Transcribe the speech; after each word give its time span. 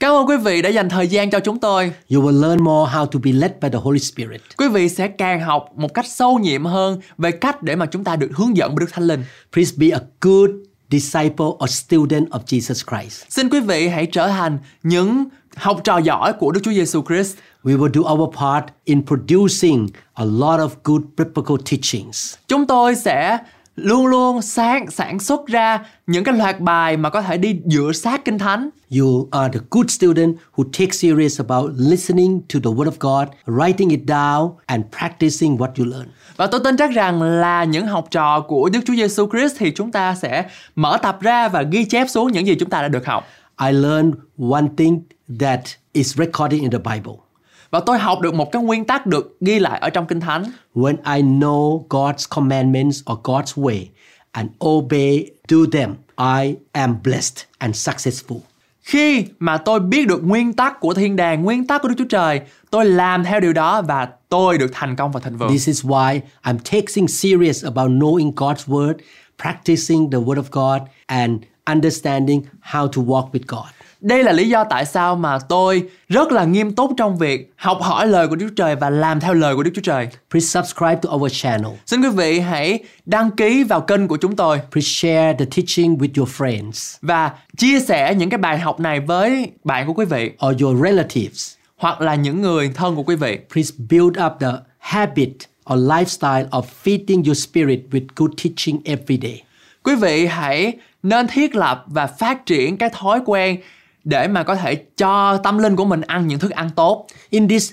Cảm 0.00 0.14
ơn 0.14 0.28
quý 0.28 0.36
vị 0.36 0.62
đã 0.62 0.68
dành 0.68 0.88
thời 0.88 1.08
gian 1.08 1.30
cho 1.30 1.40
chúng 1.40 1.58
tôi. 1.58 1.92
You 2.14 2.22
will 2.22 2.40
learn 2.40 2.64
more 2.64 2.92
how 2.92 3.06
to 3.06 3.18
be 3.24 3.32
led 3.32 3.50
by 3.60 3.68
the 3.68 3.78
Holy 3.78 3.98
Spirit. 3.98 4.40
Quý 4.56 4.68
vị 4.68 4.88
sẽ 4.88 5.08
càng 5.08 5.40
học 5.40 5.68
một 5.76 5.94
cách 5.94 6.06
sâu 6.06 6.38
nhiệm 6.38 6.64
hơn 6.64 7.00
về 7.18 7.30
cách 7.30 7.62
để 7.62 7.76
mà 7.76 7.86
chúng 7.86 8.04
ta 8.04 8.16
được 8.16 8.30
hướng 8.34 8.56
dẫn 8.56 8.74
bởi 8.74 8.80
Đức 8.80 8.92
Thánh 8.92 9.04
Linh. 9.06 9.24
Please 9.52 9.72
be 9.76 9.88
a 9.88 10.00
good 10.20 10.50
disciple 10.90 11.46
or 11.64 11.70
student 11.70 12.28
of 12.28 12.40
Jesus 12.46 13.00
Christ. 13.00 13.24
Xin 13.28 13.48
quý 13.48 13.60
vị 13.60 13.88
hãy 13.88 14.06
trở 14.06 14.28
thành 14.28 14.58
những 14.82 15.24
học 15.56 15.80
trò 15.84 15.98
giỏi 15.98 16.32
của 16.32 16.52
Đức 16.52 16.60
Chúa 16.64 16.72
Giêsu 16.72 17.02
Christ. 17.02 17.36
We 17.64 17.78
will 17.78 18.02
do 18.02 18.10
our 18.10 18.34
part 18.36 18.64
in 18.84 19.06
producing 19.06 19.88
a 20.14 20.24
lot 20.24 20.60
of 20.60 20.68
good 20.84 21.02
biblical 21.16 21.56
teachings. 21.70 22.34
Chúng 22.48 22.66
tôi 22.66 22.94
sẽ 22.94 23.38
luôn 23.82 24.06
luôn 24.06 24.42
sáng 24.42 24.90
sản 24.90 25.18
xuất 25.18 25.46
ra 25.46 25.80
những 26.06 26.24
cái 26.24 26.34
loạt 26.34 26.60
bài 26.60 26.96
mà 26.96 27.10
có 27.10 27.22
thể 27.22 27.38
đi 27.38 27.60
dựa 27.64 27.92
sát 27.92 28.24
kinh 28.24 28.38
thánh. 28.38 28.68
You 28.98 29.28
are 29.30 29.58
the 29.58 29.64
good 29.70 29.90
student 29.90 30.36
who 30.56 30.64
take 30.64 30.92
serious 30.92 31.40
about 31.40 31.70
listening 31.76 32.40
to 32.54 32.60
the 32.64 32.70
word 32.70 32.90
of 32.90 32.98
God, 33.00 33.28
writing 33.46 33.90
it 33.90 34.00
down 34.06 34.50
and 34.66 34.84
practicing 34.98 35.56
what 35.56 35.68
you 35.78 35.84
learn. 35.84 36.06
Và 36.36 36.46
tôi 36.46 36.60
tin 36.64 36.76
chắc 36.76 36.90
rằng 36.90 37.22
là 37.22 37.64
những 37.64 37.86
học 37.86 38.08
trò 38.10 38.40
của 38.40 38.68
Đức 38.72 38.80
Chúa 38.86 38.94
Giêsu 38.94 39.28
Christ 39.30 39.54
thì 39.58 39.70
chúng 39.70 39.92
ta 39.92 40.14
sẽ 40.14 40.44
mở 40.74 40.98
tập 41.02 41.18
ra 41.20 41.48
và 41.48 41.62
ghi 41.62 41.84
chép 41.84 42.06
xuống 42.10 42.32
những 42.32 42.46
gì 42.46 42.54
chúng 42.54 42.70
ta 42.70 42.82
đã 42.82 42.88
được 42.88 43.06
học. 43.06 43.24
I 43.66 43.72
learned 43.72 44.14
one 44.50 44.66
thing 44.76 45.00
that 45.40 45.60
is 45.92 46.16
recorded 46.16 46.60
in 46.60 46.70
the 46.70 46.78
Bible. 46.78 47.27
Và 47.70 47.80
tôi 47.80 47.98
học 47.98 48.20
được 48.20 48.34
một 48.34 48.52
cái 48.52 48.62
nguyên 48.62 48.84
tắc 48.84 49.06
được 49.06 49.36
ghi 49.40 49.58
lại 49.58 49.78
ở 49.80 49.90
trong 49.90 50.06
Kinh 50.06 50.20
Thánh. 50.20 50.44
When 50.74 50.96
I 51.16 51.22
know 51.22 51.86
God's 51.88 52.26
commandments 52.28 53.00
or 53.12 53.18
God's 53.22 53.62
way 53.62 53.84
and 54.32 54.50
obey 54.64 55.26
do 55.48 55.58
them, 55.72 55.94
I 56.40 56.54
am 56.72 56.96
blessed 57.04 57.44
and 57.58 57.88
successful. 57.88 58.38
Khi 58.82 59.24
mà 59.38 59.56
tôi 59.56 59.80
biết 59.80 60.08
được 60.08 60.24
nguyên 60.24 60.52
tắc 60.52 60.80
của 60.80 60.94
thiên 60.94 61.16
đàng, 61.16 61.44
nguyên 61.44 61.66
tắc 61.66 61.82
của 61.82 61.88
Đức 61.88 61.94
Chúa 61.98 62.04
Trời, 62.04 62.40
tôi 62.70 62.84
làm 62.84 63.24
theo 63.24 63.40
điều 63.40 63.52
đó 63.52 63.82
và 63.82 64.08
tôi 64.28 64.58
được 64.58 64.70
thành 64.72 64.96
công 64.96 65.12
và 65.12 65.20
thịnh 65.20 65.36
vượng. 65.36 65.48
This 65.48 65.66
is 65.66 65.84
why 65.84 66.20
I'm 66.42 66.58
taking 66.58 67.08
serious 67.08 67.64
about 67.64 67.90
knowing 67.90 68.32
God's 68.34 68.66
word, 68.66 68.94
practicing 69.42 70.10
the 70.10 70.18
word 70.18 70.42
of 70.42 70.50
God 70.50 70.88
and 71.06 71.32
understanding 71.70 72.42
how 72.62 72.86
to 72.86 73.02
walk 73.02 73.30
with 73.32 73.46
God. 73.46 73.77
Đây 74.00 74.24
là 74.24 74.32
lý 74.32 74.48
do 74.48 74.64
tại 74.64 74.84
sao 74.84 75.16
mà 75.16 75.38
tôi 75.48 75.82
rất 76.08 76.32
là 76.32 76.44
nghiêm 76.44 76.74
túc 76.74 76.90
trong 76.96 77.18
việc 77.18 77.52
học 77.56 77.78
hỏi 77.82 78.06
lời 78.06 78.28
của 78.28 78.36
Đức 78.36 78.46
Chúa 78.48 78.54
Trời 78.54 78.76
và 78.76 78.90
làm 78.90 79.20
theo 79.20 79.34
lời 79.34 79.56
của 79.56 79.62
Đức 79.62 79.70
Chúa 79.74 79.82
Trời. 79.82 80.08
Please 80.30 80.46
subscribe 80.46 80.98
to 81.02 81.10
our 81.10 81.32
channel. 81.42 81.72
Xin 81.86 82.02
quý 82.02 82.08
vị 82.08 82.40
hãy 82.40 82.78
đăng 83.06 83.30
ký 83.30 83.64
vào 83.64 83.80
kênh 83.80 84.08
của 84.08 84.16
chúng 84.16 84.36
tôi 84.36 84.60
Please 84.72 84.88
share 84.88 85.32
the 85.38 85.44
teaching 85.56 85.96
with 85.96 86.08
your 86.16 86.30
friends 86.30 86.98
và 87.02 87.30
chia 87.56 87.80
sẻ 87.80 88.14
những 88.14 88.30
cái 88.30 88.38
bài 88.38 88.58
học 88.58 88.80
này 88.80 89.00
với 89.00 89.50
bạn 89.64 89.86
của 89.86 89.92
quý 89.92 90.04
vị 90.04 90.30
or 90.46 90.62
your 90.62 90.82
relatives. 90.82 91.58
hoặc 91.78 92.00
là 92.00 92.14
những 92.14 92.42
người 92.42 92.70
thân 92.74 92.96
của 92.96 93.02
quý 93.02 93.16
vị. 93.16 93.38
Please 93.52 93.74
build 93.90 94.18
up 94.26 94.32
the 94.40 94.52
habit 94.78 95.32
or 95.72 95.78
lifestyle 95.78 96.48
of 96.48 96.62
feeding 96.84 97.24
your 97.26 97.38
spirit 97.38 97.80
with 97.90 98.06
good 98.16 98.30
teaching 98.44 98.80
every 98.84 99.18
day. 99.22 99.42
Quý 99.82 99.94
vị 99.94 100.26
hãy 100.26 100.72
nên 101.02 101.26
thiết 101.26 101.54
lập 101.54 101.84
và 101.86 102.06
phát 102.06 102.46
triển 102.46 102.76
cái 102.76 102.90
thói 102.92 103.20
quen 103.26 103.60
để 104.08 104.28
mà 104.28 104.42
có 104.42 104.54
thể 104.56 104.74
cho 104.74 105.36
tâm 105.36 105.58
linh 105.58 105.76
của 105.76 105.84
mình 105.84 106.00
ăn 106.00 106.26
những 106.26 106.38
thức 106.38 106.50
ăn 106.50 106.70
tốt. 106.70 107.06
In 107.30 107.48
this 107.48 107.72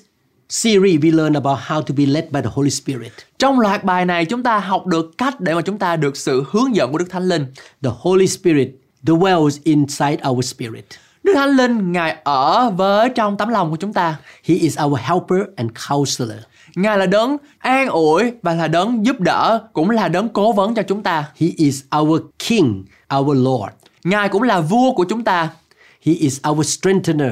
series, 0.49 1.01
we 1.01 1.15
learn 1.15 1.33
about 1.33 1.59
how 1.67 1.81
to 1.81 1.95
be 1.97 2.05
led 2.05 2.25
by 2.31 2.41
the 2.41 2.49
Holy 2.53 2.69
Spirit. 2.69 3.11
Trong 3.39 3.59
loạt 3.59 3.83
bài 3.83 4.05
này 4.05 4.25
chúng 4.25 4.43
ta 4.43 4.59
học 4.59 4.85
được 4.85 5.17
cách 5.17 5.39
để 5.39 5.53
mà 5.53 5.61
chúng 5.61 5.77
ta 5.77 5.95
được 5.95 6.17
sự 6.17 6.45
hướng 6.51 6.75
dẫn 6.75 6.91
của 6.91 6.97
Đức 6.97 7.09
Thánh 7.09 7.27
Linh. 7.27 7.45
The 7.83 7.89
Holy 7.99 8.27
Spirit 8.27 8.69
dwells 9.03 9.59
inside 9.63 10.17
our 10.29 10.45
spirit. 10.45 10.85
Đức 11.23 11.33
Thánh 11.35 11.49
Linh 11.49 11.91
Ngài 11.91 12.17
ở 12.23 12.69
với 12.69 13.09
trong 13.09 13.37
tấm 13.37 13.49
lòng 13.49 13.71
của 13.71 13.77
chúng 13.77 13.93
ta. 13.93 14.15
He 14.43 14.55
is 14.55 14.79
our 14.85 14.99
helper 14.99 15.41
and 15.55 15.71
counselor. 15.89 16.39
Ngài 16.75 16.97
là 16.97 17.05
đấng 17.05 17.37
an 17.57 17.87
ủi 17.87 18.31
và 18.41 18.53
là 18.53 18.67
đấng 18.67 19.05
giúp 19.05 19.19
đỡ, 19.19 19.59
cũng 19.73 19.89
là 19.89 20.07
đấng 20.07 20.29
cố 20.29 20.53
vấn 20.53 20.75
cho 20.75 20.81
chúng 20.81 21.03
ta. 21.03 21.25
He 21.39 21.47
is 21.57 21.83
our 21.97 22.21
King, 22.39 22.83
our 23.17 23.37
Lord. 23.37 23.73
Ngài 24.03 24.29
cũng 24.29 24.43
là 24.43 24.59
vua 24.59 24.93
của 24.93 25.03
chúng 25.03 25.23
ta. 25.23 25.49
He 26.05 26.13
is 26.13 26.39
our 26.49 26.67
strengthener. 26.67 27.31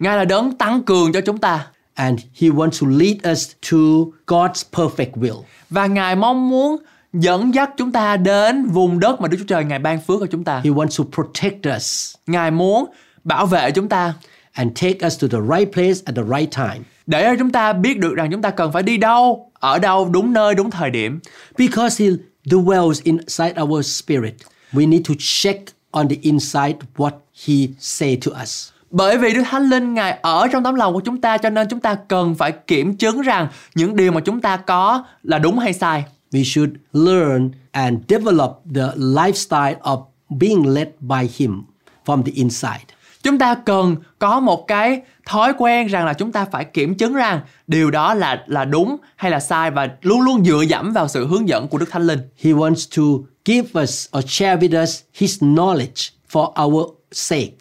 Ngài 0.00 0.16
là 0.16 0.24
đấng 0.24 0.52
tăng 0.52 0.82
cường 0.82 1.12
cho 1.12 1.20
chúng 1.20 1.38
ta. 1.38 1.66
And 1.94 2.20
He 2.40 2.48
wants 2.48 2.80
to 2.80 2.86
lead 2.98 3.32
us 3.32 3.50
to 3.70 3.78
God's 4.26 4.62
perfect 4.72 5.12
will. 5.14 5.42
Và 5.70 5.86
Ngài 5.86 6.16
mong 6.16 6.48
muốn 6.48 6.76
dẫn 7.12 7.54
dắt 7.54 7.70
chúng 7.76 7.92
ta 7.92 8.16
đến 8.16 8.66
vùng 8.66 9.00
đất 9.00 9.20
mà 9.20 9.28
Đức 9.28 9.36
Chúa 9.38 9.44
Trời 9.44 9.64
Ngài 9.64 9.78
ban 9.78 10.00
phước 10.00 10.20
cho 10.20 10.26
chúng 10.26 10.44
ta. 10.44 10.60
He 10.64 10.70
wants 10.70 11.04
to 11.04 11.04
protect 11.12 11.76
us 11.76 12.14
Ngài 12.26 12.50
muốn 12.50 12.86
bảo 13.24 13.46
vệ 13.46 13.70
chúng 13.70 13.88
ta 13.88 14.14
and 14.52 14.82
take 14.82 15.06
us 15.06 15.22
to 15.22 15.28
the 15.28 15.38
right 15.56 15.72
place 15.72 16.00
at 16.04 16.16
the 16.16 16.22
right 16.38 16.56
time. 16.56 16.80
để 17.06 17.22
cho 17.22 17.36
chúng 17.38 17.50
ta 17.50 17.72
biết 17.72 17.98
được 17.98 18.14
rằng 18.14 18.30
chúng 18.30 18.42
ta 18.42 18.50
cần 18.50 18.72
phải 18.72 18.82
đi 18.82 18.96
đâu, 18.96 19.50
ở 19.54 19.78
đâu, 19.78 20.08
đúng 20.12 20.32
nơi, 20.32 20.54
đúng 20.54 20.70
thời 20.70 20.90
điểm. 20.90 21.20
Because 21.58 22.04
He 22.04 22.10
dwells 22.44 23.00
inside 23.04 23.62
our 23.62 23.86
spirit, 23.86 24.34
we 24.72 24.88
need 24.88 25.02
to 25.08 25.14
check 25.18 25.60
on 25.94 26.08
the 26.08 26.16
inside 26.22 26.74
what 26.96 27.10
He 27.46 27.54
say 27.78 28.18
to 28.26 28.42
us. 28.42 28.68
Bởi 28.90 29.18
vì 29.18 29.34
Đức 29.34 29.42
Thánh 29.50 29.62
Linh 29.62 29.94
Ngài 29.94 30.18
ở 30.22 30.48
trong 30.52 30.64
tấm 30.64 30.74
lòng 30.74 30.94
của 30.94 31.00
chúng 31.00 31.20
ta 31.20 31.38
cho 31.38 31.50
nên 31.50 31.68
chúng 31.70 31.80
ta 31.80 31.94
cần 31.94 32.34
phải 32.34 32.52
kiểm 32.52 32.96
chứng 32.96 33.20
rằng 33.20 33.48
những 33.74 33.96
điều 33.96 34.12
mà 34.12 34.20
chúng 34.20 34.40
ta 34.40 34.56
có 34.56 35.04
là 35.22 35.38
đúng 35.38 35.58
hay 35.58 35.72
sai. 35.72 36.04
We 36.32 36.44
should 36.44 36.70
learn 36.92 37.50
and 37.70 37.98
develop 38.08 38.62
the 38.74 38.86
lifestyle 38.96 39.78
of 39.80 40.04
being 40.28 40.74
led 40.74 40.88
by 41.00 41.28
Him 41.36 41.62
from 42.06 42.22
the 42.22 42.32
inside. 42.34 42.84
Chúng 43.22 43.38
ta 43.38 43.54
cần 43.54 43.96
có 44.18 44.40
một 44.40 44.66
cái 44.66 45.00
thói 45.26 45.52
quen 45.58 45.86
rằng 45.86 46.06
là 46.06 46.12
chúng 46.12 46.32
ta 46.32 46.44
phải 46.44 46.64
kiểm 46.64 46.94
chứng 46.94 47.14
rằng 47.14 47.40
điều 47.66 47.90
đó 47.90 48.14
là 48.14 48.44
là 48.46 48.64
đúng 48.64 48.96
hay 49.16 49.30
là 49.30 49.40
sai 49.40 49.70
và 49.70 49.88
luôn 50.02 50.20
luôn 50.20 50.44
dựa 50.44 50.60
dẫm 50.68 50.92
vào 50.92 51.08
sự 51.08 51.26
hướng 51.26 51.48
dẫn 51.48 51.68
của 51.68 51.78
Đức 51.78 51.90
Thánh 51.90 52.06
Linh. 52.06 52.20
He 52.42 52.50
wants 52.50 52.96
to 52.96 53.28
give 53.44 53.82
us 53.82 54.08
or 54.18 54.24
share 54.26 54.56
with 54.56 54.82
us 54.82 55.02
His 55.14 55.42
knowledge 55.42 56.10
for 56.30 56.64
our 56.64 56.86
sake. 57.12 57.56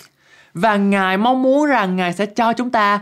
Và 0.53 0.77
Ngài 0.77 1.17
mong 1.17 1.44
muốn 1.44 1.66
rằng 1.66 1.95
Ngài 1.95 2.13
sẽ 2.13 2.25
cho 2.25 2.53
chúng 2.53 2.69
ta 2.69 2.99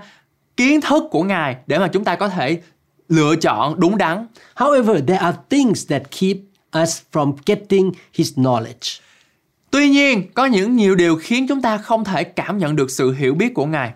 kiến 0.58 0.82
thức 0.82 1.04
của 1.12 1.24
Ngài 1.24 1.56
để 1.68 1.80
mà 1.80 1.88
chúng 1.88 2.04
ta 2.04 2.16
có 2.16 2.30
thể 2.30 2.62
lựa 3.10 3.36
chọn 3.36 3.80
đúng 3.80 3.98
đắn. 3.98 4.28
However, 4.56 5.06
there 5.08 5.20
are 5.20 5.38
things 5.50 5.88
that 5.88 6.02
keep 6.20 6.38
us 6.82 7.02
from 7.12 7.34
getting 7.46 7.92
His 8.14 8.34
knowledge. 8.34 9.02
Tuy 9.72 9.90
nhiên, 9.90 10.34
có 10.34 10.46
những 10.46 10.76
nhiều 10.76 10.96
điều 10.96 11.16
khiến 11.16 11.48
chúng 11.48 11.62
ta 11.62 11.78
không 11.78 12.04
thể 12.04 12.24
cảm 12.24 12.58
nhận 12.58 12.76
được 12.76 12.92
sự 12.92 13.12
hiểu 13.12 13.34
biết 13.34 13.54
của 13.54 13.66
Ngài. 13.66 13.94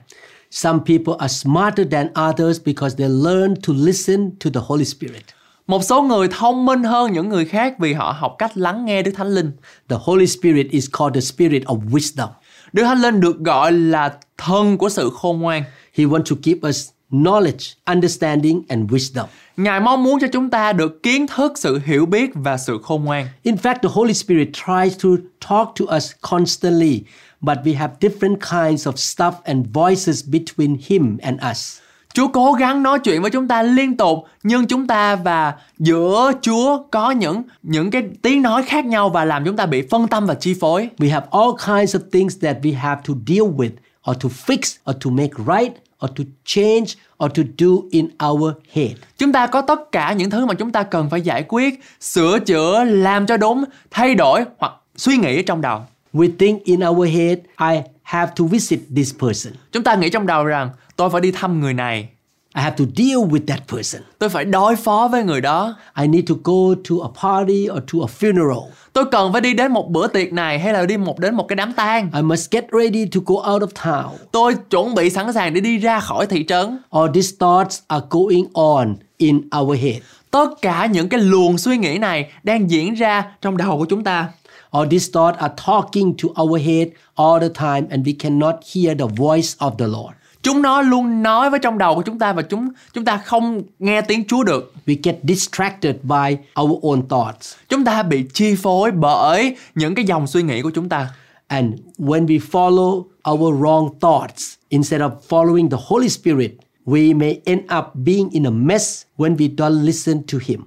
Some 0.51 0.79
people 0.88 1.13
are 1.19 1.34
smarter 1.34 1.88
than 1.91 2.07
others 2.29 2.59
because 2.66 2.95
they 2.97 3.09
learn 3.09 3.56
to 3.68 3.74
listen 3.78 4.31
to 4.44 4.50
the 4.53 4.62
Holy 4.63 4.85
Spirit. 4.85 5.34
Một 5.68 5.84
số 5.84 6.02
người 6.02 6.28
thông 6.28 6.66
minh 6.66 6.84
hơn 6.84 7.14
những 7.14 7.30
người 7.30 7.46
khác 7.46 7.80
vì 7.80 7.94
họ 7.94 8.16
học 8.20 8.36
cách 8.38 8.58
lắng 8.58 8.86
nghe 8.86 9.02
Đức 9.02 9.12
Thánh 9.16 9.28
Linh. 9.28 9.52
The 9.90 9.96
Holy 10.00 10.28
Spirit 10.28 10.70
is 10.70 10.90
called 10.98 11.14
the 11.16 11.22
Spirit 11.22 11.64
of 11.64 11.90
wisdom. 11.90 12.28
Đức 12.74 12.84
Thánh 12.84 13.01
Linh 13.01 13.19
được 13.19 13.39
gọi 13.39 13.72
là 13.72 14.18
thân 14.38 14.78
của 14.78 14.89
sự 14.89 15.10
khôn 15.13 15.39
ngoan. 15.39 15.63
He 15.94 16.04
wants 16.04 16.24
to 16.24 16.36
give 16.44 16.69
us 16.69 16.89
knowledge, 17.12 17.74
understanding, 17.86 18.62
and 18.69 18.92
wisdom. 18.92 19.25
Ngài 19.57 19.80
mong 19.80 20.04
muốn 20.04 20.19
cho 20.19 20.28
chúng 20.34 20.50
ta 20.50 20.74
được 20.74 21.04
kiến 21.04 21.28
thức, 21.28 21.54
sự 21.56 21.81
hiểu 21.86 22.06
biết 22.06 22.30
và 22.34 22.57
sự 22.57 22.80
khôn 22.84 23.04
ngoan. 23.04 23.28
In 23.44 23.56
fact, 23.56 23.75
the 23.81 23.89
Holy 23.92 24.13
Spirit 24.13 24.48
tries 24.54 25.04
to 25.04 25.10
talk 25.50 25.68
to 25.80 25.95
us 25.95 26.12
constantly, 26.22 27.01
but 27.42 27.57
we 27.63 27.75
have 27.78 27.89
different 28.00 28.38
kinds 28.39 28.88
of 28.88 28.94
stuff 28.94 29.34
and 29.44 29.66
voices 29.74 30.24
between 30.30 30.78
Him 30.88 31.18
and 31.22 31.39
us. 31.51 31.80
Chúa 32.15 32.27
cố 32.27 32.53
gắng 32.53 32.83
nói 32.83 33.00
chuyện 33.00 33.21
với 33.21 33.31
chúng 33.31 33.47
ta 33.47 33.63
liên 33.63 33.97
tục, 33.97 34.19
nhưng 34.44 34.67
chúng 34.67 34.88
ta 34.88 35.15
và 35.15 35.53
giữa 35.79 36.31
Chúa 36.41 36.83
có 36.91 37.12
những 37.12 37.44
những 37.63 37.91
cái 37.91 38.03
tiếng 38.21 38.41
nói 38.41 38.63
khác 38.63 38.85
nhau 38.85 39.09
và 39.09 39.25
làm 39.25 39.45
chúng 39.45 39.56
ta 39.56 39.65
bị 39.65 39.81
phân 39.89 40.07
tâm 40.07 40.25
và 40.25 40.33
chi 40.33 40.56
phối. 40.59 40.89
We 40.97 41.12
have 41.12 41.27
all 41.31 41.50
kinds 41.67 41.95
of 41.95 42.00
things 42.12 42.38
that 42.41 42.57
we 42.62 42.77
have 42.77 43.01
to 43.07 43.13
deal 43.27 43.41
with, 43.41 43.69
or 44.12 44.17
to 44.23 44.29
fix, 44.45 44.91
or 44.91 44.97
to 45.06 45.09
make 45.12 45.33
right, 45.38 45.73
or 46.06 46.12
to 46.17 46.23
change, 46.45 46.85
or 47.23 47.31
to 47.35 47.44
do 47.57 47.67
in 47.91 48.07
our 48.27 48.53
head. 48.71 48.91
Chúng 49.17 49.31
ta 49.31 49.47
có 49.47 49.62
tất 49.62 49.91
cả 49.91 50.13
những 50.13 50.29
thứ 50.29 50.45
mà 50.45 50.53
chúng 50.53 50.71
ta 50.71 50.83
cần 50.83 51.09
phải 51.09 51.21
giải 51.21 51.45
quyết, 51.47 51.79
sửa 52.00 52.39
chữa, 52.39 52.83
làm 52.83 53.25
cho 53.25 53.38
đúng, 53.38 53.63
thay 53.91 54.15
đổi 54.15 54.44
hoặc 54.57 54.73
suy 54.95 55.17
nghĩ 55.17 55.41
trong 55.44 55.62
đầu. 55.62 55.81
We 56.13 56.29
think 56.39 56.63
in 56.63 56.79
our 56.88 57.09
head, 57.09 57.38
I 57.71 57.81
have 58.03 58.31
to 58.38 58.45
visit 58.45 58.79
this 58.95 59.13
person. 59.19 59.53
Chúng 59.71 59.83
ta 59.83 59.95
nghĩ 59.95 60.09
trong 60.09 60.27
đầu 60.27 60.45
rằng 60.45 60.69
tôi 60.95 61.09
phải 61.09 61.21
đi 61.21 61.31
thăm 61.31 61.59
người 61.59 61.74
này, 61.74 62.09
I 62.56 62.62
have 62.62 62.75
to 62.77 62.86
deal 62.95 63.18
with 63.18 63.45
that 63.47 63.59
person. 63.68 64.01
tôi 64.19 64.30
phải 64.30 64.45
đối 64.45 64.75
phó 64.75 65.07
với 65.12 65.24
người 65.24 65.42
đó. 65.42 65.75
I 66.01 66.07
need 66.07 66.25
to 66.30 66.36
go 66.44 66.75
to 66.89 66.95
a 67.03 67.09
party 67.21 67.68
or 67.69 67.77
to 67.94 68.00
a 68.01 68.09
funeral. 68.19 68.63
Tôi 68.94 69.06
cần 69.12 69.31
phải 69.31 69.42
đi 69.42 69.53
đến 69.53 69.71
một 69.71 69.89
bữa 69.89 70.07
tiệc 70.07 70.33
này 70.33 70.59
hay 70.59 70.74
là 70.74 70.86
đi 70.86 70.97
một 70.97 71.19
đến 71.19 71.36
một 71.36 71.47
cái 71.47 71.56
đám 71.56 71.74
tang. 71.74 72.09
I 72.15 72.21
must 72.21 72.51
get 72.51 72.65
ready 72.71 73.06
to 73.06 73.21
go 73.25 73.53
out 73.53 73.62
of 73.62 73.68
town. 73.68 74.09
Tôi 74.31 74.56
chuẩn 74.69 74.95
bị 74.95 75.09
sẵn 75.09 75.33
sàng 75.33 75.53
để 75.53 75.62
đi 75.62 75.77
ra 75.77 76.00
khỏi 76.00 76.27
thị 76.27 76.45
trấn. 76.47 76.80
All 76.92 77.12
these 77.13 77.36
thoughts 77.39 77.80
are 77.88 78.06
going 78.09 78.45
on 78.53 78.95
in 79.18 79.41
our 79.59 79.80
head. 79.80 80.01
Tất 80.31 80.50
cả 80.62 80.86
những 80.86 81.09
cái 81.09 81.19
luồng 81.19 81.57
suy 81.57 81.77
nghĩ 81.77 81.98
này 81.98 82.31
đang 82.44 82.69
diễn 82.69 82.94
ra 82.94 83.25
trong 83.41 83.57
đầu 83.57 83.77
của 83.77 83.86
chúng 83.86 84.03
ta. 84.03 84.30
All 84.71 84.89
these 84.89 85.12
thoughts 85.13 85.39
are 85.39 85.53
talking 85.65 86.13
to 86.24 86.44
our 86.44 86.62
head 86.62 86.88
all 87.15 87.41
the 87.41 87.50
time 87.50 87.88
and 87.89 88.07
we 88.07 88.13
cannot 88.19 88.56
hear 88.75 89.00
the 89.00 89.06
voice 89.18 89.50
of 89.59 89.71
the 89.77 89.88
Lord. 89.88 90.15
Chúng 90.45 90.62
nó 90.62 90.81
luôn 90.81 91.24
nói 91.24 91.50
với 91.50 91.59
trong 91.59 91.77
đầu 91.77 91.95
của 91.95 92.01
chúng 92.01 92.19
ta 92.19 92.33
và 92.33 92.42
chúng 92.42 92.69
chúng 92.94 93.06
ta 93.06 93.18
không 93.18 93.62
nghe 93.80 94.01
tiếng 94.01 94.25
Chúa 94.27 94.44
được. 94.44 94.74
We 94.86 94.95
get 95.03 95.19
distracted 95.24 95.95
by 96.03 96.38
our 96.62 96.83
own 96.83 97.07
thoughts. 97.07 97.53
Chúng 97.69 97.86
ta 97.86 98.03
bị 98.03 98.25
chi 98.33 98.56
phối 98.56 98.92
bởi 98.92 99.56
những 99.75 99.95
cái 99.95 100.06
dòng 100.06 100.27
suy 100.27 100.44
nghĩ 100.44 100.62
của 100.62 100.71
chúng 100.75 100.89
ta. 100.89 101.09
And 101.47 101.74
when 101.97 102.25
we 102.25 102.39
follow 102.51 103.03
our 103.31 103.62
wrong 103.62 103.89
thoughts 104.00 104.53
instead 104.69 105.01
of 105.01 105.09
following 105.30 105.69
the 105.69 105.77
Holy 105.86 106.09
Spirit, 106.09 106.51
we 106.86 107.18
may 107.18 107.39
end 107.45 107.62
up 107.77 107.86
being 107.94 108.30
in 108.31 108.48
a 108.48 108.51
mess 108.51 109.03
when 109.18 109.36
we 109.36 109.56
don't 109.56 109.86
listen 109.86 110.24
to 110.31 110.38
Him. 110.45 110.62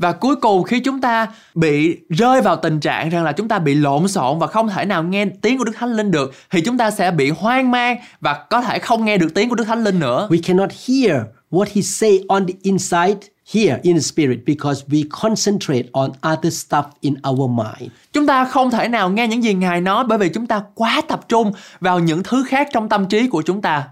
Và 0.00 0.12
cuối 0.12 0.36
cùng 0.36 0.62
khi 0.62 0.80
chúng 0.80 1.00
ta 1.00 1.26
bị 1.54 1.98
rơi 2.08 2.40
vào 2.42 2.56
tình 2.56 2.80
trạng 2.80 3.08
rằng 3.08 3.24
là 3.24 3.32
chúng 3.32 3.48
ta 3.48 3.58
bị 3.58 3.74
lộn 3.74 4.08
xộn 4.08 4.38
và 4.38 4.46
không 4.46 4.68
thể 4.68 4.84
nào 4.84 5.02
nghe 5.02 5.26
tiếng 5.42 5.58
của 5.58 5.64
Đức 5.64 5.72
Thánh 5.76 5.92
Linh 5.92 6.10
được 6.10 6.34
thì 6.50 6.60
chúng 6.60 6.78
ta 6.78 6.90
sẽ 6.90 7.10
bị 7.10 7.30
hoang 7.30 7.70
mang 7.70 7.96
và 8.20 8.44
có 8.50 8.60
thể 8.60 8.78
không 8.78 9.04
nghe 9.04 9.18
được 9.18 9.34
tiếng 9.34 9.48
của 9.48 9.54
Đức 9.54 9.64
Thánh 9.64 9.84
Linh 9.84 9.98
nữa. 9.98 10.28
We 10.30 10.40
cannot 10.42 10.70
hear 10.86 11.22
what 11.50 11.64
He 11.74 11.82
say 11.82 12.20
on 12.28 12.46
the 12.46 12.54
inside 12.62 13.16
here 13.54 13.78
in 13.82 13.96
the 13.96 14.00
Spirit 14.00 14.38
because 14.46 14.84
we 14.88 15.04
concentrate 15.10 15.84
on 15.92 16.10
other 16.32 16.66
stuff 16.66 16.84
in 17.00 17.14
our 17.28 17.50
mind. 17.50 17.90
Chúng 18.12 18.26
ta 18.26 18.44
không 18.44 18.70
thể 18.70 18.88
nào 18.88 19.10
nghe 19.10 19.28
những 19.28 19.44
gì 19.44 19.54
Ngài 19.54 19.80
nói 19.80 20.04
bởi 20.08 20.18
vì 20.18 20.28
chúng 20.28 20.46
ta 20.46 20.62
quá 20.74 21.02
tập 21.08 21.20
trung 21.28 21.52
vào 21.80 21.98
những 21.98 22.22
thứ 22.22 22.44
khác 22.48 22.68
trong 22.72 22.88
tâm 22.88 23.06
trí 23.06 23.28
của 23.28 23.42
chúng 23.42 23.62
ta. 23.62 23.84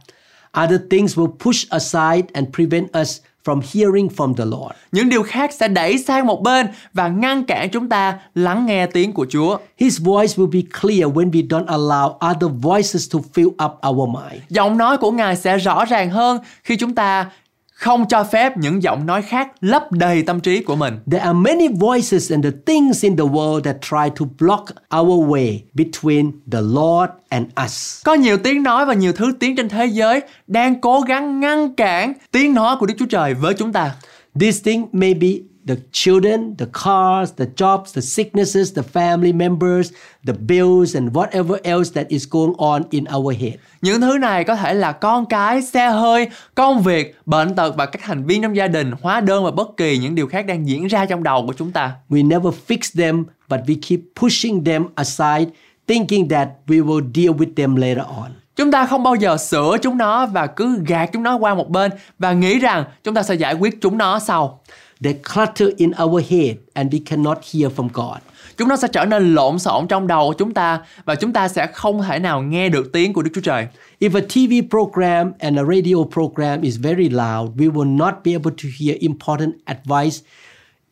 Other 0.65 0.81
things 0.91 1.19
will 1.19 1.33
push 1.39 1.69
aside 1.71 2.29
and 2.33 2.49
prevent 2.57 2.99
us 3.01 3.21
from 3.49 3.61
hearing 3.75 4.09
from 4.09 4.35
the 4.35 4.45
Lord. 4.45 4.73
Những 4.93 5.09
điều 5.09 5.23
khác 5.23 5.53
sẽ 5.53 5.69
đẩy 5.69 5.99
sang 5.99 6.27
một 6.27 6.43
bên 6.43 6.67
và 6.93 7.09
ngăn 7.09 7.45
cản 7.45 7.71
chúng 7.71 7.89
ta 7.89 8.19
lắng 8.35 8.67
nghe 8.67 8.87
tiếng 8.87 9.13
của 9.13 9.27
Chúa. 9.31 9.59
His 9.77 10.01
voice 10.01 10.33
will 10.37 10.51
be 10.51 10.61
clear 10.81 11.05
when 11.05 11.31
we 11.31 11.49
don't 11.49 11.67
allow 11.67 12.31
other 12.31 12.51
voices 12.61 13.15
to 13.15 13.19
fill 13.35 13.49
up 13.49 13.73
our 13.89 14.09
mind. 14.15 14.43
Giọng 14.49 14.79
nói 14.79 14.97
của 14.97 15.11
Ngài 15.11 15.37
sẽ 15.37 15.59
rõ 15.59 15.85
ràng 15.85 16.11
hơn 16.11 16.39
khi 16.65 16.77
chúng 16.77 16.95
ta 16.95 17.31
không 17.79 18.09
cho 18.09 18.25
phép 18.25 18.57
những 18.57 18.83
giọng 18.83 19.07
nói 19.07 19.23
khác 19.23 19.49
lấp 19.61 19.93
đầy 19.93 20.23
tâm 20.23 20.41
trí 20.41 20.63
của 20.63 20.77
mình. 20.77 20.99
There 21.11 21.25
are 21.25 21.39
many 21.39 21.69
voices 21.69 22.33
and 22.33 22.45
the 22.45 22.51
things 22.67 23.05
in 23.05 23.17
the 23.17 23.25
world 23.25 23.61
that 23.61 23.77
try 23.81 24.11
to 24.21 24.27
block 24.39 24.65
our 24.97 25.29
way 25.29 25.59
between 25.75 26.33
the 26.53 26.61
Lord 26.61 27.11
and 27.29 27.47
us. 27.65 28.03
Có 28.05 28.15
nhiều 28.15 28.37
tiếng 28.39 28.63
nói 28.63 28.87
và 28.87 28.95
nhiều 28.95 29.13
thứ 29.13 29.33
tiếng 29.41 29.57
trên 29.57 29.69
thế 29.69 29.87
giới 29.87 30.21
đang 30.47 30.81
cố 30.81 31.01
gắng 31.01 31.41
ngăn 31.41 31.75
cản 31.75 32.13
tiếng 32.33 32.55
nói 32.55 32.77
của 32.81 32.87
Đức 32.87 32.95
Chúa 32.99 33.07
Trời 33.07 33.35
với 33.35 33.55
chúng 33.55 33.73
ta. 33.73 33.95
These 34.41 34.61
things 34.65 34.89
may 34.93 35.15
be 35.15 35.29
the 35.69 35.77
children, 35.93 36.55
the 36.59 36.67
cars, 36.73 37.33
the 37.37 37.45
jobs, 37.57 37.93
the 37.95 38.03
sicknesses, 38.03 38.75
the 38.75 38.83
family 38.83 39.33
members, 39.33 39.93
the 40.27 40.33
bills, 40.33 40.97
and 40.97 41.15
whatever 41.15 41.59
else 41.63 41.93
that 41.95 42.09
is 42.09 42.29
going 42.31 42.55
on 42.59 42.83
in 42.91 43.05
our 43.17 43.37
head. 43.37 43.55
Những 43.83 44.01
thứ 44.01 44.19
này 44.19 44.45
có 44.45 44.57
thể 44.57 44.75
là 44.75 44.93
con 44.93 45.27
cái, 45.27 45.63
xe 45.63 45.89
hơi, 45.89 46.29
công 46.55 46.83
việc, 46.83 47.19
bệnh 47.27 47.55
tật 47.55 47.77
và 47.77 47.87
các 47.87 48.03
thành 48.03 48.25
viên 48.25 48.43
trong 48.43 48.57
gia 48.57 48.69
đình, 48.69 48.93
hóa 49.03 49.21
đơn 49.21 49.45
và 49.45 49.51
bất 49.51 49.77
kỳ 49.77 49.99
những 49.99 50.15
điều 50.15 50.27
khác 50.27 50.47
đang 50.47 50.69
diễn 50.69 50.87
ra 50.87 51.07
trong 51.07 51.23
đầu 51.23 51.47
của 51.47 51.53
chúng 51.53 51.73
ta. 51.73 51.93
We 52.11 52.29
never 52.29 52.55
fix 52.69 52.79
them, 52.99 53.25
but 53.49 53.61
we 53.67 53.77
keep 53.89 54.01
pushing 54.21 54.65
them 54.65 54.87
aside, 54.95 55.47
thinking 55.87 56.29
that 56.29 56.49
we 56.67 56.87
will 56.87 57.13
deal 57.15 57.35
with 57.35 57.55
them 57.57 57.77
later 57.77 58.05
on. 58.17 58.31
Chúng 58.57 58.71
ta 58.71 58.87
không 58.87 59.03
bao 59.03 59.15
giờ 59.15 59.37
sửa 59.37 59.77
chúng 59.83 59.99
nó 59.99 60.27
và 60.27 60.47
cứ 60.47 60.79
gạt 60.87 61.11
chúng 61.13 61.23
nó 61.23 61.37
qua 61.37 61.55
một 61.55 61.71
bên 61.71 61.91
và 62.19 62.33
nghĩ 62.33 62.59
rằng 62.59 62.85
chúng 63.05 63.15
ta 63.15 63.23
sẽ 63.23 63.35
giải 63.35 63.55
quyết 63.55 63.79
chúng 63.81 63.99
nó 63.99 64.19
sau. 64.19 64.61
They 65.03 65.15
clutter 65.35 65.69
in 65.77 65.93
our 66.05 66.23
head 66.31 66.57
and 66.75 66.93
we 66.93 67.01
cannot 67.07 67.39
hear 67.53 67.73
from 67.77 67.89
God. 67.93 68.19
Chúng 68.57 68.69
nó 68.69 68.77
sẽ 68.77 68.89
trở 68.93 69.05
nên 69.05 69.35
lộn 69.35 69.59
xộn 69.59 69.89
trong 69.89 70.07
đầu 70.07 70.29
của 70.29 70.35
chúng 70.35 70.55
ta 70.55 70.81
và 71.05 71.15
chúng 71.15 71.33
ta 71.33 71.49
sẽ 71.49 71.67
không 71.67 72.03
thể 72.03 72.19
nào 72.19 72.43
nghe 72.43 72.69
được 72.69 72.93
tiếng 72.93 73.13
của 73.13 73.23
Đức 73.23 73.31
Chúa 73.35 73.41
Trời. 73.41 73.67
If 74.01 74.15
a 74.15 74.21
TV 74.21 74.71
program 74.71 75.33
and 75.39 75.59
a 75.59 75.63
radio 75.63 75.97
program 76.13 76.63
is 76.63 76.79
very 76.79 77.09
loud, 77.09 77.51
we 77.57 77.73
will 77.73 77.97
not 77.97 78.15
be 78.25 78.33
able 78.33 78.51
to 78.51 78.69
hear 78.81 78.97
important 79.01 79.55
advice 79.65 80.19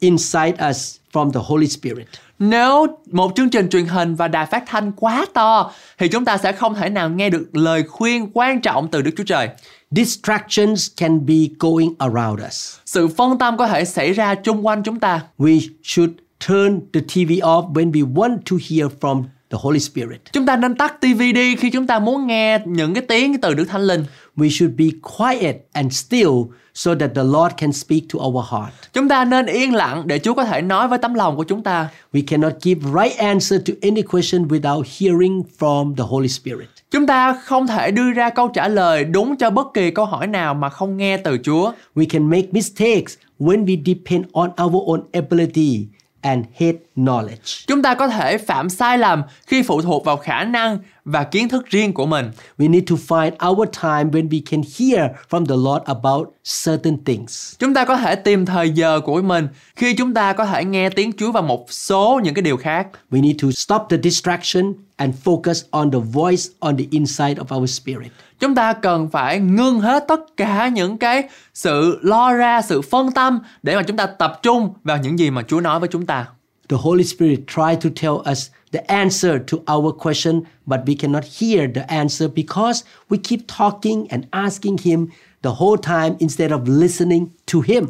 inside 0.00 0.54
us 0.70 0.96
from 1.12 1.32
the 1.32 1.40
Holy 1.44 1.68
Spirit. 1.68 2.06
Nếu 2.38 2.86
một 3.10 3.32
chương 3.36 3.50
trình 3.50 3.68
truyền 3.68 3.86
hình 3.86 4.14
và 4.14 4.28
đài 4.28 4.46
phát 4.46 4.64
thanh 4.66 4.92
quá 4.92 5.26
to 5.34 5.72
thì 5.98 6.08
chúng 6.08 6.24
ta 6.24 6.38
sẽ 6.38 6.52
không 6.52 6.74
thể 6.74 6.88
nào 6.88 7.10
nghe 7.10 7.30
được 7.30 7.56
lời 7.56 7.82
khuyên 7.88 8.30
quan 8.34 8.60
trọng 8.60 8.88
từ 8.88 9.02
Đức 9.02 9.10
Chúa 9.16 9.24
Trời. 9.24 9.48
Distractions 9.90 10.88
can 10.96 11.26
be 11.26 11.34
going 11.58 11.94
around 11.98 12.40
us. 12.46 12.76
Sự 12.86 13.08
phân 13.08 13.38
tâm 13.38 13.56
có 13.56 13.66
thể 13.66 13.84
xảy 13.84 14.12
ra 14.12 14.34
chung 14.34 14.66
quanh 14.66 14.82
chúng 14.82 15.00
ta. 15.00 15.20
We 15.38 15.60
should 15.82 16.12
turn 16.48 16.80
the 16.92 17.00
TV 17.00 17.30
off 17.42 17.72
when 17.72 17.92
we 17.92 18.14
want 18.14 18.38
to 18.50 18.56
hear 18.70 18.92
from 19.00 19.22
the 19.50 19.58
Holy 19.60 19.78
Spirit. 19.80 20.20
Chúng 20.32 20.46
ta 20.46 20.56
nên 20.56 20.74
tắt 20.74 21.00
TV 21.00 21.20
đi 21.34 21.56
khi 21.56 21.70
chúng 21.70 21.86
ta 21.86 21.98
muốn 21.98 22.26
nghe 22.26 22.58
những 22.66 22.94
cái 22.94 23.02
tiếng 23.08 23.40
từ 23.40 23.54
Đức 23.54 23.64
Thánh 23.64 23.82
Linh. 23.82 24.04
We 24.36 24.48
should 24.48 24.76
be 24.76 24.90
quiet 25.02 25.56
and 25.72 25.92
still 25.92 26.34
so 26.74 26.94
that 26.94 27.14
the 27.14 27.22
Lord 27.22 27.52
can 27.56 27.72
speak 27.72 28.02
to 28.12 28.18
our 28.18 28.44
heart. 28.50 28.72
Chúng 28.92 29.08
ta 29.08 29.24
nên 29.24 29.46
yên 29.46 29.74
lặng 29.74 30.02
để 30.06 30.18
Chúa 30.18 30.34
có 30.34 30.44
thể 30.44 30.62
nói 30.62 30.88
với 30.88 30.98
tấm 30.98 31.14
lòng 31.14 31.36
của 31.36 31.44
chúng 31.44 31.62
ta. 31.62 31.88
We 32.12 32.22
cannot 32.26 32.52
give 32.62 32.90
right 33.02 33.18
answer 33.18 33.60
to 33.66 33.74
any 33.82 34.02
question 34.02 34.48
without 34.48 34.84
hearing 35.00 35.42
from 35.58 35.94
the 35.96 36.04
Holy 36.08 36.28
Spirit. 36.28 36.68
Chúng 36.90 37.06
ta 37.06 37.32
không 37.44 37.66
thể 37.66 37.90
đưa 37.90 38.12
ra 38.12 38.30
câu 38.30 38.48
trả 38.48 38.68
lời 38.68 39.04
đúng 39.04 39.36
cho 39.36 39.50
bất 39.50 39.66
kỳ 39.74 39.90
câu 39.90 40.04
hỏi 40.04 40.26
nào 40.26 40.54
mà 40.54 40.68
không 40.68 40.96
nghe 40.96 41.16
từ 41.16 41.38
Chúa. 41.44 41.72
We 41.94 42.06
can 42.08 42.30
make 42.30 42.46
mistakes 42.52 43.14
when 43.38 43.64
we 43.64 43.82
depend 43.84 44.26
on 44.32 44.50
our 44.64 44.84
own 44.88 45.00
ability 45.12 45.86
and 46.26 46.44
hate 46.60 46.78
knowledge. 46.96 47.64
Chúng 47.66 47.82
ta 47.82 47.94
có 47.94 48.08
thể 48.08 48.38
phạm 48.38 48.68
sai 48.68 48.98
lầm 48.98 49.22
khi 49.46 49.62
phụ 49.62 49.82
thuộc 49.82 50.04
vào 50.04 50.16
khả 50.16 50.44
năng 50.44 50.78
và 51.04 51.24
kiến 51.24 51.48
thức 51.48 51.66
riêng 51.66 51.92
của 51.92 52.06
mình. 52.06 52.30
We 52.58 52.70
need 52.70 52.84
to 52.90 52.96
find 53.08 53.50
our 53.50 53.68
time 53.82 54.10
when 54.10 54.28
we 54.28 54.40
can 54.50 54.62
hear 54.78 55.10
from 55.30 55.46
the 55.46 55.54
Lord 55.56 55.84
about 55.84 56.28
certain 56.66 57.04
things. 57.04 57.54
Chúng 57.58 57.74
ta 57.74 57.84
có 57.84 57.96
thể 57.96 58.14
tìm 58.14 58.46
thời 58.46 58.70
giờ 58.70 59.00
của 59.00 59.22
mình 59.22 59.48
khi 59.76 59.94
chúng 59.94 60.14
ta 60.14 60.32
có 60.32 60.44
thể 60.44 60.64
nghe 60.64 60.90
tiếng 60.90 61.12
Chúa 61.12 61.32
và 61.32 61.40
một 61.40 61.72
số 61.72 62.20
những 62.24 62.34
cái 62.34 62.42
điều 62.42 62.56
khác. 62.56 62.88
We 63.10 63.22
need 63.22 63.36
to 63.42 63.48
stop 63.50 63.82
the 63.90 63.96
distraction 64.02 64.72
and 64.96 65.14
focus 65.24 65.62
on 65.70 65.90
the 65.90 65.98
voice 65.98 66.48
on 66.60 66.76
the 66.76 66.84
inside 66.90 67.34
of 67.34 67.56
our 67.56 67.70
spirit. 67.70 68.12
Chúng 68.40 68.54
ta 68.54 68.72
cần 68.72 69.08
phải 69.08 69.38
ngưng 69.38 69.80
hết 69.80 70.04
tất 70.08 70.20
cả 70.36 70.68
những 70.68 70.98
cái 70.98 71.28
sự 71.54 71.98
lo 72.02 72.32
ra, 72.32 72.62
sự 72.62 72.82
phân 72.82 73.12
tâm 73.12 73.38
để 73.62 73.76
mà 73.76 73.82
chúng 73.82 73.96
ta 73.96 74.06
tập 74.06 74.38
trung 74.42 74.74
vào 74.84 74.98
những 74.98 75.18
gì 75.18 75.30
mà 75.30 75.42
Chúa 75.42 75.60
nói 75.60 75.80
với 75.80 75.88
chúng 75.88 76.06
ta. 76.06 76.26
The 76.68 76.76
Holy 76.80 77.04
Spirit 77.04 77.40
try 77.46 77.76
to 77.82 77.90
tell 78.02 78.32
us 78.32 78.50
the 78.72 78.80
answer 78.80 79.32
to 79.46 79.74
our 79.74 79.94
question, 79.98 80.40
but 80.66 80.80
we 80.86 80.94
cannot 80.94 81.24
hear 81.40 81.70
the 81.74 81.82
answer 81.88 82.30
because 82.34 82.84
we 83.10 83.18
keep 83.24 83.40
talking 83.58 84.06
and 84.10 84.24
asking 84.30 84.76
Him 84.82 85.06
the 85.42 85.50
whole 85.50 85.76
time 85.82 86.16
instead 86.18 86.50
of 86.50 86.60
listening 86.66 87.26
to 87.52 87.60
Him. 87.66 87.86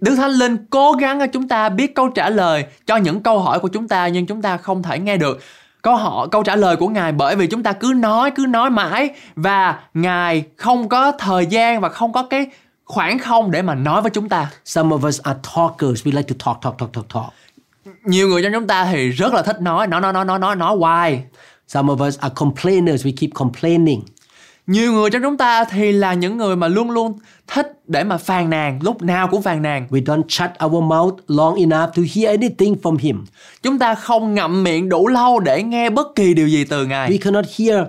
Đức 0.00 0.16
Thánh 0.16 0.30
Linh 0.30 0.56
cố 0.70 0.92
gắng 0.92 1.18
cho 1.18 1.26
chúng 1.26 1.48
ta 1.48 1.68
biết 1.68 1.94
câu 1.94 2.08
trả 2.08 2.30
lời 2.30 2.64
cho 2.86 2.96
những 2.96 3.20
câu 3.20 3.38
hỏi 3.38 3.60
của 3.60 3.68
chúng 3.68 3.88
ta 3.88 4.08
nhưng 4.08 4.26
chúng 4.26 4.42
ta 4.42 4.56
không 4.56 4.82
thể 4.82 4.98
nghe 4.98 5.16
được 5.16 5.40
câu 5.82 5.96
hỏi 5.96 6.28
câu 6.30 6.42
trả 6.42 6.56
lời 6.56 6.76
của 6.76 6.88
ngài 6.88 7.12
bởi 7.12 7.36
vì 7.36 7.46
chúng 7.46 7.62
ta 7.62 7.72
cứ 7.72 7.92
nói 7.96 8.30
cứ 8.30 8.46
nói 8.48 8.70
mãi 8.70 9.10
và 9.36 9.78
ngài 9.94 10.44
không 10.56 10.88
có 10.88 11.12
thời 11.12 11.46
gian 11.46 11.80
và 11.80 11.88
không 11.88 12.12
có 12.12 12.22
cái 12.22 12.46
khoảng 12.84 13.18
không 13.18 13.50
để 13.50 13.62
mà 13.62 13.74
nói 13.74 14.02
với 14.02 14.10
chúng 14.10 14.28
ta 14.28 14.50
Some 14.64 14.96
of 14.96 15.08
us 15.08 15.20
are 15.22 15.38
talkers. 15.56 16.06
We 16.06 16.16
like 16.16 16.22
to 16.22 16.34
talk, 16.44 16.62
talk, 16.62 16.78
talk, 16.78 16.92
talk, 16.92 17.06
talk. 17.14 17.32
nhiều 18.04 18.28
người 18.28 18.42
trong 18.42 18.52
chúng 18.52 18.66
ta 18.66 18.88
thì 18.92 19.08
rất 19.08 19.34
là 19.34 19.42
thích 19.42 19.60
nói 19.60 19.86
nói 19.86 20.00
nói 20.00 20.12
nói 20.12 20.24
nói 20.24 20.38
nói 20.38 20.56
nói 20.56 20.76
hoài 20.76 21.24
Some 21.68 21.92
of 21.92 22.06
us 22.08 22.18
are 22.18 22.32
complainers. 22.36 23.06
We 23.06 23.12
keep 23.20 23.30
complaining. 23.34 24.02
Nhiều 24.70 24.92
người 24.92 25.10
trong 25.10 25.22
chúng 25.22 25.36
ta 25.36 25.64
thì 25.64 25.92
là 25.92 26.14
những 26.14 26.36
người 26.36 26.56
mà 26.56 26.68
luôn 26.68 26.90
luôn 26.90 27.18
thích 27.46 27.80
để 27.86 28.04
mà 28.04 28.16
phàn 28.16 28.50
nàn 28.50 28.78
lúc 28.82 29.02
nào 29.02 29.28
cũng 29.28 29.42
phàn 29.42 29.62
nàn 29.62 29.86
We 29.90 30.04
don't 30.04 30.22
shut 30.28 30.50
our 30.64 30.84
mouth 30.84 31.14
long 31.26 31.54
enough 31.54 31.94
to 31.96 32.02
hear 32.14 32.40
anything 32.40 32.74
from 32.82 32.96
Him. 32.96 33.24
chúng 33.62 33.78
ta 33.78 33.94
không 33.94 34.34
ngậm 34.34 34.64
miệng 34.64 34.88
đủ 34.88 35.08
lâu 35.08 35.40
để 35.40 35.62
nghe 35.62 35.90
bất 35.90 36.14
kỳ 36.14 36.34
điều 36.34 36.48
gì 36.48 36.64
từ 36.64 36.86
ngài 36.86 37.10
We 37.10 37.18
cannot 37.18 37.44
hear 37.58 37.84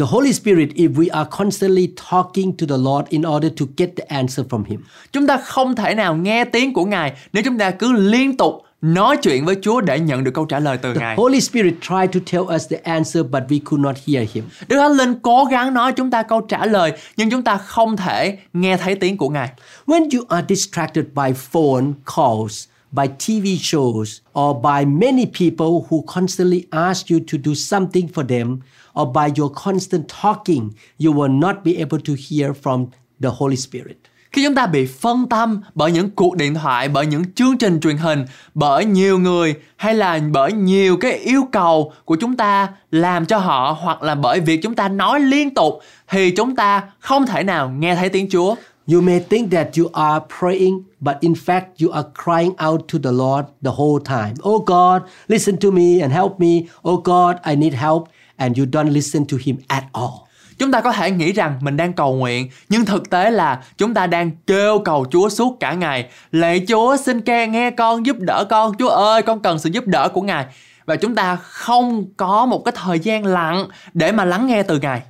the 0.00 0.06
Holy 0.08 0.32
Spirit 0.32 0.68
if 0.74 0.94
we 0.94 1.06
are 1.10 1.28
constantly 1.30 1.88
talking 2.10 2.56
to 2.58 2.66
the 2.68 2.76
Lord 2.78 3.08
in 3.08 3.22
order 3.22 3.52
to 3.60 3.66
get 3.76 3.90
the 3.96 4.04
answer 4.08 4.46
from 4.46 4.64
Him. 4.64 4.80
Chúng 5.12 5.26
ta 5.26 5.36
không 5.36 5.76
thể 5.76 5.94
nào 5.94 6.14
nghe 6.14 6.44
tiếng 6.44 6.72
của 6.72 6.84
Ngài 6.84 7.12
nếu 7.32 7.42
chúng 7.42 7.58
ta 7.58 7.70
cứ 7.70 7.92
liên 7.92 8.36
tục 8.36 8.62
nói 8.82 9.16
chuyện 9.16 9.44
với 9.44 9.56
Chúa 9.62 9.80
để 9.80 10.00
nhận 10.00 10.24
được 10.24 10.30
câu 10.34 10.44
trả 10.44 10.58
lời 10.58 10.78
từ 10.82 10.94
The 10.94 11.00
Ngài. 11.00 11.16
Holy 11.16 11.40
Spirit 11.40 11.74
tried 11.80 12.10
to 12.12 12.20
tell 12.32 12.56
us 12.56 12.68
the 12.70 12.76
answer, 12.76 13.24
but 13.24 13.42
we 13.48 13.58
could 13.64 13.84
not 13.84 13.96
hear 14.06 14.28
Him. 14.32 14.44
Đức 14.68 14.76
Thánh 14.76 14.92
Linh 14.92 15.14
cố 15.22 15.44
gắng 15.44 15.74
nói 15.74 15.92
chúng 15.92 16.10
ta 16.10 16.22
câu 16.22 16.40
trả 16.40 16.66
lời 16.66 16.92
nhưng 17.16 17.30
chúng 17.30 17.42
ta 17.42 17.56
không 17.56 17.96
thể 17.96 18.38
nghe 18.52 18.76
thấy 18.76 18.94
tiếng 18.94 19.16
của 19.16 19.28
Ngài. 19.28 19.50
When 19.86 20.18
you 20.18 20.24
are 20.28 20.46
distracted 20.48 21.04
by 21.14 21.32
phone 21.32 21.84
calls, 22.16 22.66
by 22.92 23.06
TV 23.06 23.46
shows, 23.58 24.20
or 24.40 24.56
by 24.62 24.84
many 24.86 25.26
people 25.26 25.86
who 25.88 26.02
constantly 26.06 26.64
ask 26.70 27.10
you 27.10 27.18
to 27.32 27.38
do 27.44 27.54
something 27.54 28.08
for 28.08 28.26
them, 28.26 28.58
or 29.00 29.08
by 29.14 29.32
your 29.38 29.52
constant 29.64 30.08
talking, 30.22 30.70
you 31.04 31.12
will 31.12 31.40
not 31.40 31.64
be 31.64 31.72
able 31.78 31.98
to 31.98 32.12
hear 32.14 32.54
from 32.54 32.86
the 33.20 33.30
Holy 33.30 33.56
Spirit. 33.56 34.01
Khi 34.32 34.44
chúng 34.44 34.54
ta 34.54 34.66
bị 34.66 34.86
phân 34.86 35.28
tâm 35.28 35.60
bởi 35.74 35.92
những 35.92 36.10
cuộc 36.10 36.36
điện 36.36 36.54
thoại, 36.54 36.88
bởi 36.88 37.06
những 37.06 37.32
chương 37.34 37.58
trình 37.58 37.80
truyền 37.80 37.96
hình, 37.96 38.24
bởi 38.54 38.84
nhiều 38.84 39.18
người 39.18 39.54
hay 39.76 39.94
là 39.94 40.20
bởi 40.30 40.52
nhiều 40.52 40.96
cái 40.96 41.12
yêu 41.12 41.48
cầu 41.52 41.92
của 42.04 42.16
chúng 42.16 42.36
ta 42.36 42.68
làm 42.90 43.26
cho 43.26 43.38
họ 43.38 43.76
hoặc 43.80 44.02
là 44.02 44.14
bởi 44.14 44.40
việc 44.40 44.60
chúng 44.62 44.74
ta 44.74 44.88
nói 44.88 45.20
liên 45.20 45.54
tục 45.54 45.80
thì 46.08 46.30
chúng 46.30 46.56
ta 46.56 46.82
không 46.98 47.26
thể 47.26 47.42
nào 47.42 47.70
nghe 47.70 47.94
thấy 47.94 48.08
tiếng 48.08 48.28
Chúa. 48.30 48.54
You 48.92 49.00
may 49.00 49.20
think 49.20 49.52
that 49.52 49.68
you 49.78 49.86
are 49.92 50.24
praying, 50.40 50.82
but 51.00 51.14
in 51.20 51.32
fact, 51.32 51.62
you 51.82 51.92
are 51.92 52.08
crying 52.24 52.52
out 52.68 52.80
to 52.92 52.98
the 53.02 53.12
Lord 53.12 53.46
the 53.64 53.70
whole 53.70 54.04
time. 54.04 54.34
Oh 54.48 54.66
God, 54.66 55.02
listen 55.28 55.56
to 55.56 55.70
me 55.70 56.00
and 56.00 56.12
help 56.12 56.40
me. 56.40 56.62
Oh 56.88 57.04
God, 57.04 57.36
I 57.44 57.56
need 57.56 57.74
help. 57.74 58.08
And 58.36 58.58
you 58.58 58.66
don't 58.66 58.92
listen 58.92 59.26
to 59.26 59.36
Him 59.36 59.56
at 59.68 59.84
all. 59.92 60.28
Chúng 60.58 60.72
ta 60.72 60.80
có 60.80 60.92
thể 60.92 61.10
nghĩ 61.10 61.32
rằng 61.32 61.58
mình 61.60 61.76
đang 61.76 61.92
cầu 61.92 62.14
nguyện, 62.14 62.48
nhưng 62.68 62.84
thực 62.84 63.10
tế 63.10 63.30
là 63.30 63.62
chúng 63.78 63.94
ta 63.94 64.06
đang 64.06 64.30
kêu 64.46 64.78
cầu 64.78 65.06
Chúa 65.10 65.28
suốt 65.28 65.56
cả 65.60 65.72
ngày. 65.72 66.08
Lạy 66.32 66.64
Chúa 66.68 66.96
xin 66.96 67.20
ke 67.20 67.46
nghe 67.46 67.70
con 67.70 68.06
giúp 68.06 68.16
đỡ 68.20 68.44
con. 68.50 68.72
Chúa 68.78 68.88
ơi, 68.88 69.22
con 69.22 69.40
cần 69.40 69.58
sự 69.58 69.70
giúp 69.72 69.86
đỡ 69.86 70.08
của 70.08 70.22
Ngài. 70.22 70.46
Và 70.84 70.96
chúng 70.96 71.14
ta 71.14 71.36
không 71.36 72.04
có 72.16 72.46
một 72.46 72.64
cái 72.64 72.72
thời 72.76 72.98
gian 72.98 73.26
lặng 73.26 73.66
để 73.94 74.12
mà 74.12 74.24
lắng 74.24 74.46
nghe 74.46 74.62
từ 74.62 74.78
Ngài. 74.78 75.02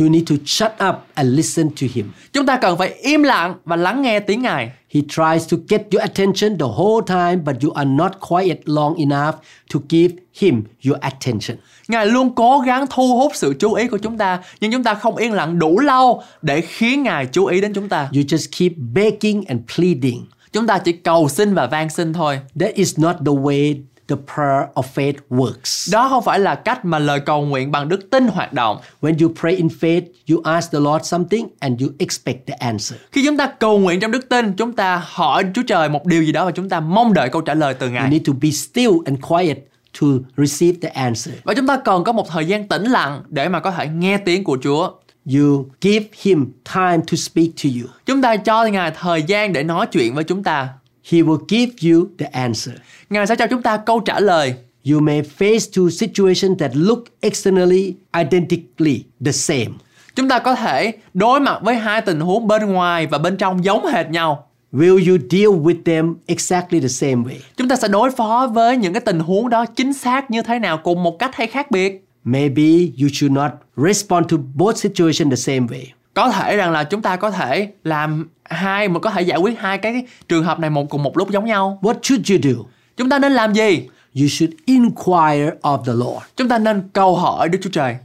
You 0.00 0.08
need 0.08 0.28
to 0.28 0.34
shut 0.46 0.72
up 0.88 0.96
and 1.14 1.36
listen 1.36 1.70
to 1.70 1.86
Him. 1.94 2.12
Chúng 2.32 2.46
ta 2.46 2.56
cần 2.56 2.78
phải 2.78 2.88
im 2.88 3.22
lặng 3.22 3.54
và 3.64 3.76
lắng 3.76 4.02
nghe 4.02 4.20
tiếng 4.20 4.42
Ngài. 4.42 4.70
He 4.94 5.00
tries 5.00 5.52
to 5.52 5.56
get 5.68 5.82
your 5.92 6.02
attention 6.02 6.58
the 6.58 6.66
whole 6.66 7.06
time, 7.06 7.36
but 7.36 7.56
you 7.62 7.70
are 7.70 7.90
not 7.90 8.12
quiet 8.28 8.58
long 8.64 8.94
enough 8.94 9.34
to 9.74 9.80
give 9.88 10.14
Him 10.40 10.62
your 10.86 11.00
attention. 11.00 11.56
Ngài 11.88 12.06
luôn 12.06 12.34
cố 12.34 12.62
gắng 12.66 12.86
thu 12.90 13.18
hút 13.18 13.32
sự 13.34 13.54
chú 13.58 13.74
ý 13.74 13.88
của 13.88 13.98
chúng 13.98 14.18
ta, 14.18 14.38
nhưng 14.60 14.72
chúng 14.72 14.82
ta 14.82 14.94
không 14.94 15.16
yên 15.16 15.32
lặng 15.32 15.58
đủ 15.58 15.78
lâu 15.78 16.22
để 16.42 16.60
khiến 16.60 17.02
Ngài 17.02 17.26
chú 17.26 17.46
ý 17.46 17.60
đến 17.60 17.72
chúng 17.72 17.88
ta. 17.88 18.02
You 18.02 18.22
just 18.22 18.46
keep 18.58 18.72
begging 18.94 19.44
and 19.48 19.60
pleading. 19.76 20.26
Chúng 20.52 20.66
ta 20.66 20.78
chỉ 20.78 20.92
cầu 20.92 21.28
xin 21.28 21.54
và 21.54 21.66
van 21.66 21.90
xin 21.90 22.12
thôi. 22.12 22.40
That 22.60 22.74
is 22.74 22.98
not 22.98 23.16
the 23.16 23.32
way 23.32 23.74
the 24.08 24.16
prayer 24.34 24.62
of 24.74 24.82
faith 24.94 25.12
works. 25.30 25.92
Đó 25.92 26.08
không 26.08 26.24
phải 26.24 26.38
là 26.38 26.54
cách 26.54 26.84
mà 26.84 26.98
lời 26.98 27.20
cầu 27.20 27.42
nguyện 27.46 27.70
bằng 27.70 27.88
đức 27.88 28.10
tin 28.10 28.28
hoạt 28.28 28.52
động. 28.52 28.78
When 29.00 29.14
you 29.20 29.34
pray 29.40 29.56
in 29.56 29.68
faith, 29.80 30.02
you 30.30 30.40
ask 30.44 30.72
the 30.72 30.78
Lord 30.80 31.06
something 31.06 31.46
and 31.58 31.82
you 31.82 31.88
expect 31.98 32.46
the 32.46 32.54
answer. 32.54 33.00
Khi 33.12 33.24
chúng 33.24 33.36
ta 33.36 33.46
cầu 33.46 33.78
nguyện 33.78 34.00
trong 34.00 34.10
đức 34.10 34.28
tin, 34.28 34.52
chúng 34.52 34.72
ta 34.72 35.02
hỏi 35.04 35.44
Chúa 35.54 35.62
Trời 35.62 35.88
một 35.88 36.06
điều 36.06 36.22
gì 36.22 36.32
đó 36.32 36.44
và 36.44 36.50
chúng 36.50 36.68
ta 36.68 36.80
mong 36.80 37.14
đợi 37.14 37.28
câu 37.28 37.42
trả 37.42 37.54
lời 37.54 37.74
từ 37.74 37.86
You 37.86 37.92
Ngài. 37.94 38.10
need 38.10 38.22
to 38.26 38.32
be 38.42 38.50
still 38.50 38.90
and 39.04 39.18
quiet 39.28 39.58
to 40.00 40.06
receive 40.36 40.78
the 40.82 40.88
answer. 40.88 41.34
Và 41.44 41.54
chúng 41.54 41.66
ta 41.66 41.76
cần 41.76 42.04
có 42.04 42.12
một 42.12 42.28
thời 42.28 42.46
gian 42.46 42.68
tĩnh 42.68 42.84
lặng 42.84 43.22
để 43.28 43.48
mà 43.48 43.60
có 43.60 43.70
thể 43.70 43.88
nghe 43.88 44.18
tiếng 44.18 44.44
của 44.44 44.58
Chúa. 44.62 44.90
You 45.34 45.66
give 45.80 46.06
Him 46.22 46.52
time 46.74 46.98
to 47.10 47.16
speak 47.16 47.48
to 47.64 47.70
you. 47.80 47.88
Chúng 48.06 48.22
ta 48.22 48.36
cho 48.36 48.64
Ngài 48.64 48.90
thời 48.90 49.22
gian 49.22 49.52
để 49.52 49.62
nói 49.62 49.86
chuyện 49.86 50.14
với 50.14 50.24
chúng 50.24 50.42
ta. 50.42 50.68
He 51.08 51.18
will 51.18 51.38
give 51.48 51.90
you 51.90 52.06
the 52.18 52.26
answer. 52.26 52.74
Ngài 53.10 53.26
sẽ 53.26 53.36
cho 53.36 53.46
chúng 53.46 53.62
ta 53.62 53.76
câu 53.76 54.00
trả 54.00 54.20
lời. 54.20 54.54
You 54.90 55.00
may 55.00 55.22
face 55.38 55.58
two 55.72 55.90
situations 55.90 56.58
that 56.58 56.70
look 56.74 57.04
externally 57.20 57.94
identically 58.18 59.04
the 59.24 59.32
same. 59.32 59.70
Chúng 60.14 60.28
ta 60.28 60.38
có 60.38 60.54
thể 60.54 60.92
đối 61.14 61.40
mặt 61.40 61.58
với 61.62 61.74
hai 61.74 62.00
tình 62.00 62.20
huống 62.20 62.48
bên 62.48 62.66
ngoài 62.66 63.06
và 63.06 63.18
bên 63.18 63.36
trong 63.36 63.64
giống 63.64 63.86
hệt 63.86 64.10
nhau. 64.10 64.48
Will 64.72 65.10
you 65.10 65.18
deal 65.30 65.46
with 65.46 65.82
them 65.84 66.14
exactly 66.26 66.80
the 66.80 66.88
same 66.88 67.14
way? 67.14 67.38
Chúng 67.56 67.68
ta 67.68 67.76
sẽ 67.76 67.88
đối 67.88 68.10
phó 68.10 68.50
với 68.54 68.76
những 68.76 68.92
cái 68.92 69.00
tình 69.00 69.18
huống 69.18 69.48
đó 69.48 69.66
chính 69.66 69.92
xác 69.92 70.30
như 70.30 70.42
thế 70.42 70.58
nào 70.58 70.78
cùng 70.84 71.02
một 71.02 71.18
cách 71.18 71.34
hay 71.34 71.46
khác 71.46 71.70
biệt. 71.70 72.04
Maybe 72.24 72.62
you 73.00 73.08
should 73.12 73.32
not 73.32 73.50
respond 73.76 74.26
to 74.28 74.36
both 74.54 74.76
situations 74.76 75.30
the 75.30 75.36
same 75.36 75.66
way. 75.66 75.84
Có 76.18 76.30
thể 76.30 76.56
rằng 76.56 76.72
là 76.72 76.84
chúng 76.84 77.02
ta 77.02 77.16
có 77.16 77.30
thể 77.30 77.68
làm 77.84 78.28
hai 78.44 78.88
mà 78.88 79.00
có 79.00 79.10
thể 79.10 79.22
giải 79.22 79.38
quyết 79.38 79.58
hai 79.60 79.78
cái 79.78 80.04
trường 80.28 80.44
hợp 80.44 80.58
này 80.58 80.70
một 80.70 80.88
cùng 80.90 81.02
một 81.02 81.16
lúc 81.18 81.30
giống 81.30 81.44
nhau. 81.44 81.78
What 81.82 81.94
should 82.02 82.30
you 82.30 82.38
do? 82.42 82.64
Chúng 82.96 83.08
ta 83.08 83.18
nên 83.18 83.32
làm 83.32 83.52
gì? 83.52 83.88
You 84.14 84.26
should 84.28 84.54
inquire 84.64 85.50
of 85.62 85.84
the 85.84 85.92
Lord. 85.92 86.24
Chúng 86.36 86.48
ta 86.48 86.58
nên 86.58 86.88
câu 86.92 87.16
hỏi 87.16 87.48
Đức 87.48 87.58
Chúa 87.62 87.70
Trời. 87.70 87.96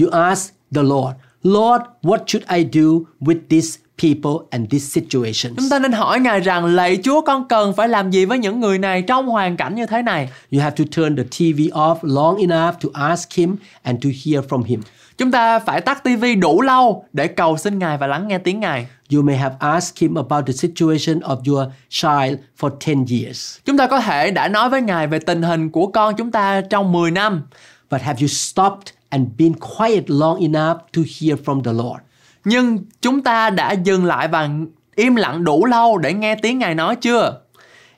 You 0.00 0.10
ask 0.10 0.52
the 0.74 0.82
Lord, 0.82 1.16
Lord, 1.42 1.82
what 2.02 2.18
should 2.26 2.48
I 2.48 2.80
do 2.80 2.90
with 3.20 3.38
these 3.50 3.78
people 4.02 4.46
and 4.50 4.70
these 4.70 5.00
situations? 5.00 5.56
Chúng 5.56 5.68
ta 5.70 5.78
nên 5.78 5.92
hỏi 5.92 6.20
Ngài 6.20 6.40
rằng 6.40 6.64
lạy 6.64 6.98
Chúa 7.04 7.20
con 7.20 7.48
cần 7.48 7.72
phải 7.72 7.88
làm 7.88 8.10
gì 8.10 8.24
với 8.24 8.38
những 8.38 8.60
người 8.60 8.78
này 8.78 9.02
trong 9.02 9.26
hoàn 9.26 9.56
cảnh 9.56 9.74
như 9.74 9.86
thế 9.86 10.02
này. 10.02 10.28
You 10.52 10.60
have 10.60 10.76
to 10.76 10.84
turn 10.96 11.16
the 11.16 11.22
TV 11.22 11.60
off 11.72 11.96
long 12.02 12.36
enough 12.36 12.74
to 12.82 12.88
ask 12.92 13.32
Him 13.32 13.56
and 13.82 14.04
to 14.04 14.10
hear 14.24 14.44
from 14.48 14.62
Him. 14.62 14.80
Chúng 15.20 15.30
ta 15.30 15.58
phải 15.58 15.80
tắt 15.80 16.04
tivi 16.04 16.34
đủ 16.34 16.60
lâu 16.60 17.04
để 17.12 17.28
cầu 17.28 17.56
xin 17.56 17.78
Ngài 17.78 17.98
và 17.98 18.06
lắng 18.06 18.28
nghe 18.28 18.38
tiếng 18.38 18.60
Ngài. 18.60 18.86
You 19.12 19.22
may 19.22 19.36
have 19.36 19.54
asked 19.58 20.02
Him 20.02 20.14
about 20.14 20.46
the 20.46 20.52
situation 20.52 21.20
of 21.20 21.36
your 21.46 21.72
child 21.88 22.38
for 22.60 22.70
10 22.86 23.20
years. 23.20 23.58
Chúng 23.64 23.76
ta 23.76 23.86
có 23.86 24.00
thể 24.00 24.30
đã 24.30 24.48
nói 24.48 24.70
với 24.70 24.82
Ngài 24.82 25.06
về 25.06 25.18
tình 25.18 25.42
hình 25.42 25.70
của 25.70 25.86
con 25.86 26.14
chúng 26.16 26.30
ta 26.30 26.60
trong 26.60 26.92
10 26.92 27.10
năm. 27.10 27.42
But 27.90 28.02
have 28.02 28.18
you 28.20 28.26
stopped 28.26 28.94
and 29.08 29.28
been 29.38 29.52
quiet 29.78 30.10
long 30.10 30.40
enough 30.40 30.78
to 30.96 31.02
hear 31.20 31.40
from 31.44 31.62
the 31.62 31.72
Lord? 31.72 32.00
Nhưng 32.44 32.78
chúng 33.02 33.22
ta 33.22 33.50
đã 33.50 33.72
dừng 33.72 34.04
lại 34.04 34.28
và 34.28 34.48
im 34.94 35.16
lặng 35.16 35.44
đủ 35.44 35.64
lâu 35.64 35.98
để 35.98 36.12
nghe 36.12 36.34
tiếng 36.34 36.58
Ngài 36.58 36.74
nói 36.74 36.96
chưa? 36.96 37.40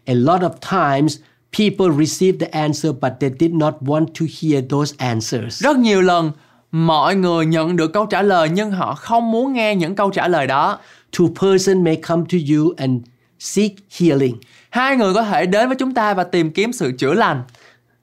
A 0.06 0.14
lot 0.14 0.40
of 0.40 0.50
times, 0.70 1.16
people 1.58 2.04
receive 2.06 2.46
the 2.46 2.60
answer, 2.60 2.92
but 2.92 3.12
they 3.20 3.30
did 3.40 3.52
not 3.52 3.74
want 3.80 4.06
to 4.06 4.26
hear 4.40 4.64
those 4.70 4.94
answers. 4.98 5.62
Rất 5.62 5.76
nhiều 5.76 6.00
lần 6.00 6.32
mọi 6.72 7.16
người 7.16 7.46
nhận 7.46 7.76
được 7.76 7.92
câu 7.92 8.06
trả 8.06 8.22
lời 8.22 8.48
nhưng 8.52 8.70
họ 8.70 8.94
không 8.94 9.30
muốn 9.30 9.52
nghe 9.52 9.76
những 9.76 9.94
câu 9.94 10.10
trả 10.10 10.28
lời 10.28 10.46
đó. 10.46 10.78
Two 11.12 11.34
person 11.34 11.84
may 11.84 11.96
come 11.96 12.22
to 12.32 12.38
you 12.54 12.72
and 12.76 13.02
seek 13.38 13.72
healing. 13.98 14.36
Hai 14.70 14.96
người 14.96 15.14
có 15.14 15.22
thể 15.22 15.46
đến 15.46 15.68
với 15.68 15.76
chúng 15.76 15.94
ta 15.94 16.14
và 16.14 16.24
tìm 16.24 16.50
kiếm 16.50 16.72
sự 16.72 16.92
chữa 16.98 17.14
lành. 17.14 17.42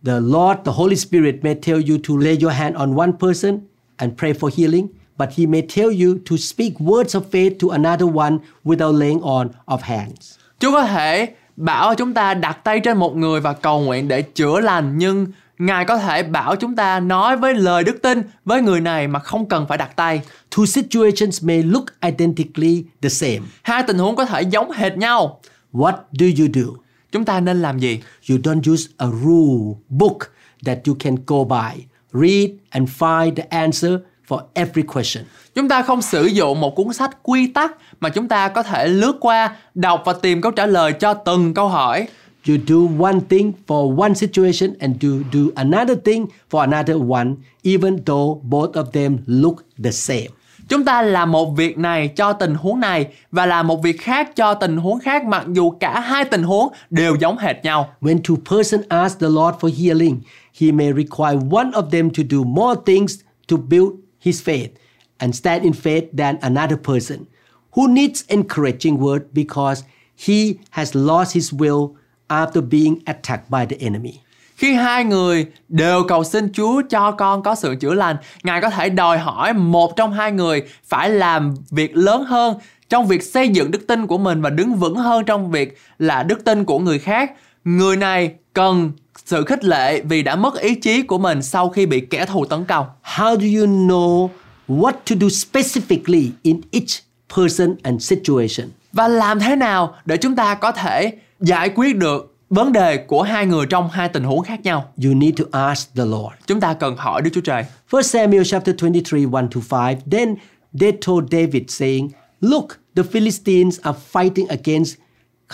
The 0.05 0.19
Lord, 0.19 0.59
the 0.65 0.71
Holy 0.71 0.95
Spirit 0.95 1.35
may 1.41 1.55
tell 1.55 1.89
you 1.89 1.97
to 2.07 2.13
lay 2.19 2.37
your 2.41 2.53
hand 2.53 2.75
on 2.75 2.97
one 2.97 3.11
person 3.19 3.59
and 3.97 4.13
pray 4.17 4.33
for 4.33 4.49
healing, 4.57 4.87
but 5.17 5.29
He 5.37 5.45
may 5.45 5.61
tell 5.75 6.03
you 6.03 6.17
to 6.29 6.35
speak 6.37 6.73
words 6.73 7.19
of 7.19 7.21
faith 7.31 7.51
to 7.59 7.67
another 7.71 8.17
one 8.17 8.37
without 8.65 8.99
laying 8.99 9.21
on 9.21 9.49
of 9.65 9.77
hands. 9.81 10.35
Chúa 10.59 10.71
có 10.71 10.85
thể 10.85 11.33
bảo 11.55 11.95
chúng 11.95 12.13
ta 12.13 12.33
đặt 12.33 12.63
tay 12.63 12.79
trên 12.79 12.97
một 12.97 13.15
người 13.15 13.41
và 13.41 13.53
cầu 13.53 13.81
nguyện 13.81 14.07
để 14.07 14.21
chữa 14.21 14.59
lành 14.59 14.97
nhưng 14.97 15.27
Ngài 15.59 15.85
có 15.85 15.97
thể 15.97 16.23
bảo 16.23 16.55
chúng 16.55 16.75
ta 16.75 16.99
nói 16.99 17.37
với 17.37 17.53
lời 17.53 17.83
đức 17.83 18.01
tin 18.01 18.21
với 18.45 18.61
người 18.61 18.81
này 18.81 19.07
mà 19.07 19.19
không 19.19 19.49
cần 19.49 19.65
phải 19.67 19.77
đặt 19.77 19.95
tay. 19.95 20.21
Two 20.55 20.65
situations 20.65 21.43
may 21.43 21.63
look 21.63 21.85
identically 22.01 22.83
the 23.01 23.09
same. 23.09 23.39
Hai 23.61 23.83
tình 23.87 23.97
huống 23.97 24.15
có 24.15 24.25
thể 24.25 24.41
giống 24.41 24.71
hệt 24.71 24.97
nhau. 24.97 25.39
What 25.73 25.93
do 26.11 26.25
you 26.25 26.47
do? 26.53 26.71
Chúng 27.11 27.25
ta 27.25 27.39
nên 27.39 27.61
làm 27.61 27.79
gì? 27.79 28.01
You 28.29 28.37
don't 28.37 28.73
use 28.73 28.89
a 28.97 29.07
rule 29.07 29.75
book 29.89 30.17
that 30.65 30.77
you 30.87 30.95
can 30.99 31.15
go 31.27 31.43
by. 31.43 31.83
Read 32.13 32.49
and 32.69 32.89
find 32.99 33.35
the 33.35 33.43
answer 33.49 33.91
for 34.27 34.39
every 34.53 34.81
question. 34.81 35.25
Chúng 35.55 35.69
ta 35.69 35.81
không 35.81 36.01
sử 36.01 36.25
dụng 36.25 36.61
một 36.61 36.75
cuốn 36.75 36.93
sách 36.93 37.17
quy 37.23 37.47
tắc 37.47 37.71
mà 37.99 38.09
chúng 38.09 38.27
ta 38.27 38.47
có 38.47 38.63
thể 38.63 38.87
lướt 38.87 39.17
qua, 39.19 39.55
đọc 39.73 40.01
và 40.05 40.13
tìm 40.13 40.41
câu 40.41 40.51
trả 40.51 40.65
lời 40.65 40.93
cho 40.93 41.13
từng 41.13 41.53
câu 41.53 41.67
hỏi. 41.67 42.07
You 42.49 42.57
do 42.57 42.85
one 43.03 43.21
thing 43.21 43.53
for 43.67 43.93
one 43.93 44.15
situation 44.15 44.75
and 44.79 45.03
you 45.03 45.23
do 45.31 45.51
another 45.55 45.95
thing 45.95 46.27
for 46.49 46.63
another 46.63 46.97
one, 46.97 47.35
even 47.63 48.03
though 48.05 48.41
both 48.43 48.75
of 48.75 48.91
them 48.91 49.23
look 49.27 49.65
the 49.83 49.91
same. 49.91 50.31
Chúng 50.69 50.85
ta 50.85 51.01
làm 51.01 51.31
một 51.31 51.51
việc 51.57 51.77
này 51.77 52.07
cho 52.07 52.33
tình 52.33 52.55
huống 52.55 52.79
này 52.79 53.07
và 53.31 53.45
làm 53.45 53.67
một 53.67 53.83
việc 53.83 54.01
khác 54.01 54.35
cho 54.35 54.53
tình 54.53 54.77
huống 54.77 54.99
khác 54.99 55.25
mặc 55.25 55.45
dù 55.53 55.71
cả 55.71 55.99
hai 55.99 56.25
tình 56.25 56.43
huống 56.43 56.73
đều 56.89 57.15
giống 57.15 57.37
hệt 57.37 57.63
nhau. 57.63 57.89
When 58.01 58.19
two 58.21 58.35
persons 58.45 58.85
ask 58.89 59.19
the 59.19 59.27
Lord 59.29 59.57
for 59.59 59.71
healing, 59.83 60.21
He 60.59 60.71
may 60.71 60.93
require 60.93 61.39
one 61.51 61.71
of 61.71 61.89
them 61.91 62.09
to 62.09 62.23
do 62.29 62.43
more 62.43 62.75
things 62.85 63.19
to 63.47 63.57
build 63.57 63.91
his 64.19 64.41
faith 64.43 64.69
and 65.17 65.35
stand 65.35 65.63
in 65.63 65.73
faith 65.73 66.03
than 66.17 66.37
another 66.41 66.77
person 66.77 67.25
who 67.71 67.87
needs 67.87 68.23
encouraging 68.27 68.97
word 68.97 69.21
because 69.33 69.83
he 70.15 70.59
has 70.69 70.95
lost 70.95 71.33
his 71.33 71.53
will 71.53 71.95
after 72.29 72.61
being 72.69 72.95
attacked 73.05 73.49
by 73.49 73.65
the 73.69 73.85
enemy. 73.85 74.13
Khi 74.55 74.73
hai 74.73 75.03
người 75.03 75.45
đều 75.69 76.03
cầu 76.07 76.23
xin 76.23 76.51
Chúa 76.53 76.81
cho 76.89 77.11
con 77.11 77.43
có 77.43 77.55
sự 77.55 77.75
chữa 77.75 77.93
lành, 77.93 78.15
Ngài 78.43 78.61
có 78.61 78.69
thể 78.69 78.89
đòi 78.89 79.17
hỏi 79.17 79.53
một 79.53 79.95
trong 79.95 80.13
hai 80.13 80.31
người 80.31 80.63
phải 80.87 81.09
làm 81.09 81.55
việc 81.71 81.97
lớn 81.97 82.23
hơn 82.23 82.57
trong 82.89 83.07
việc 83.07 83.23
xây 83.23 83.49
dựng 83.49 83.71
đức 83.71 83.87
tin 83.87 84.07
của 84.07 84.17
mình 84.17 84.41
và 84.41 84.49
đứng 84.49 84.75
vững 84.75 84.95
hơn 84.95 85.25
trong 85.25 85.51
việc 85.51 85.77
là 85.99 86.23
đức 86.23 86.43
tin 86.43 86.65
của 86.65 86.79
người 86.79 86.99
khác 86.99 87.31
người 87.63 87.97
này 87.97 88.33
cần 88.53 88.91
sự 89.25 89.43
khích 89.45 89.63
lệ 89.63 90.01
vì 90.01 90.23
đã 90.23 90.35
mất 90.35 90.59
ý 90.59 90.75
chí 90.75 91.01
của 91.01 91.17
mình 91.17 91.41
sau 91.41 91.69
khi 91.69 91.85
bị 91.85 91.99
kẻ 91.99 92.25
thù 92.25 92.45
tấn 92.45 92.65
công. 92.65 92.85
How 93.03 93.39
do 93.39 93.59
you 93.59 93.67
know 93.67 94.29
what 94.67 94.91
to 94.91 95.15
do 95.21 95.27
specifically 95.27 96.29
in 96.41 96.61
each 96.71 97.03
person 97.35 97.75
and 97.83 98.03
situation? 98.03 98.69
Và 98.93 99.07
làm 99.07 99.39
thế 99.39 99.55
nào 99.55 99.95
để 100.05 100.17
chúng 100.17 100.35
ta 100.35 100.55
có 100.55 100.71
thể 100.71 101.11
giải 101.39 101.69
quyết 101.75 101.97
được 101.97 102.35
vấn 102.49 102.71
đề 102.71 102.97
của 102.97 103.21
hai 103.21 103.45
người 103.45 103.65
trong 103.65 103.89
hai 103.89 104.09
tình 104.09 104.23
huống 104.23 104.43
khác 104.43 104.61
nhau? 104.63 104.93
You 105.03 105.13
need 105.13 105.33
to 105.39 105.45
ask 105.51 105.95
the 105.95 106.05
Lord. 106.05 106.33
Chúng 106.47 106.59
ta 106.59 106.73
cần 106.73 106.95
hỏi 106.97 107.21
Đức 107.21 107.29
Chúa 107.33 107.41
Trời. 107.41 107.65
First 107.91 108.01
Samuel 108.01 108.43
chapter 108.45 108.75
23, 108.81 109.41
1 109.41 109.47
to 109.55 109.61
5. 109.69 109.95
Then 110.11 110.35
they 110.79 110.91
told 111.05 111.31
David, 111.31 111.63
saying, 111.67 112.09
Look, 112.41 112.67
the 112.95 113.03
Philistines 113.03 113.79
are 113.81 113.97
fighting 114.13 114.47
against 114.47 114.95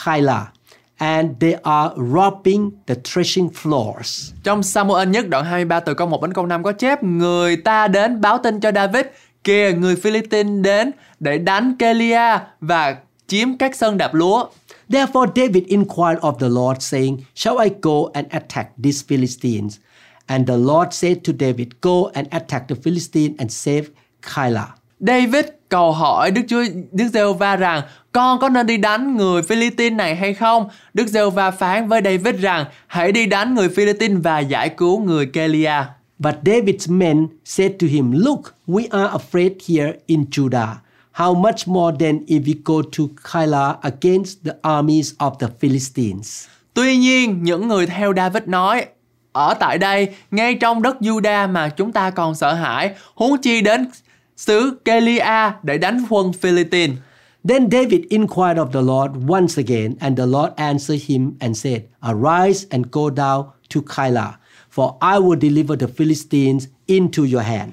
Keilah, 0.06 0.46
and 0.98 1.30
they 1.40 1.54
are 1.64 1.90
robbing 1.96 2.72
the 2.88 2.96
threshing 2.96 3.50
floors. 3.50 4.32
Trong 4.44 4.64
Samuel 4.64 5.10
nhất 5.10 5.30
đoạn 5.30 5.46
23 5.46 5.80
từ 5.80 5.94
câu 5.94 6.08
1 6.08 6.22
đến 6.22 6.34
câu 6.34 6.46
5 6.46 6.64
có 6.64 6.72
chép 6.72 7.04
người 7.04 7.58
ta 7.58 7.88
đến 7.88 8.22
báo 8.22 8.38
tin 8.38 8.60
cho 8.60 8.72
David 8.72 9.06
kìa 9.44 9.74
người 9.78 9.96
Philippines 9.96 10.64
đến 10.64 10.92
để 11.20 11.38
đánh 11.38 11.76
Kelia 11.80 12.40
và 12.62 12.96
chiếm 13.28 13.58
các 13.58 13.76
sân 13.76 13.98
đạp 13.98 14.14
lúa. 14.14 14.46
Therefore 14.90 15.28
David 15.28 15.68
inquired 15.68 16.20
of 16.22 16.40
the 16.40 16.50
Lord, 16.50 16.82
saying, 16.82 17.26
Shall 17.34 17.60
I 17.60 17.70
go 17.82 18.12
and 18.14 18.28
attack 18.32 18.74
these 18.78 19.04
Philistines? 19.04 19.80
And 20.28 20.48
the 20.48 20.58
Lord 20.58 20.94
said 20.94 21.24
to 21.24 21.34
David, 21.34 21.82
Go 21.82 22.12
and 22.14 22.28
attack 22.32 22.68
the 22.68 22.76
Philistines 22.76 23.36
and 23.40 23.52
save 23.52 23.90
Keilah. 24.22 24.76
David 25.00 25.46
cầu 25.70 25.92
hỏi 25.92 26.32
Đức 26.32 26.42
Chúa 26.48 26.64
Đức 26.92 27.08
giê 27.14 27.34
va 27.40 27.56
rằng 27.56 27.82
con 28.12 28.40
có 28.40 28.50
nên 28.50 28.66
đi 28.66 28.78
đánh 28.78 29.18
người 29.18 29.42
Philippines 29.42 29.98
này 29.98 30.16
hay 30.16 30.34
không? 30.34 30.70
Đức 30.94 31.08
giê 31.08 31.30
va 31.30 31.52
phán 31.52 31.88
với 31.88 32.02
David 32.06 32.42
rằng 32.42 32.66
hãy 32.88 33.12
đi 33.12 33.26
đánh 33.26 33.56
người 33.56 33.70
Philippines 33.70 34.24
và 34.24 34.40
giải 34.40 34.70
cứu 34.70 35.00
người 35.00 35.26
Kelia. 35.26 35.84
But 36.20 36.36
David's 36.44 36.98
men 36.98 37.28
said 37.46 37.72
to 37.80 37.88
him, 37.88 38.12
Look, 38.12 38.42
we 38.68 38.84
are 38.90 39.10
afraid 39.10 39.52
here 39.68 39.94
in 40.06 40.26
Judah. 40.32 40.76
How 41.18 41.34
much 41.34 41.66
more 41.66 41.94
then 42.00 42.26
if 42.28 42.46
we 42.46 42.54
go 42.54 42.82
to 42.82 43.08
Keilah 43.24 43.80
against 43.84 44.44
the 44.44 44.58
armies 44.64 45.14
of 45.18 45.40
the 45.40 45.48
Philistines? 45.60 46.48
Tuy 46.74 46.98
nhiên, 46.98 47.44
những 47.44 47.68
người 47.68 47.86
theo 47.86 48.14
David 48.14 48.44
nói, 48.46 48.86
ở 49.32 49.54
tại 49.54 49.78
đây, 49.78 50.08
ngay 50.32 50.56
trong 50.56 50.82
đất 50.82 50.98
Judah 51.00 51.52
mà 51.52 51.70
chúng 51.70 51.92
ta 51.92 52.10
còn 52.10 52.36
sợ 52.36 52.54
hãi, 52.54 52.92
huống 53.14 53.38
chi 53.38 53.62
đến 53.62 53.90
xứ 54.38 54.78
Kelia 54.86 55.52
để 55.64 55.78
đánh 55.78 56.06
quân 56.10 56.34
Philippines. 56.34 56.98
Then 57.50 57.70
David 57.72 58.02
inquired 58.10 58.58
of 58.58 58.72
the 58.72 58.82
Lord 58.82 59.12
once 59.28 59.64
again, 59.64 59.96
and 60.00 60.18
the 60.18 60.26
Lord 60.26 60.52
answered 60.56 61.02
him 61.08 61.32
and 61.40 61.58
said, 61.58 61.82
Arise 62.02 62.66
and 62.72 62.86
go 62.92 63.10
down 63.10 63.44
to 63.70 63.82
Keilah, 63.82 64.32
for 64.72 64.98
I 65.02 65.20
will 65.20 65.40
deliver 65.40 65.78
the 65.80 65.88
Philistines 65.98 66.68
into 66.88 67.24
your 67.24 67.44
hand. 67.44 67.72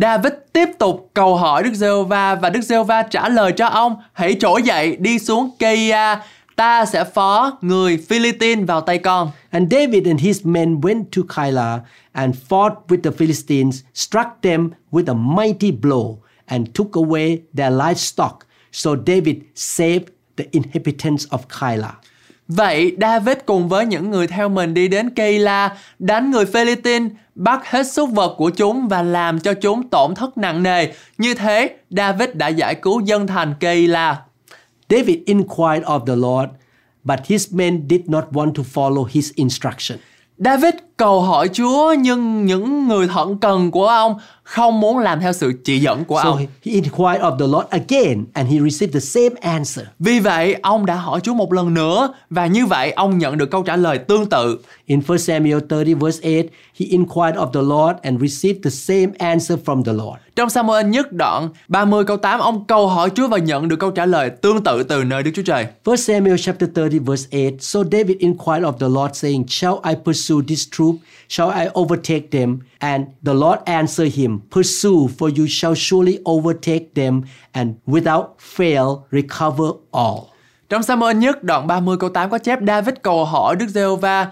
David 0.00 0.32
tiếp 0.52 0.68
tục 0.78 1.10
cầu 1.14 1.36
hỏi 1.36 1.62
Đức 1.62 1.74
giê 1.74 1.88
va 2.08 2.34
và 2.34 2.50
Đức 2.50 2.60
giê 2.60 2.82
va 2.82 3.02
trả 3.02 3.28
lời 3.28 3.52
cho 3.52 3.66
ông 3.66 3.96
hãy 4.12 4.36
trỗi 4.40 4.62
dậy 4.62 4.96
đi 4.96 5.18
xuống 5.18 5.50
Keia 5.58 6.16
ta 6.56 6.84
sẽ 6.84 7.04
phó 7.04 7.58
người 7.60 7.98
Philippines 8.08 8.66
vào 8.66 8.80
tay 8.80 8.98
con. 8.98 9.30
And 9.50 9.72
David 9.72 10.06
and 10.06 10.20
his 10.20 10.40
men 10.44 10.80
went 10.80 11.04
to 11.16 11.22
Keilah 11.36 11.80
and 12.12 12.34
fought 12.48 12.74
with 12.88 13.02
the 13.02 13.10
Philistines, 13.10 13.82
struck 13.94 14.28
them 14.42 14.70
with 14.92 15.06
a 15.06 15.14
mighty 15.14 15.70
blow, 15.82 16.16
and 16.46 16.68
took 16.74 16.92
away 16.92 17.38
their 17.56 17.72
livestock. 17.72 18.38
So 18.72 18.90
David 19.06 19.36
saved 19.54 20.08
the 20.36 20.44
inhabitants 20.52 21.26
of 21.30 21.38
Keilah. 21.60 21.94
Vậy 22.48 22.96
David 23.00 23.36
cùng 23.46 23.68
với 23.68 23.86
những 23.86 24.10
người 24.10 24.26
theo 24.26 24.48
mình 24.48 24.74
đi 24.74 24.88
đến 24.88 25.10
Keila, 25.10 25.76
đánh 25.98 26.30
người 26.30 26.44
Philippines, 26.46 27.12
bắt 27.36 27.66
hết 27.66 27.92
súc 27.92 28.10
vật 28.10 28.34
của 28.38 28.50
chúng 28.50 28.88
và 28.88 29.02
làm 29.02 29.40
cho 29.40 29.54
chúng 29.54 29.88
tổn 29.88 30.14
thất 30.14 30.38
nặng 30.38 30.62
nề. 30.62 30.92
Như 31.18 31.34
thế, 31.34 31.76
David 31.90 32.28
đã 32.34 32.48
giải 32.48 32.74
cứu 32.74 33.00
dân 33.00 33.26
thành 33.26 33.54
Keila. 33.60 34.22
David 34.90 35.18
inquired 35.26 35.84
of 35.84 36.06
the 36.06 36.16
Lord, 36.16 36.50
but 37.04 37.26
his 37.26 37.54
men 37.54 37.86
did 37.90 38.00
not 38.06 38.24
want 38.32 38.52
to 38.52 38.62
follow 38.74 39.04
his 39.10 39.32
instruction. 39.34 39.98
David 40.38 40.74
cầu 40.96 41.20
hỏi 41.20 41.48
Chúa 41.52 41.94
nhưng 41.98 42.46
những 42.46 42.88
người 42.88 43.08
thận 43.08 43.38
cần 43.38 43.70
của 43.70 43.86
ông 43.86 44.14
không 44.42 44.80
muốn 44.80 44.98
làm 44.98 45.20
theo 45.20 45.32
sự 45.32 45.52
chỉ 45.64 45.78
dẫn 45.78 46.04
của 46.04 46.20
So 46.22 46.28
ông. 46.30 46.38
he 46.38 46.46
inquired 46.72 47.20
of 47.22 47.38
the 47.38 47.46
Lord 47.46 47.68
again 47.70 48.24
and 48.32 48.48
he 48.50 48.58
received 48.70 48.94
the 48.94 49.00
same 49.00 49.40
answer. 49.40 49.86
Vì 49.98 50.20
vậy, 50.20 50.54
ông 50.62 50.86
đã 50.86 50.94
hỏi 50.94 51.20
Chúa 51.20 51.34
một 51.34 51.52
lần 51.52 51.74
nữa 51.74 52.12
và 52.30 52.46
như 52.46 52.66
vậy 52.66 52.90
ông 52.92 53.18
nhận 53.18 53.38
được 53.38 53.50
câu 53.50 53.62
trả 53.62 53.76
lời 53.76 53.98
tương 53.98 54.26
tự. 54.26 54.58
In 54.86 55.00
1 55.08 55.16
Samuel 55.18 55.58
30 55.68 55.94
verse 55.94 56.20
8, 56.22 56.32
he 56.78 56.86
inquired 56.86 57.36
of 57.36 57.50
the 57.52 57.60
Lord 57.62 57.98
and 58.02 58.20
received 58.20 58.64
the 58.64 58.70
same 58.70 59.06
answer 59.18 59.58
from 59.64 59.82
the 59.84 59.92
Lord. 59.92 60.16
Trong 60.36 60.50
Samuel 60.50 60.86
nhất 60.86 61.12
đoạn 61.12 61.48
30 61.68 62.04
câu 62.04 62.16
8 62.16 62.40
ông 62.40 62.64
cầu 62.64 62.88
hỏi 62.88 63.10
Chúa 63.14 63.28
và 63.28 63.38
nhận 63.38 63.68
được 63.68 63.76
câu 63.76 63.90
trả 63.90 64.06
lời 64.06 64.30
tương 64.30 64.64
tự 64.64 64.82
từ 64.82 65.04
nơi 65.04 65.22
Đức 65.22 65.30
Chúa 65.34 65.42
Trời. 65.42 65.66
1 65.84 65.96
Samuel 65.96 66.36
chapter 66.38 66.70
30 66.74 66.98
verse 66.98 67.28
8. 67.50 67.58
So 67.60 67.80
David 67.92 68.16
inquired 68.18 68.64
of 68.64 68.72
the 68.72 68.88
Lord 68.88 69.16
saying, 69.16 69.44
Shall 69.48 69.74
I 69.88 69.94
pursue 70.04 70.36
this 70.48 70.64
troop? 70.86 70.96
Shall 71.28 71.50
I 71.50 71.68
overtake 71.74 72.30
them? 72.30 72.58
And 72.78 73.04
the 73.24 73.34
Lord 73.34 73.58
answered 73.64 74.14
him, 74.14 74.40
Pursue, 74.50 75.08
for 75.18 75.30
you 75.38 75.46
shall 75.48 75.74
surely 75.74 76.18
overtake 76.24 76.94
them 76.94 77.22
and 77.52 77.74
without 77.86 78.26
fail 78.38 79.06
recover 79.10 79.72
all. 79.90 80.18
Trong 80.68 80.82
Samuel 80.82 81.16
nhất 81.16 81.44
đoạn 81.44 81.66
30 81.66 81.96
câu 82.00 82.10
8 82.10 82.30
có 82.30 82.38
chép 82.38 82.58
David 82.66 82.94
cầu 83.02 83.24
hỏi 83.24 83.56
Đức 83.56 83.68
Giê-hô-va 83.68 84.30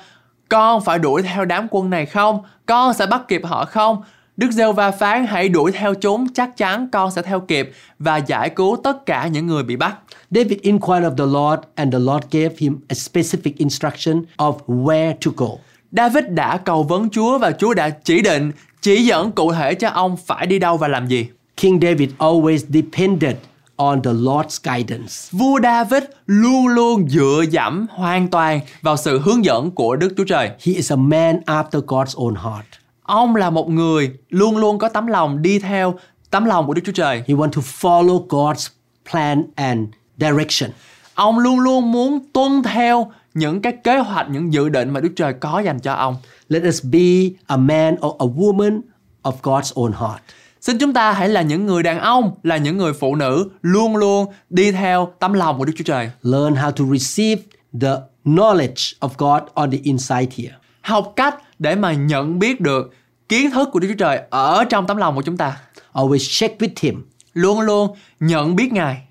Con 0.48 0.80
phải 0.84 0.98
đuổi 0.98 1.22
theo 1.22 1.44
đám 1.44 1.66
quân 1.70 1.90
này 1.90 2.06
không? 2.06 2.38
Con 2.66 2.94
sẽ 2.94 3.06
bắt 3.06 3.28
kịp 3.28 3.42
họ 3.44 3.64
không? 3.64 4.02
Đức 4.36 4.50
Giê-hô-va 4.50 4.90
phán 4.90 5.26
hãy 5.26 5.48
đuổi 5.48 5.72
theo 5.72 5.94
chúng 5.94 6.32
chắc 6.32 6.56
chắn 6.56 6.88
con 6.92 7.10
sẽ 7.10 7.22
theo 7.22 7.40
kịp 7.40 7.72
và 7.98 8.16
giải 8.16 8.50
cứu 8.50 8.76
tất 8.84 9.06
cả 9.06 9.26
những 9.26 9.46
người 9.46 9.62
bị 9.62 9.76
bắt. 9.76 9.96
David 10.30 10.58
inquired 10.60 11.04
of 11.04 11.16
the 11.16 11.26
Lord, 11.26 11.62
and 11.74 11.92
the 11.92 11.98
Lord 11.98 12.24
gave 12.30 12.54
him 12.58 12.78
a 12.88 12.94
specific 12.94 13.52
instruction 13.56 14.22
of 14.36 14.54
where 14.66 15.14
to 15.24 15.30
go. 15.36 15.48
David 15.96 16.24
đã 16.28 16.56
cầu 16.56 16.82
vấn 16.82 17.10
Chúa 17.10 17.38
và 17.38 17.52
Chúa 17.52 17.74
đã 17.74 17.90
chỉ 17.90 18.22
định, 18.22 18.52
chỉ 18.82 19.04
dẫn 19.04 19.32
cụ 19.32 19.52
thể 19.52 19.74
cho 19.74 19.88
ông 19.88 20.16
phải 20.16 20.46
đi 20.46 20.58
đâu 20.58 20.76
và 20.76 20.88
làm 20.88 21.06
gì. 21.06 21.26
King 21.56 21.80
David 21.82 22.10
always 22.18 22.58
depended 22.68 23.36
on 23.76 24.02
the 24.02 24.10
Lord's 24.10 24.74
guidance. 24.74 25.12
Vua 25.32 25.60
David 25.62 26.02
luôn 26.26 26.68
luôn 26.68 27.08
dựa 27.08 27.44
dẫm 27.50 27.86
hoàn 27.90 28.28
toàn 28.28 28.60
vào 28.82 28.96
sự 28.96 29.18
hướng 29.18 29.44
dẫn 29.44 29.70
của 29.70 29.96
Đức 29.96 30.14
Chúa 30.16 30.24
Trời. 30.24 30.48
He 30.48 30.72
is 30.72 30.92
a 30.92 30.96
man 30.96 31.40
after 31.46 31.80
God's 31.80 32.14
own 32.14 32.34
heart. 32.34 32.66
Ông 33.02 33.36
là 33.36 33.50
một 33.50 33.68
người 33.70 34.12
luôn 34.30 34.56
luôn 34.56 34.78
có 34.78 34.88
tấm 34.88 35.06
lòng 35.06 35.42
đi 35.42 35.58
theo 35.58 35.94
tấm 36.30 36.44
lòng 36.44 36.66
của 36.66 36.74
Đức 36.74 36.82
Chúa 36.84 36.92
Trời. 36.92 37.22
He 37.28 37.34
want 37.34 37.50
to 37.50 37.62
follow 37.80 38.26
God's 38.26 38.68
plan 39.10 39.44
and 39.54 39.88
direction. 40.18 40.70
Ông 41.14 41.38
luôn 41.38 41.60
luôn 41.60 41.92
muốn 41.92 42.18
tuân 42.32 42.62
theo 42.62 43.12
những 43.34 43.62
cái 43.62 43.72
kế 43.84 43.98
hoạch, 43.98 44.30
những 44.30 44.52
dự 44.52 44.68
định 44.68 44.90
mà 44.90 45.00
Đức 45.00 45.12
Trời 45.16 45.32
có 45.32 45.60
dành 45.60 45.80
cho 45.80 45.92
ông. 45.92 46.16
Let 46.48 46.62
us 46.68 46.84
be 46.84 47.00
a 47.46 47.56
man 47.56 47.94
or 47.94 48.14
a 48.18 48.26
woman 48.26 48.80
of 49.22 49.32
God's 49.42 49.72
own 49.74 49.92
heart. 49.92 50.22
Xin 50.60 50.78
chúng 50.78 50.92
ta 50.92 51.12
hãy 51.12 51.28
là 51.28 51.42
những 51.42 51.66
người 51.66 51.82
đàn 51.82 52.00
ông, 52.00 52.30
là 52.42 52.56
những 52.56 52.76
người 52.76 52.92
phụ 52.92 53.14
nữ 53.14 53.50
luôn 53.62 53.96
luôn 53.96 54.26
đi 54.50 54.72
theo 54.72 55.12
tấm 55.18 55.32
lòng 55.32 55.58
của 55.58 55.64
Đức 55.64 55.72
Chúa 55.76 55.84
Trời. 55.84 56.10
Learn 56.22 56.54
how 56.54 56.70
to 56.70 56.84
receive 56.96 57.42
the 57.80 57.92
knowledge 58.24 58.94
of 59.00 59.08
God 59.18 59.42
on 59.54 59.70
the 59.70 59.78
inside 59.82 60.26
here. 60.36 60.54
Học 60.80 61.12
cách 61.16 61.36
để 61.58 61.74
mà 61.74 61.92
nhận 61.92 62.38
biết 62.38 62.60
được 62.60 62.94
kiến 63.28 63.50
thức 63.50 63.68
của 63.72 63.78
Đức 63.78 63.88
Chúa 63.88 63.98
Trời 63.98 64.20
ở 64.30 64.64
trong 64.64 64.86
tấm 64.86 64.96
lòng 64.96 65.14
của 65.14 65.22
chúng 65.22 65.36
ta. 65.36 65.56
Always 65.92 66.40
check 66.40 66.60
with 66.62 66.68
Him. 66.80 67.06
Luôn 67.34 67.60
luôn 67.60 67.96
nhận 68.20 68.56
biết 68.56 68.72
Ngài, 68.72 69.02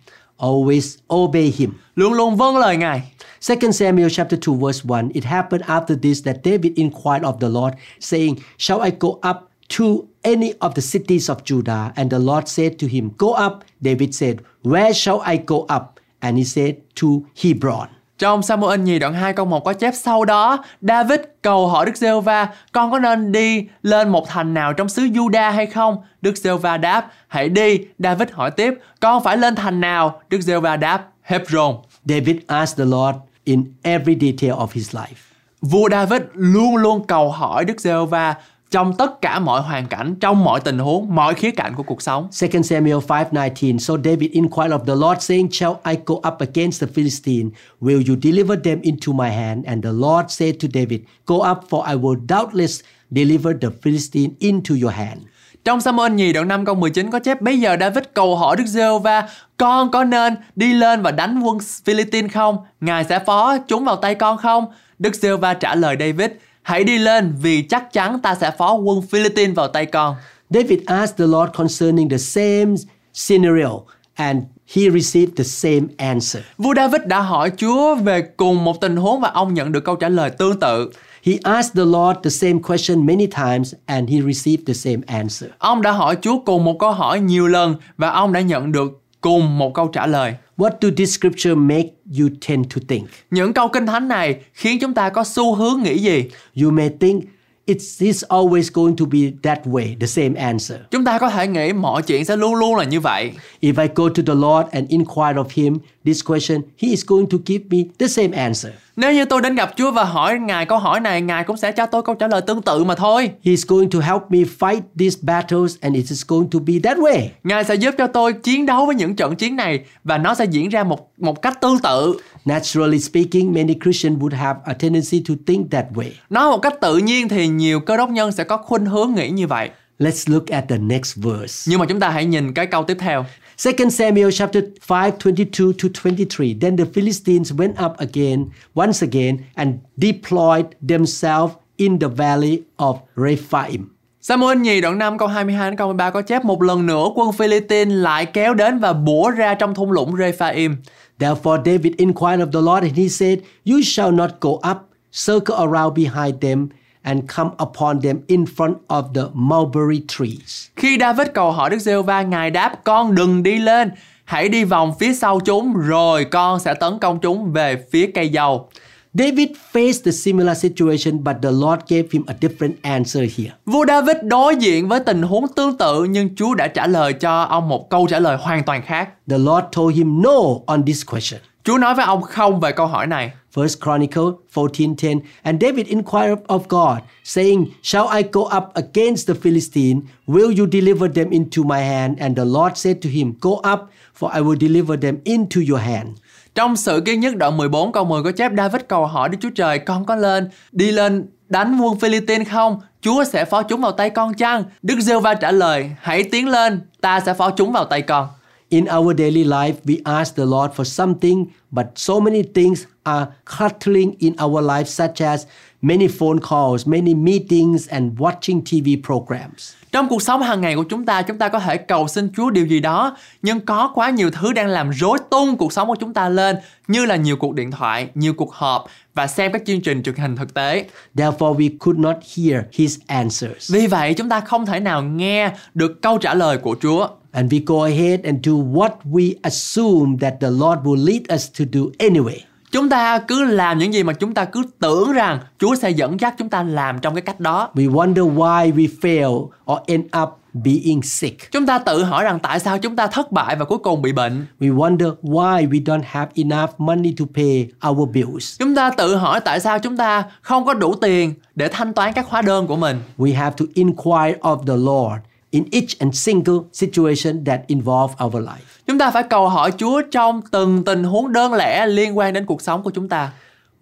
Always 0.43 0.97
obey 1.09 1.51
Him. 1.51 1.71
luôn 1.95 2.13
luôn 2.13 2.35
vâng 2.35 2.57
lời 2.57 2.77
Ngài. 2.77 3.01
2 3.41 3.71
Samuel 3.71 4.09
chapter 4.09 4.39
2 4.39 4.55
verse 4.55 4.85
1 4.85 5.09
It 5.13 5.23
happened 5.23 5.63
after 5.67 5.95
this 6.01 6.21
that 6.23 6.35
David 6.43 6.77
inquired 6.77 7.23
of 7.23 7.39
the 7.39 7.49
Lord 7.49 7.73
saying 7.99 8.35
shall 8.57 8.81
I 8.81 8.91
go 8.99 9.19
up 9.21 9.49
to 9.69 10.07
any 10.23 10.53
of 10.59 10.73
the 10.75 10.81
cities 10.81 11.29
of 11.29 11.43
Judah? 11.43 11.93
And 11.95 12.09
the 12.09 12.19
Lord 12.19 12.47
said 12.47 12.79
to 12.79 12.87
him 12.87 13.11
go 13.17 13.33
up. 13.33 13.63
David 13.81 14.13
said 14.15 14.41
where 14.63 14.93
shall 14.93 15.21
I 15.25 15.37
go 15.37 15.65
up? 15.69 15.99
And 16.21 16.37
he 16.37 16.43
said 16.43 16.75
to 16.95 17.25
Hebron 17.41 17.87
Trong 18.23 18.43
Samuel 18.43 18.79
nhì 18.79 18.99
đoạn 18.99 19.13
2 19.13 19.33
câu 19.33 19.45
1 19.45 19.63
có 19.63 19.73
chép 19.73 19.93
sau 19.95 20.25
đó 20.25 20.63
David 20.81 21.19
cầu 21.41 21.67
hỏi 21.67 21.85
Đức 21.85 21.97
giê 21.97 22.19
va 22.19 22.49
con 22.71 22.91
có 22.91 22.99
nên 22.99 23.31
đi 23.31 23.67
lên 23.81 24.09
một 24.09 24.27
thành 24.27 24.53
nào 24.53 24.73
trong 24.73 24.89
xứ 24.89 25.01
Juda 25.01 25.51
hay 25.51 25.65
không? 25.65 25.97
Đức 26.21 26.37
giê 26.37 26.53
va 26.53 26.77
đáp 26.77 27.11
hãy 27.27 27.49
đi. 27.49 27.79
David 27.99 28.29
hỏi 28.31 28.51
tiếp 28.51 28.73
con 28.99 29.23
phải 29.23 29.37
lên 29.37 29.55
thành 29.55 29.81
nào? 29.81 30.21
Đức 30.29 30.41
giê 30.41 30.59
va 30.59 30.77
đáp 30.77 31.07
Hebron. 31.21 31.75
David 32.05 32.35
asked 32.47 32.77
the 32.77 32.85
Lord 32.85 33.17
in 33.43 33.73
every 33.81 34.15
detail 34.21 34.51
of 34.51 34.67
his 34.73 34.95
life 34.95 35.33
Vua 35.61 35.89
David 35.89 36.21
luôn 36.33 36.75
luôn 36.75 37.07
cầu 37.07 37.31
hỏi 37.31 37.65
Đức 37.65 37.81
giê 37.81 37.95
va 38.09 38.35
trong 38.73 38.93
tất 38.93 39.21
cả 39.21 39.39
mọi 39.39 39.61
hoàn 39.61 39.87
cảnh, 39.87 40.15
trong 40.19 40.43
mọi 40.43 40.59
tình 40.59 40.79
huống, 40.79 41.15
mọi 41.15 41.33
khía 41.33 41.51
cạnh 41.51 41.73
của 41.75 41.83
cuộc 41.83 42.01
sống. 42.01 42.27
2 42.41 42.63
Samuel 42.63 42.97
5:19 43.07 43.77
So 43.77 43.97
David 44.03 44.31
inquired 44.31 44.73
of 44.73 44.85
the 44.85 44.95
Lord 44.95 45.21
saying 45.21 45.51
shall 45.51 45.73
I 45.83 45.95
go 46.05 46.15
up 46.15 46.39
against 46.39 46.81
the 46.81 46.87
Philistine 46.95 47.49
will 47.81 48.03
you 48.09 48.15
deliver 48.23 48.63
them 48.63 48.81
into 48.81 49.13
my 49.13 49.31
hand 49.31 49.65
and 49.65 49.83
the 49.83 49.91
Lord 49.91 50.25
said 50.29 50.55
to 50.61 50.67
David 50.73 51.01
go 51.25 51.35
up 51.35 51.59
for 51.69 51.87
I 51.87 51.95
will 51.95 52.19
doubtless 52.29 52.81
deliver 53.15 53.53
the 53.61 53.69
Philistine 53.81 54.29
into 54.39 54.75
your 54.83 54.93
hand 54.93 55.19
Trong 55.63 55.81
Samuel 55.81 56.11
nhì 56.11 56.33
đoạn 56.33 56.47
5 56.47 56.65
câu 56.65 56.75
19 56.75 57.11
có 57.11 57.19
chép 57.19 57.41
Bây 57.41 57.59
giờ 57.59 57.77
David 57.79 58.03
cầu 58.13 58.35
hỏi 58.35 58.55
Đức 58.55 58.65
giê 58.65 58.99
va 59.03 59.29
Con 59.57 59.91
có 59.91 60.03
nên 60.03 60.35
đi 60.55 60.73
lên 60.73 61.01
và 61.01 61.11
đánh 61.11 61.39
quân 61.39 61.57
Philippines 61.85 62.31
không? 62.31 62.57
Ngài 62.81 63.03
sẽ 63.03 63.19
phó 63.19 63.57
chúng 63.57 63.85
vào 63.85 63.95
tay 63.95 64.15
con 64.15 64.37
không? 64.37 64.65
Đức 64.99 65.15
giê 65.15 65.35
va 65.35 65.53
trả 65.53 65.75
lời 65.75 65.95
David 65.99 66.31
Hãy 66.63 66.83
đi 66.83 66.97
lên 66.97 67.35
vì 67.41 67.61
chắc 67.61 67.93
chắn 67.93 68.19
ta 68.19 68.35
sẽ 68.35 68.51
phó 68.57 68.73
quân 68.73 69.01
Philippines 69.01 69.55
vào 69.55 69.67
tay 69.67 69.85
con. 69.85 70.15
David 70.49 70.79
asked 70.85 71.17
the 71.17 71.25
Lord 71.27 71.51
concerning 71.53 72.09
the 72.09 72.17
same 72.17 72.75
scenario 73.13 73.69
and 74.15 74.43
he 74.75 74.89
received 74.89 75.37
the 75.37 75.43
same 75.43 75.81
answer. 75.97 76.43
Vua 76.57 76.73
David 76.75 77.01
đã 77.05 77.19
hỏi 77.19 77.51
Chúa 77.57 77.95
về 77.95 78.21
cùng 78.21 78.63
một 78.63 78.81
tình 78.81 78.95
huống 78.95 79.21
và 79.21 79.29
ông 79.29 79.53
nhận 79.53 79.71
được 79.71 79.83
câu 79.85 79.95
trả 79.95 80.09
lời 80.09 80.29
tương 80.29 80.59
tự. 80.59 80.91
He 81.23 81.33
asked 81.43 81.75
the 81.75 81.85
Lord 81.85 82.19
the 82.23 82.29
same 82.29 82.59
question 82.67 83.05
many 83.05 83.27
times 83.27 83.73
and 83.85 84.09
he 84.09 84.17
received 84.21 84.67
the 84.67 84.73
same 84.73 84.99
answer. 85.07 85.49
Ông 85.57 85.81
đã 85.81 85.91
hỏi 85.91 86.17
Chúa 86.21 86.39
cùng 86.45 86.63
một 86.63 86.75
câu 86.79 86.91
hỏi 86.91 87.19
nhiều 87.19 87.47
lần 87.47 87.75
và 87.97 88.09
ông 88.09 88.33
đã 88.33 88.41
nhận 88.41 88.71
được 88.71 89.01
cùng 89.21 89.57
một 89.57 89.73
câu 89.73 89.87
trả 89.87 90.07
lời. 90.07 90.35
What 90.57 90.71
do 90.81 90.91
this 90.91 91.15
scripture 91.15 91.55
make 91.55 91.87
you 92.19 92.29
tend 92.47 92.65
to 92.75 92.81
think? 92.87 93.07
Những 93.31 93.53
câu 93.53 93.67
kinh 93.67 93.85
thánh 93.85 94.07
này 94.07 94.35
khiến 94.53 94.79
chúng 94.79 94.93
ta 94.93 95.09
có 95.09 95.23
xu 95.23 95.55
hướng 95.55 95.83
nghĩ 95.83 95.97
gì? 95.97 96.23
You 96.61 96.71
may 96.71 96.89
think 96.99 97.23
it's, 97.65 98.01
it's 98.01 98.27
always 98.27 98.69
going 98.73 98.95
to 98.95 99.05
be 99.05 99.19
that 99.43 99.67
way, 99.67 99.95
the 99.99 100.07
same 100.07 100.33
answer. 100.35 100.79
Chúng 100.91 101.05
ta 101.05 101.19
có 101.19 101.29
thể 101.29 101.47
nghĩ 101.47 101.73
mọi 101.73 102.01
chuyện 102.01 102.25
sẽ 102.25 102.37
luôn 102.37 102.55
luôn 102.55 102.75
là 102.75 102.83
như 102.83 102.99
vậy. 102.99 103.31
If 103.61 103.81
I 103.81 103.87
go 103.95 104.09
to 104.09 104.23
the 104.27 104.35
Lord 104.35 104.67
and 104.71 104.89
inquire 104.89 105.35
of 105.35 105.45
Him 105.49 105.77
this 106.05 106.23
question, 106.25 106.61
He 106.77 106.89
is 106.89 107.05
going 107.05 107.25
to 107.29 107.37
give 107.45 107.65
me 107.69 107.77
the 107.99 108.07
same 108.07 108.31
answer. 108.31 108.71
Nếu 108.95 109.13
như 109.13 109.25
tôi 109.25 109.41
đến 109.41 109.55
gặp 109.55 109.73
Chúa 109.75 109.91
và 109.91 110.03
hỏi 110.03 110.39
Ngài 110.39 110.65
câu 110.65 110.77
hỏi 110.77 110.99
này, 110.99 111.21
Ngài 111.21 111.43
cũng 111.43 111.57
sẽ 111.57 111.71
cho 111.71 111.85
tôi 111.85 112.03
câu 112.03 112.15
trả 112.15 112.27
lời 112.27 112.41
tương 112.41 112.61
tự 112.61 112.83
mà 112.83 112.95
thôi. 112.95 113.27
He 113.27 113.49
is 113.51 113.67
going 113.67 113.89
to 113.89 113.99
help 113.99 114.21
me 114.29 114.39
fight 114.59 114.81
these 114.99 115.17
battles 115.21 115.75
and 115.81 115.95
it 115.95 116.05
is 116.09 116.25
going 116.27 116.49
to 116.49 116.59
be 116.59 116.73
that 116.83 116.97
way. 116.97 117.27
Ngài 117.43 117.63
sẽ 117.63 117.75
giúp 117.75 117.95
cho 117.97 118.07
tôi 118.07 118.33
chiến 118.33 118.65
đấu 118.65 118.85
với 118.85 118.95
những 118.95 119.15
trận 119.15 119.35
chiến 119.35 119.55
này 119.55 119.79
và 120.03 120.17
nó 120.17 120.33
sẽ 120.33 120.45
diễn 120.45 120.69
ra 120.69 120.83
một 120.83 121.11
một 121.17 121.41
cách 121.41 121.61
tương 121.61 121.79
tự. 121.79 122.19
Naturally 122.45 122.99
speaking, 122.99 123.53
many 123.53 123.75
Christians 123.83 124.19
would 124.19 124.35
have 124.35 124.59
a 124.65 124.73
tendency 124.73 125.23
to 125.29 125.33
think 125.47 125.71
that 125.71 125.85
way. 125.93 126.09
Nói 126.29 126.49
một 126.51 126.57
cách 126.57 126.73
tự 126.81 126.97
nhiên 126.97 127.29
thì 127.29 127.47
nhiều 127.47 127.79
cơ 127.79 127.97
đốc 127.97 128.09
nhân 128.09 128.31
sẽ 128.31 128.43
có 128.43 128.57
khuynh 128.57 128.85
hướng 128.85 129.13
nghĩ 129.13 129.29
như 129.29 129.47
vậy. 129.47 129.69
Let's 130.03 130.29
look 130.29 130.51
at 130.51 130.65
the 130.67 130.77
next 130.77 131.15
verse. 131.15 131.71
Nhưng 131.71 131.79
mà 131.79 131.85
chúng 131.85 131.99
ta 131.99 132.09
hãy 132.09 132.25
nhìn 132.25 132.53
cái 132.53 132.67
câu 132.67 132.83
tiếp 132.83 132.97
theo. 132.99 133.25
2 133.57 133.89
Samuel 133.91 134.29
chapter 134.31 134.63
5 134.87 135.11
22 135.19 135.73
to 135.83 135.89
23 136.03 136.45
Then 136.61 136.77
the 136.77 136.85
Philistines 136.93 137.53
went 137.53 137.73
up 137.85 137.97
again 137.97 138.45
once 138.75 139.07
again 139.07 139.37
and 139.55 139.73
deployed 139.97 140.65
themselves 140.89 141.53
in 141.77 141.99
the 141.99 142.07
valley 142.07 142.61
of 142.77 142.97
Rephaim. 143.15 143.89
Samuel 144.21 144.57
nhì 144.57 144.81
đoạn 144.81 144.97
5 144.97 145.17
câu 145.17 145.27
22 145.27 145.69
đến 145.69 145.77
câu 145.77 145.87
13 145.87 146.09
có 146.09 146.21
chép 146.21 146.45
một 146.45 146.61
lần 146.61 146.85
nữa 146.85 147.05
quân 147.15 147.31
Philippines 147.31 147.93
lại 147.93 148.25
kéo 148.25 148.53
đến 148.53 148.79
và 148.79 148.93
bủa 148.93 149.29
ra 149.29 149.53
trong 149.53 149.75
thung 149.75 149.91
lũng 149.91 150.15
Rephaim. 150.17 150.75
Therefore 151.19 151.61
David 151.65 151.93
inquired 151.97 152.39
of 152.39 152.51
the 152.51 152.61
Lord 152.61 152.83
and 152.83 152.97
he 152.97 153.07
said, 153.07 153.39
You 153.65 153.81
shall 153.83 154.11
not 154.11 154.29
go 154.39 154.49
up, 154.49 154.77
circle 155.11 155.55
around 155.55 155.93
behind 155.95 156.41
them 156.41 156.67
and 157.03 157.21
come 157.35 157.49
upon 157.57 158.01
them 158.01 158.19
in 158.27 158.45
front 158.45 158.73
of 158.87 159.03
the 159.15 159.21
mulberry 159.33 160.01
trees. 160.07 160.67
Khi 160.75 160.97
David 160.99 161.27
cầu 161.33 161.51
hỏi 161.51 161.69
Đức 161.69 161.79
giê 161.79 162.01
va 162.01 162.21
Ngài 162.21 162.51
đáp 162.51 162.83
con 162.83 163.15
đừng 163.15 163.43
đi 163.43 163.59
lên, 163.59 163.91
hãy 164.25 164.49
đi 164.49 164.63
vòng 164.63 164.93
phía 164.99 165.13
sau 165.13 165.39
chúng 165.39 165.73
rồi 165.73 166.25
con 166.25 166.59
sẽ 166.59 166.73
tấn 166.73 166.99
công 166.99 167.19
chúng 167.19 167.51
về 167.51 167.85
phía 167.91 168.11
cây 168.13 168.29
dầu. 168.29 168.69
David 169.13 169.49
faced 169.73 170.03
the 170.05 170.11
similar 170.11 170.57
situation, 170.57 171.23
but 171.23 171.35
the 171.41 171.51
Lord 171.51 171.81
gave 171.87 172.07
him 172.11 172.23
a 172.27 172.35
different 172.41 172.73
answer 172.81 173.23
here. 173.37 173.51
Vua 173.65 173.85
David 173.85 174.15
đối 174.23 174.55
diện 174.55 174.87
với 174.87 174.99
tình 174.99 175.21
huống 175.21 175.47
tương 175.47 175.77
tự 175.77 176.03
nhưng 176.03 176.35
Chúa 176.35 176.53
đã 176.53 176.67
trả 176.67 176.87
lời 176.87 177.13
cho 177.13 177.41
ông 177.41 177.69
một 177.69 177.89
câu 177.89 178.07
trả 178.09 178.19
lời 178.19 178.37
hoàn 178.41 178.63
toàn 178.63 178.81
khác. 178.81 179.09
The 179.29 179.37
Lord 179.37 179.65
told 179.75 179.95
him 179.95 180.21
no 180.21 180.39
on 180.65 180.85
this 180.85 181.05
question. 181.05 181.41
Chúa 181.63 181.77
nói 181.77 181.95
với 181.95 182.05
ông 182.05 182.21
không 182.21 182.59
về 182.59 182.71
câu 182.71 182.87
hỏi 182.87 183.07
này. 183.07 183.31
First 183.55 183.79
Chronicle 183.79 184.39
14:10 184.55 185.21
And 185.43 185.59
David 185.59 185.87
inquired 185.87 186.39
of 186.47 186.67
God, 186.67 187.01
saying, 187.23 187.65
Shall 187.83 188.07
I 188.07 188.23
go 188.23 188.41
up 188.41 188.71
against 188.73 189.27
the 189.27 189.33
Philistine? 189.33 190.01
Will 190.27 190.51
you 190.59 190.65
deliver 190.65 191.07
them 191.13 191.29
into 191.31 191.63
my 191.63 191.79
hand? 191.79 192.17
And 192.19 192.35
the 192.35 192.45
Lord 192.45 192.77
said 192.77 193.01
to 193.01 193.09
him, 193.09 193.33
Go 193.41 193.61
up, 193.73 193.89
for 194.13 194.31
I 194.33 194.41
will 194.41 194.59
deliver 194.59 194.97
them 194.97 195.17
into 195.23 195.61
your 195.69 195.81
hand. 195.81 196.07
Trong 196.55 196.75
sự 196.75 197.01
kiên 197.05 197.19
nhất 197.19 197.35
đoạn 197.35 197.57
14 197.57 197.91
câu 197.91 198.05
10 198.05 198.23
có 198.23 198.31
chép 198.31 198.51
David 198.57 198.81
cầu 198.87 199.05
hỏi 199.05 199.29
Đức 199.29 199.37
Chúa 199.41 199.49
Trời 199.49 199.79
con 199.79 200.05
có 200.05 200.15
lên 200.15 200.49
đi 200.71 200.91
lên 200.91 201.27
đánh 201.49 201.79
quân 201.81 201.99
Philippines 201.99 202.47
không? 202.49 202.79
Chúa 203.01 203.23
sẽ 203.23 203.45
phó 203.45 203.63
chúng 203.63 203.81
vào 203.81 203.91
tay 203.91 204.09
con 204.09 204.33
chăng? 204.33 204.63
Đức 204.81 204.99
giê 204.99 205.19
va 205.19 205.33
trả 205.33 205.51
lời 205.51 205.91
hãy 206.01 206.23
tiến 206.23 206.47
lên 206.47 206.81
ta 207.01 207.19
sẽ 207.19 207.33
phó 207.33 207.49
chúng 207.49 207.71
vào 207.71 207.85
tay 207.85 208.01
con. 208.01 208.27
In 208.73 208.87
our 208.89 209.13
daily 209.13 209.43
life, 209.43 209.73
we 209.85 210.01
ask 210.03 210.35
the 210.35 210.45
Lord 210.45 210.71
for 210.75 210.83
something, 210.83 211.45
but 211.71 211.85
so 211.95 212.19
many 212.19 212.43
things 212.43 212.85
are 213.03 213.27
cluttering 213.45 214.15
in 214.19 214.33
our 214.43 214.63
life, 214.63 214.83
such 214.85 215.21
as 215.21 215.45
many 215.81 216.07
phone 216.07 216.39
calls, 216.39 216.87
many 216.87 217.13
meetings, 217.13 217.89
and 217.89 218.19
watching 218.19 218.61
TV 218.61 219.07
programs. 219.07 219.73
Trong 219.91 220.09
cuộc 220.09 220.21
sống 220.21 220.41
hàng 220.41 220.61
ngày 220.61 220.75
của 220.75 220.83
chúng 220.83 221.05
ta, 221.05 221.21
chúng 221.21 221.37
ta 221.37 221.49
có 221.49 221.59
thể 221.59 221.77
cầu 221.77 222.07
xin 222.07 222.29
Chúa 222.35 222.49
điều 222.49 222.65
gì 222.65 222.79
đó, 222.79 223.17
nhưng 223.41 223.59
có 223.59 223.91
quá 223.95 224.09
nhiều 224.09 224.31
thứ 224.31 224.53
đang 224.53 224.67
làm 224.67 224.89
rối 224.89 225.17
tung 225.29 225.57
cuộc 225.57 225.73
sống 225.73 225.87
của 225.87 225.97
chúng 225.99 226.13
ta 226.13 226.29
lên, 226.29 226.55
như 226.87 227.05
là 227.05 227.15
nhiều 227.15 227.37
cuộc 227.37 227.53
điện 227.53 227.71
thoại, 227.71 228.07
nhiều 228.15 228.33
cuộc 228.33 228.53
họp 228.53 228.85
và 229.13 229.27
xem 229.27 229.51
các 229.51 229.61
chương 229.65 229.81
trình 229.81 230.03
truyền 230.03 230.15
hình 230.15 230.35
thực 230.35 230.53
tế. 230.53 230.85
Therefore, 231.15 231.57
we 231.57 231.69
could 231.79 231.99
not 231.99 232.15
hear 232.35 232.63
his 232.71 232.97
answers. 233.07 233.73
Vì 233.73 233.87
vậy, 233.87 234.13
chúng 234.13 234.29
ta 234.29 234.39
không 234.39 234.65
thể 234.65 234.79
nào 234.79 235.03
nghe 235.03 235.51
được 235.73 236.01
câu 236.01 236.17
trả 236.17 236.33
lời 236.33 236.57
của 236.57 236.75
Chúa. 236.81 237.07
And 237.33 237.51
we 237.51 237.59
go 237.65 237.83
ahead 237.83 238.19
and 238.23 238.45
do 238.45 238.53
what 238.53 238.91
we 239.11 239.33
assume 239.41 240.17
that 240.17 240.33
the 240.39 240.49
Lord 240.49 240.79
will 240.83 241.05
lead 241.05 241.33
us 241.35 241.51
to 241.59 241.65
do 241.73 241.81
anyway. 241.97 242.39
Chúng 242.71 242.89
ta 242.89 243.19
cứ 243.19 243.43
làm 243.43 243.79
những 243.79 243.93
gì 243.93 244.03
mà 244.03 244.13
chúng 244.13 244.33
ta 244.33 244.45
cứ 244.45 244.63
tưởng 244.79 245.11
rằng 245.11 245.39
Chúa 245.59 245.75
sẽ 245.75 245.89
dẫn 245.89 246.19
dắt 246.19 246.35
chúng 246.37 246.49
ta 246.49 246.63
làm 246.63 246.99
trong 246.99 247.15
cái 247.15 247.21
cách 247.21 247.39
đó. 247.39 247.69
We 247.75 247.91
wonder 247.91 248.35
why 248.35 248.73
we 248.73 248.87
fail 249.01 249.47
or 249.71 249.79
end 249.85 250.05
up 250.23 250.29
being 250.53 251.01
sick. 251.01 251.51
Chúng 251.51 251.65
ta 251.65 251.79
tự 251.79 252.03
hỏi 252.03 252.23
rằng 252.23 252.39
tại 252.39 252.59
sao 252.59 252.77
chúng 252.77 252.95
ta 252.95 253.07
thất 253.07 253.31
bại 253.31 253.55
và 253.55 253.65
cuối 253.65 253.77
cùng 253.77 254.01
bị 254.01 254.11
bệnh. 254.13 254.45
We 254.59 254.75
wonder 254.75 255.15
why 255.21 255.69
we 255.69 255.83
don't 255.83 256.01
have 256.05 256.31
enough 256.35 256.69
money 256.77 257.15
to 257.19 257.25
pay 257.35 257.67
our 257.89 258.09
bills. 258.09 258.59
Chúng 258.59 258.75
ta 258.75 258.89
tự 258.89 259.15
hỏi 259.15 259.39
tại 259.39 259.59
sao 259.59 259.79
chúng 259.79 259.97
ta 259.97 260.23
không 260.41 260.65
có 260.65 260.73
đủ 260.73 260.95
tiền 260.95 261.33
để 261.55 261.67
thanh 261.67 261.93
toán 261.93 262.13
các 262.13 262.27
hóa 262.27 262.41
đơn 262.41 262.67
của 262.67 262.75
mình. 262.75 262.99
We 263.17 263.35
have 263.35 263.55
to 263.59 263.65
inquire 263.73 264.39
of 264.41 264.65
the 264.65 264.75
Lord 264.75 265.32
in 265.53 265.65
each 265.71 265.99
and 265.99 266.15
single 266.15 266.59
situation 266.73 267.43
that 267.45 267.59
involve 267.67 268.15
our 268.25 268.43
life. 268.43 268.81
Chúng 268.87 268.97
ta 268.97 269.11
phải 269.11 269.23
cầu 269.23 269.49
hỏi 269.49 269.71
Chúa 269.77 270.01
trong 270.11 270.41
từng 270.51 270.83
tình 270.83 271.03
huống 271.03 271.33
đơn 271.33 271.53
lẻ 271.53 271.87
liên 271.87 272.17
quan 272.17 272.33
đến 272.33 272.45
cuộc 272.45 272.61
sống 272.61 272.83
của 272.83 272.91
chúng 272.91 273.09
ta. 273.09 273.31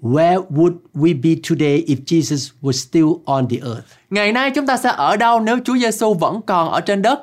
Where 0.02 0.42
would 0.50 0.74
we 0.94 1.22
be 1.24 1.42
today 1.50 1.84
if 1.88 1.96
Jesus 2.06 2.52
was 2.62 2.72
still 2.72 3.10
on 3.26 3.48
the 3.50 3.58
earth? 3.58 3.86
Ngày 4.10 4.32
nay 4.32 4.52
chúng 4.52 4.68
ta 4.68 4.78
sẽ 4.78 4.90
ở 4.96 5.18
đâu 5.18 5.40
nếu 5.40 5.58
Chúa 5.66 5.78
Giêsu 5.78 6.14
vẫn 6.14 6.42
còn 6.42 6.72
ở 6.72 6.82
trên 6.82 7.02
đất? 7.02 7.20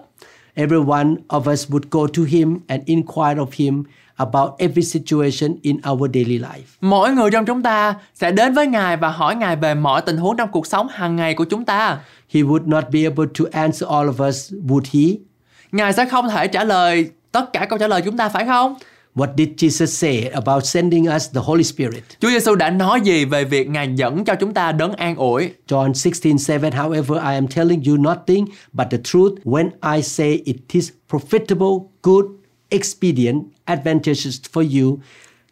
Every 0.55 0.79
one 0.89 1.15
of 1.29 1.53
us 1.53 1.71
would 1.71 1.83
go 1.91 2.07
to 2.17 2.23
him 2.29 2.59
and 2.67 2.83
inquire 2.87 3.35
of 3.35 3.47
him 3.53 3.85
about 4.19 4.51
every 4.59 4.83
situation 4.83 5.57
in 5.63 5.77
our 5.91 6.11
daily 6.15 6.39
life. 6.39 6.67
Mỗi 6.81 7.11
người 7.11 7.31
trong 7.31 7.45
chúng 7.45 7.63
ta 7.63 7.95
sẽ 8.15 8.31
đến 8.31 8.55
với 8.55 8.67
Ngài 8.67 8.97
và 8.97 9.09
hỏi 9.09 9.37
Ngài 9.37 9.57
về 9.57 9.75
mọi 9.75 10.03
tình 10.03 10.17
huống 10.17 10.37
trong 10.37 10.51
cuộc 10.53 10.67
sống 10.67 10.89
hàng 10.91 11.17
ngày 11.17 11.35
của 11.35 11.45
chúng 11.45 11.65
ta. 11.65 11.99
He 12.35 12.41
would 12.41 12.69
not 12.69 12.85
be 12.93 13.03
able 13.03 13.27
to 13.39 13.45
answer 13.53 13.89
all 13.91 14.09
of 14.09 14.29
us, 14.29 14.53
would 14.53 14.85
he? 14.93 15.19
Ngài 15.73 15.93
sẽ 15.93 16.05
không 16.05 16.29
thể 16.29 16.49
trả 16.49 16.65
lời 16.65 17.11
tất 17.33 17.53
cả 17.53 17.67
câu 17.67 17.79
trả 17.79 17.89
lời 17.89 18.03
chúng 18.05 18.17
ta 18.17 18.29
phải 18.29 18.45
không? 18.47 18.75
What 19.15 19.35
did 19.37 19.49
Jesus 19.57 19.87
say 19.87 20.29
about 20.29 20.65
sending 20.65 21.09
us 21.17 21.31
the 21.35 21.41
Holy 21.45 21.65
Spirit? 21.65 22.05
Chúa 22.21 22.29
Giêsu 22.29 22.55
đã 22.55 22.71
nói 22.71 23.01
gì 23.01 23.25
về 23.25 23.45
việc 23.45 23.69
Ngài 23.69 23.95
dẫn 23.95 24.25
cho 24.25 24.35
chúng 24.35 24.55
ta 24.55 24.73
đấng 24.73 24.93
an 24.93 25.17
ủi? 25.17 25.51
John 25.69 25.93
16:7 25.93 26.71
However 26.71 27.15
I 27.15 27.35
am 27.35 27.49
telling 27.49 27.83
you 27.87 27.97
nothing 27.97 28.47
but 28.73 28.87
the 28.91 28.99
truth 29.05 29.33
when 29.45 29.97
I 29.97 30.03
say 30.03 30.43
it 30.45 30.57
is 30.73 30.91
profitable, 31.11 31.85
good, 32.03 32.25
expedient, 32.71 33.55
advantageous 33.67 34.39
for 34.39 34.63
you 34.63 35.03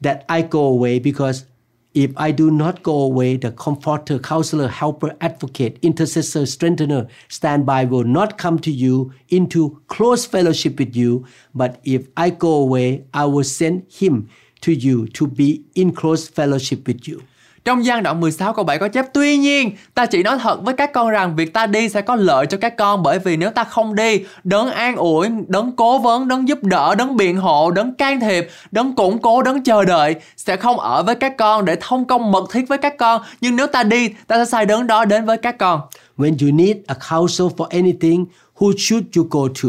that 0.00 0.24
I 0.28 0.42
go 0.42 0.64
away 0.64 0.98
because 0.98 1.46
if 1.94 2.12
I 2.18 2.30
do 2.30 2.50
not 2.50 2.82
go 2.82 3.00
away, 3.00 3.38
the 3.38 3.50
comforter, 3.52 4.18
counselor, 4.18 4.68
helper, 4.68 5.16
advocate, 5.22 5.78
intercessor, 5.80 6.44
strengthener, 6.44 7.08
standby 7.28 7.86
will 7.86 8.04
not 8.04 8.36
come 8.36 8.58
to 8.58 8.70
you 8.70 9.14
into 9.30 9.80
close 9.88 10.26
fellowship 10.26 10.78
with 10.78 10.94
you. 10.94 11.26
But 11.54 11.80
if 11.84 12.06
I 12.14 12.28
go 12.28 12.52
away, 12.52 13.06
I 13.14 13.24
will 13.24 13.44
send 13.44 13.86
him 13.90 14.28
to 14.60 14.74
you 14.74 15.08
to 15.08 15.26
be 15.26 15.64
in 15.74 15.92
close 15.92 16.28
fellowship 16.28 16.86
with 16.86 17.08
you. 17.08 17.22
Trong 17.66 17.84
gian 17.84 18.02
đoạn 18.02 18.20
16 18.20 18.52
câu 18.52 18.64
7 18.64 18.78
có 18.78 18.88
chép 18.88 19.06
Tuy 19.12 19.36
nhiên 19.36 19.70
ta 19.94 20.06
chỉ 20.06 20.22
nói 20.22 20.38
thật 20.42 20.64
với 20.64 20.74
các 20.74 20.92
con 20.92 21.10
rằng 21.10 21.36
việc 21.36 21.52
ta 21.52 21.66
đi 21.66 21.88
sẽ 21.88 22.00
có 22.00 22.16
lợi 22.16 22.46
cho 22.46 22.58
các 22.58 22.76
con 22.76 23.02
bởi 23.02 23.18
vì 23.18 23.36
nếu 23.36 23.50
ta 23.50 23.64
không 23.64 23.94
đi 23.94 24.20
đấng 24.44 24.70
an 24.70 24.96
ủi, 24.96 25.28
đấng 25.48 25.72
cố 25.76 25.98
vấn, 25.98 26.28
đấng 26.28 26.48
giúp 26.48 26.62
đỡ, 26.62 26.94
đấng 26.94 27.16
biện 27.16 27.36
hộ, 27.36 27.70
đấng 27.70 27.94
can 27.94 28.20
thiệp, 28.20 28.48
đấng 28.70 28.94
củng 28.94 29.18
cố, 29.18 29.42
đấng 29.42 29.64
chờ 29.64 29.84
đợi 29.84 30.14
sẽ 30.36 30.56
không 30.56 30.80
ở 30.80 31.02
với 31.02 31.14
các 31.14 31.36
con 31.38 31.64
để 31.64 31.76
thông 31.80 32.04
công 32.04 32.32
mật 32.32 32.44
thiết 32.52 32.68
với 32.68 32.78
các 32.78 32.94
con 32.98 33.22
nhưng 33.40 33.56
nếu 33.56 33.66
ta 33.66 33.82
đi 33.82 34.08
ta 34.26 34.36
sẽ 34.36 34.44
sai 34.44 34.66
đấng 34.66 34.86
đó 34.86 35.04
đến 35.04 35.24
với 35.24 35.36
các 35.36 35.58
con. 35.58 35.80
When 36.16 36.36
you 36.40 36.56
need 36.56 36.76
a 36.86 36.94
counsel 37.10 37.46
for 37.56 37.64
anything, 37.64 38.26
who 38.58 38.72
should 38.78 39.04
you 39.16 39.26
go 39.30 39.40
to? 39.62 39.68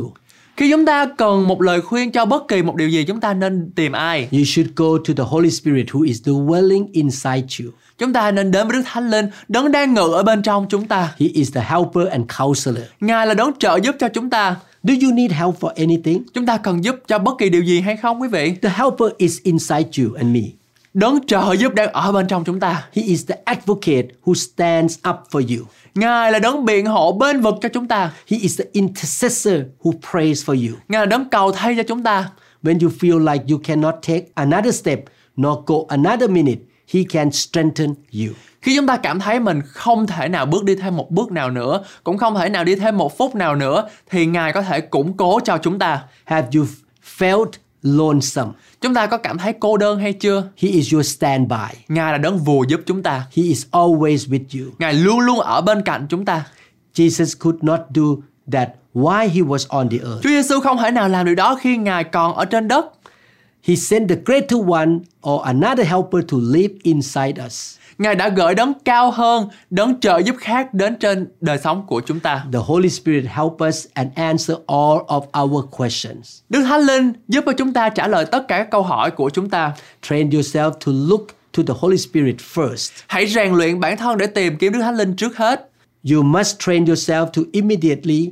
Khi 0.57 0.71
chúng 0.71 0.85
ta 0.85 1.05
cần 1.17 1.47
một 1.47 1.61
lời 1.61 1.81
khuyên 1.81 2.11
cho 2.11 2.25
bất 2.25 2.47
kỳ 2.47 2.61
một 2.61 2.75
điều 2.75 2.89
gì 2.89 3.03
chúng 3.03 3.19
ta 3.19 3.33
nên 3.33 3.71
tìm 3.75 3.91
ai? 3.91 4.27
You 4.31 4.43
should 4.45 4.71
go 4.75 4.85
to 5.07 5.13
the 5.17 5.23
Holy 5.27 5.51
Spirit 5.51 5.85
who 5.87 6.01
is 6.01 6.21
dwelling 6.21 6.87
inside 6.91 7.47
you. 7.59 7.71
Chúng 7.97 8.13
ta 8.13 8.31
nên 8.31 8.51
đến 8.51 8.67
với 8.67 8.77
Đức 8.77 8.83
Thánh 8.85 9.09
Linh, 9.09 9.25
đấng 9.47 9.71
đang 9.71 9.93
ngự 9.93 10.13
ở 10.13 10.23
bên 10.23 10.41
trong 10.41 10.65
chúng 10.69 10.87
ta. 10.87 11.13
He 11.19 11.27
is 11.33 11.53
the 11.53 11.61
helper 11.61 12.07
and 12.11 12.25
counselor. 12.39 12.83
Ngài 12.99 13.27
là 13.27 13.33
đấng 13.33 13.51
trợ 13.59 13.79
giúp 13.83 13.95
cho 13.99 14.09
chúng 14.09 14.29
ta. 14.29 14.55
Do 14.83 14.93
you 15.03 15.13
need 15.13 15.31
help 15.31 15.59
for 15.59 15.71
anything? 15.75 16.23
Chúng 16.33 16.45
ta 16.45 16.57
cần 16.57 16.83
giúp 16.83 16.95
cho 17.07 17.19
bất 17.19 17.37
kỳ 17.37 17.49
điều 17.49 17.61
gì 17.63 17.81
hay 17.81 17.97
không 17.97 18.21
quý 18.21 18.27
vị? 18.27 18.53
The 18.61 18.69
helper 18.69 19.09
is 19.17 19.37
inside 19.43 19.89
you 19.97 20.13
and 20.13 20.33
me. 20.33 20.41
Đấng 20.93 21.25
trợ 21.27 21.53
giúp 21.59 21.73
đang 21.73 21.91
ở 21.93 22.11
bên 22.11 22.27
trong 22.27 22.43
chúng 22.43 22.59
ta. 22.59 22.83
He 22.93 23.03
is 23.03 23.27
the 23.27 23.35
advocate 23.45 24.07
who 24.25 24.33
stands 24.33 24.99
up 25.09 25.15
for 25.31 25.57
you. 25.57 25.65
Ngài 25.95 26.31
là 26.31 26.39
đấng 26.39 26.65
biện 26.65 26.85
hộ 26.85 27.11
bên 27.11 27.41
vực 27.41 27.55
cho 27.61 27.69
chúng 27.69 27.87
ta. 27.87 28.11
He 28.27 28.37
is 28.37 28.59
the 28.59 28.65
intercessor 28.71 29.55
who 29.83 29.91
prays 30.11 30.49
for 30.49 30.69
you. 30.69 30.77
Ngài 30.87 30.99
là 30.99 31.05
đấng 31.05 31.29
cầu 31.29 31.51
thay 31.51 31.75
cho 31.77 31.83
chúng 31.83 32.03
ta. 32.03 32.29
When 32.63 32.79
you 32.81 32.89
feel 32.99 33.31
like 33.31 33.45
you 33.49 33.59
cannot 33.63 33.95
take 34.07 34.25
another 34.33 34.75
step 34.75 34.99
nor 35.37 35.59
go 35.65 35.75
another 35.87 36.29
minute, 36.29 36.59
He 36.93 37.03
can 37.09 37.31
strengthen 37.31 37.93
you. 38.13 38.33
Khi 38.61 38.75
chúng 38.75 38.87
ta 38.87 38.97
cảm 38.97 39.19
thấy 39.19 39.39
mình 39.39 39.61
không 39.65 40.07
thể 40.07 40.29
nào 40.29 40.45
bước 40.45 40.63
đi 40.63 40.75
thêm 40.75 40.97
một 40.97 41.11
bước 41.11 41.31
nào 41.31 41.51
nữa, 41.51 41.83
cũng 42.03 42.17
không 42.17 42.35
thể 42.35 42.49
nào 42.49 42.63
đi 42.63 42.75
thêm 42.75 42.97
một 42.97 43.17
phút 43.17 43.35
nào 43.35 43.55
nữa, 43.55 43.89
thì 44.09 44.25
Ngài 44.25 44.53
có 44.53 44.61
thể 44.61 44.81
củng 44.81 45.17
cố 45.17 45.39
cho 45.43 45.57
chúng 45.57 45.79
ta. 45.79 46.03
Have 46.25 46.47
you 46.55 46.65
felt 47.17 47.49
lonesome? 47.81 48.51
Chúng 48.81 48.93
ta 48.93 49.05
có 49.05 49.17
cảm 49.17 49.37
thấy 49.37 49.53
cô 49.59 49.77
đơn 49.77 49.99
hay 49.99 50.13
chưa? 50.13 50.43
He 50.57 50.69
is 50.69 50.93
your 50.93 51.07
standby. 51.07 51.77
Ngài 51.87 52.11
là 52.11 52.17
đấng 52.17 52.37
vùa 52.37 52.63
giúp 52.63 52.81
chúng 52.85 53.03
ta. 53.03 53.17
He 53.19 53.43
is 53.43 53.65
always 53.71 54.17
with 54.17 54.63
you. 54.63 54.71
Ngài 54.79 54.93
luôn 54.93 55.19
luôn 55.19 55.39
ở 55.39 55.61
bên 55.61 55.81
cạnh 55.81 56.05
chúng 56.09 56.25
ta. 56.25 56.45
Jesus 56.95 57.35
could 57.39 57.63
not 57.63 57.79
do 57.95 58.03
that 58.51 58.69
while 58.93 59.29
he 59.29 59.41
was 59.41 59.65
on 59.69 59.89
the 59.89 59.97
earth. 59.97 60.23
Chúa 60.23 60.29
Giêsu 60.29 60.59
không 60.59 60.77
thể 60.77 60.91
nào 60.91 61.09
làm 61.09 61.25
điều 61.25 61.35
đó 61.35 61.55
khi 61.61 61.77
Ngài 61.77 62.03
còn 62.03 62.33
ở 62.35 62.45
trên 62.45 62.67
đất. 62.67 62.85
He 63.67 63.75
sent 63.75 64.09
the 64.09 64.15
greater 64.25 64.57
one 64.67 64.99
or 65.29 65.41
another 65.43 65.87
helper 65.87 66.21
to 66.27 66.37
live 66.37 66.73
inside 66.83 67.45
us. 67.45 67.77
Ngài 67.97 68.15
đã 68.15 68.29
gửi 68.29 68.55
đấng 68.55 68.73
cao 68.85 69.11
hơn, 69.11 69.49
đấng 69.69 69.99
trợ 69.99 70.17
giúp 70.17 70.35
khác 70.39 70.73
đến 70.73 70.95
trên 70.99 71.27
đời 71.41 71.57
sống 71.63 71.85
của 71.87 72.01
chúng 72.01 72.19
ta. 72.19 72.45
The 72.53 72.59
Holy 72.65 72.89
Spirit 72.89 73.25
help 73.25 73.53
us 73.67 73.85
and 73.93 74.09
answer 74.15 74.57
all 74.67 74.99
of 75.07 75.43
our 75.43 75.65
questions. 75.77 76.39
Đức 76.49 76.63
Thánh 76.63 76.81
Linh 76.81 77.13
giúp 77.27 77.43
cho 77.45 77.53
chúng 77.57 77.73
ta 77.73 77.89
trả 77.89 78.07
lời 78.07 78.25
tất 78.25 78.47
cả 78.47 78.57
các 78.57 78.71
câu 78.71 78.83
hỏi 78.83 79.11
của 79.11 79.29
chúng 79.29 79.49
ta. 79.49 79.73
Train 80.01 80.29
yourself 80.29 80.71
to 80.71 80.91
look 80.91 81.27
to 81.57 81.63
the 81.67 81.73
Holy 81.79 81.97
Spirit 81.97 82.35
first. 82.53 82.91
Hãy 83.07 83.27
rèn 83.27 83.53
luyện 83.53 83.79
bản 83.79 83.97
thân 83.97 84.17
để 84.17 84.27
tìm 84.27 84.57
kiếm 84.57 84.73
Đức 84.73 84.79
Thánh 84.81 84.95
Linh 84.97 85.15
trước 85.15 85.37
hết. 85.37 85.69
You 86.11 86.23
must 86.23 86.59
train 86.59 86.85
yourself 86.85 87.25
to 87.25 87.41
immediately 87.51 88.31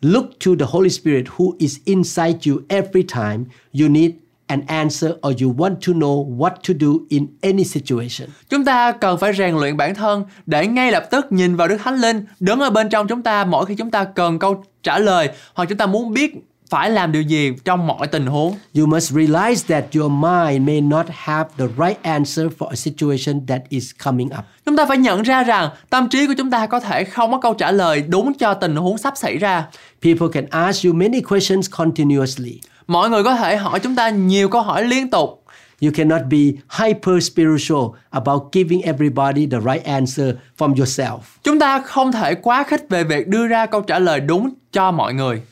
look 0.00 0.24
to 0.46 0.50
the 0.58 0.66
Holy 0.68 0.90
Spirit 0.90 1.24
who 1.36 1.52
is 1.58 1.76
inside 1.84 2.38
you 2.46 2.58
every 2.68 3.02
time 3.02 3.44
you 3.80 3.88
need 3.88 4.10
an 4.46 4.60
answer 4.66 5.10
or 5.28 5.42
you 5.42 5.54
want 5.56 5.76
to 5.86 5.92
know 5.92 6.36
what 6.36 6.50
to 6.50 6.74
do 6.80 6.92
in 7.08 7.26
any 7.40 7.64
situation. 7.64 8.28
Chúng 8.50 8.64
ta 8.64 8.92
cần 8.92 9.18
phải 9.18 9.32
rèn 9.32 9.54
luyện 9.54 9.76
bản 9.76 9.94
thân 9.94 10.24
để 10.46 10.66
ngay 10.66 10.92
lập 10.92 11.04
tức 11.10 11.32
nhìn 11.32 11.56
vào 11.56 11.68
Đức 11.68 11.76
Thánh 11.84 12.00
Linh 12.00 12.24
đứng 12.40 12.60
ở 12.60 12.70
bên 12.70 12.88
trong 12.88 13.08
chúng 13.08 13.22
ta 13.22 13.44
mỗi 13.44 13.66
khi 13.66 13.74
chúng 13.74 13.90
ta 13.90 14.04
cần 14.04 14.38
câu 14.38 14.64
trả 14.82 14.98
lời 14.98 15.28
hoặc 15.54 15.68
chúng 15.68 15.78
ta 15.78 15.86
muốn 15.86 16.12
biết 16.12 16.34
phải 16.70 16.90
làm 16.90 17.12
điều 17.12 17.22
gì 17.22 17.52
trong 17.64 17.86
mọi 17.86 18.06
tình 18.06 18.26
huống. 18.26 18.54
You 18.78 18.86
must 18.86 19.12
realize 19.12 19.54
that 19.68 19.84
your 19.96 20.10
mind 20.10 20.66
may 20.66 20.80
not 20.80 21.06
have 21.10 21.50
the 21.58 21.66
right 21.66 22.02
answer 22.02 22.46
for 22.58 22.68
a 22.68 22.76
situation 22.76 23.46
that 23.46 23.62
is 23.68 23.90
coming 24.04 24.26
up. 24.26 24.44
Chúng 24.66 24.76
ta 24.76 24.86
phải 24.86 24.98
nhận 24.98 25.22
ra 25.22 25.42
rằng 25.42 25.70
tâm 25.90 26.08
trí 26.08 26.26
của 26.26 26.34
chúng 26.38 26.50
ta 26.50 26.66
có 26.66 26.80
thể 26.80 27.04
không 27.04 27.32
có 27.32 27.38
câu 27.38 27.54
trả 27.54 27.72
lời 27.72 28.04
đúng 28.08 28.32
cho 28.38 28.54
tình 28.54 28.76
huống 28.76 28.98
sắp 28.98 29.14
xảy 29.16 29.38
ra. 29.38 29.66
People 30.02 30.28
can 30.32 30.46
ask 30.50 30.84
you 30.84 30.92
many 30.92 31.20
questions 31.20 31.70
continuously. 31.70 32.60
Mọi 32.86 33.10
người 33.10 33.24
có 33.24 33.36
thể 33.36 33.56
hỏi 33.56 33.80
chúng 33.80 33.94
ta 33.94 34.08
nhiều 34.08 34.48
câu 34.48 34.62
hỏi 34.62 34.84
liên 34.84 35.10
tục. 35.10 35.44
You 35.82 35.90
cannot 35.94 36.20
be 36.30 36.38
hyper 36.78 37.24
spiritual 37.32 37.84
about 38.10 38.42
giving 38.52 38.80
everybody 38.80 39.46
the 39.46 39.58
right 39.60 39.84
answer 39.84 40.34
from 40.58 40.74
yourself. 40.74 41.18
Chúng 41.42 41.58
ta 41.58 41.80
không 41.80 42.12
thể 42.12 42.34
quá 42.34 42.64
khích 42.64 42.86
về 42.88 43.04
việc 43.04 43.28
đưa 43.28 43.46
ra 43.46 43.66
câu 43.66 43.80
trả 43.80 43.98
lời 43.98 44.20
đúng 44.20 44.50
cho 44.72 44.90
mọi 44.90 45.14
người. 45.14 45.42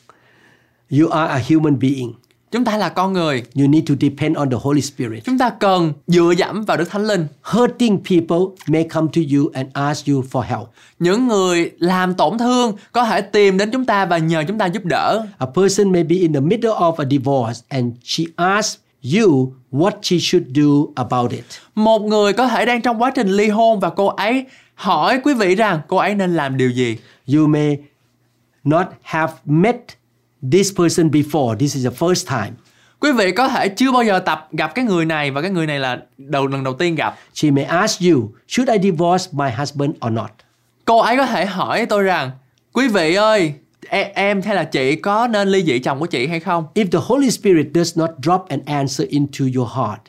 You 0.91 1.09
are 1.09 1.33
a 1.33 1.41
human 1.49 1.79
being. 1.79 2.13
Chúng 2.53 2.65
ta 2.65 2.77
là 2.77 2.89
con 2.89 3.13
người. 3.13 3.43
You 3.55 3.67
need 3.67 3.89
to 3.89 3.95
depend 4.01 4.37
on 4.37 4.49
the 4.49 4.57
Holy 4.61 4.81
Spirit. 4.81 5.25
Chúng 5.25 5.37
ta 5.37 5.49
cần 5.49 5.93
dựa 6.07 6.33
dẫm 6.37 6.65
vào 6.65 6.77
Đức 6.77 6.89
Thánh 6.89 7.07
Linh. 7.07 7.27
Hurting 7.41 7.97
people 8.09 8.37
may 8.67 8.83
come 8.83 9.07
to 9.13 9.21
you 9.35 9.49
and 9.53 9.69
ask 9.73 10.07
you 10.07 10.23
for 10.31 10.41
help. 10.41 10.69
Những 10.99 11.27
người 11.27 11.71
làm 11.79 12.13
tổn 12.13 12.37
thương 12.37 12.75
có 12.91 13.05
thể 13.05 13.21
tìm 13.21 13.57
đến 13.57 13.71
chúng 13.71 13.85
ta 13.85 14.05
và 14.05 14.17
nhờ 14.17 14.43
chúng 14.47 14.57
ta 14.57 14.65
giúp 14.65 14.85
đỡ. 14.85 15.25
A 15.37 15.45
person 15.55 15.91
may 15.91 16.03
be 16.03 16.15
in 16.15 16.33
the 16.33 16.39
middle 16.39 16.71
of 16.71 16.93
a 16.97 17.05
divorce 17.09 17.61
and 17.69 17.93
she 18.03 18.23
asks 18.35 18.79
you 19.15 19.53
what 19.71 19.91
she 20.01 20.17
should 20.19 20.47
do 20.55 20.93
about 20.95 21.31
it. 21.31 21.45
Một 21.75 22.01
người 22.01 22.33
có 22.33 22.47
thể 22.47 22.65
đang 22.65 22.81
trong 22.81 23.01
quá 23.01 23.11
trình 23.15 23.27
ly 23.27 23.47
hôn 23.47 23.79
và 23.79 23.89
cô 23.89 24.07
ấy 24.07 24.45
hỏi 24.75 25.19
quý 25.23 25.33
vị 25.33 25.55
rằng 25.55 25.79
cô 25.87 25.97
ấy 25.97 26.15
nên 26.15 26.35
làm 26.35 26.57
điều 26.57 26.69
gì. 26.69 26.97
You 27.35 27.47
may 27.47 27.77
not 28.63 28.85
have 29.01 29.33
met 29.45 29.77
this 30.51 30.71
person 30.77 31.11
before. 31.11 31.57
This 31.57 31.75
is 31.75 31.85
the 31.85 32.05
first 32.05 32.27
time. 32.27 32.51
Quý 32.99 33.11
vị 33.11 33.31
có 33.31 33.47
thể 33.47 33.69
chưa 33.69 33.91
bao 33.91 34.03
giờ 34.03 34.19
tập 34.19 34.47
gặp 34.51 34.75
cái 34.75 34.85
người 34.85 35.05
này 35.05 35.31
và 35.31 35.41
cái 35.41 35.51
người 35.51 35.67
này 35.67 35.79
là 35.79 35.99
đầu 36.17 36.47
lần 36.47 36.63
đầu 36.63 36.73
tiên 36.73 36.95
gặp. 36.95 37.15
She 37.33 37.51
may 37.51 37.63
ask 37.63 38.01
you, 38.01 38.31
should 38.47 38.69
I 38.71 38.91
divorce 38.91 39.29
my 39.31 39.49
husband 39.57 39.91
or 40.07 40.11
not? 40.11 40.29
Cô 40.85 40.99
ấy 40.99 41.17
có 41.17 41.25
thể 41.25 41.45
hỏi 41.45 41.85
tôi 41.85 42.03
rằng, 42.03 42.31
quý 42.73 42.87
vị 42.87 43.15
ơi, 43.15 43.53
em, 43.87 44.07
em 44.15 44.41
hay 44.41 44.55
là 44.55 44.63
chị 44.63 44.95
có 44.95 45.27
nên 45.27 45.47
ly 45.47 45.63
dị 45.63 45.79
chồng 45.79 45.99
của 45.99 46.05
chị 46.05 46.27
hay 46.27 46.39
không? 46.39 46.65
If 46.75 46.85
the 46.91 46.99
Holy 47.01 47.31
Spirit 47.31 47.67
does 47.75 47.97
not 47.97 48.09
drop 48.23 48.45
an 48.49 48.59
answer 48.65 49.07
into 49.07 49.45
your 49.55 49.69
heart, 49.75 50.01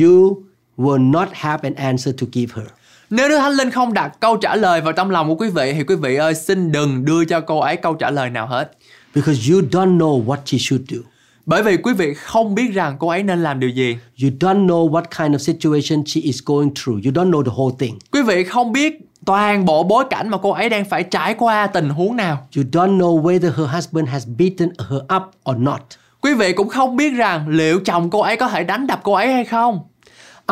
you 0.00 0.42
will 0.76 1.10
not 1.10 1.28
have 1.32 1.68
an 1.68 1.74
answer 1.74 2.14
to 2.20 2.26
give 2.32 2.52
her. 2.62 2.66
Nếu 3.10 3.28
Đức 3.28 3.38
Thánh 3.38 3.52
Linh 3.52 3.70
không 3.70 3.92
đặt 3.92 4.20
câu 4.20 4.36
trả 4.36 4.56
lời 4.56 4.80
vào 4.80 4.92
trong 4.92 5.10
lòng 5.10 5.28
của 5.28 5.34
quý 5.34 5.48
vị 5.48 5.72
thì 5.72 5.84
quý 5.84 5.94
vị 5.94 6.16
ơi 6.16 6.34
xin 6.34 6.72
đừng 6.72 7.04
đưa 7.04 7.24
cho 7.24 7.40
cô 7.40 7.58
ấy 7.58 7.76
câu 7.76 7.94
trả 7.94 8.10
lời 8.10 8.30
nào 8.30 8.46
hết. 8.46 8.72
Because 9.14 9.52
you 9.52 9.60
don't 9.60 9.98
know 9.98 10.24
what 10.24 10.36
she 10.44 10.58
should 10.58 10.84
do. 10.88 10.98
Bởi 11.46 11.62
vì 11.62 11.76
quý 11.76 11.92
vị 11.92 12.14
không 12.14 12.54
biết 12.54 12.72
rằng 12.72 12.96
cô 12.98 13.08
ấy 13.08 13.22
nên 13.22 13.42
làm 13.42 13.60
điều 13.60 13.70
gì. 13.70 13.96
You 14.22 14.30
don't 14.40 14.66
know 14.66 14.90
what 14.90 15.02
kind 15.18 15.34
of 15.34 15.38
situation 15.38 16.04
she 16.06 16.20
is 16.20 16.40
going 16.44 16.70
through. 16.74 17.04
You 17.04 17.12
don't 17.12 17.30
know 17.30 17.42
the 17.42 17.52
whole 17.56 17.76
thing. 17.78 17.98
Quý 18.12 18.22
vị 18.22 18.44
không 18.44 18.72
biết 18.72 18.98
toàn 19.24 19.64
bộ 19.64 19.82
bối 19.82 20.04
cảnh 20.10 20.28
mà 20.28 20.38
cô 20.38 20.50
ấy 20.50 20.68
đang 20.68 20.84
phải 20.84 21.02
trải 21.02 21.34
qua 21.34 21.66
tình 21.66 21.88
huống 21.88 22.16
nào. 22.16 22.46
You 22.56 22.64
don't 22.72 22.98
know 22.98 23.22
whether 23.22 23.52
her 23.56 23.70
husband 23.74 24.08
has 24.08 24.28
beaten 24.38 24.68
her 24.88 25.00
up 25.16 25.22
or 25.50 25.56
not. 25.58 25.80
Quý 26.20 26.34
vị 26.34 26.52
cũng 26.52 26.68
không 26.68 26.96
biết 26.96 27.10
rằng 27.10 27.48
liệu 27.48 27.80
chồng 27.80 28.10
cô 28.10 28.20
ấy 28.20 28.36
có 28.36 28.48
thể 28.48 28.64
đánh 28.64 28.86
đập 28.86 29.00
cô 29.02 29.12
ấy 29.12 29.32
hay 29.32 29.44
không. 29.44 29.80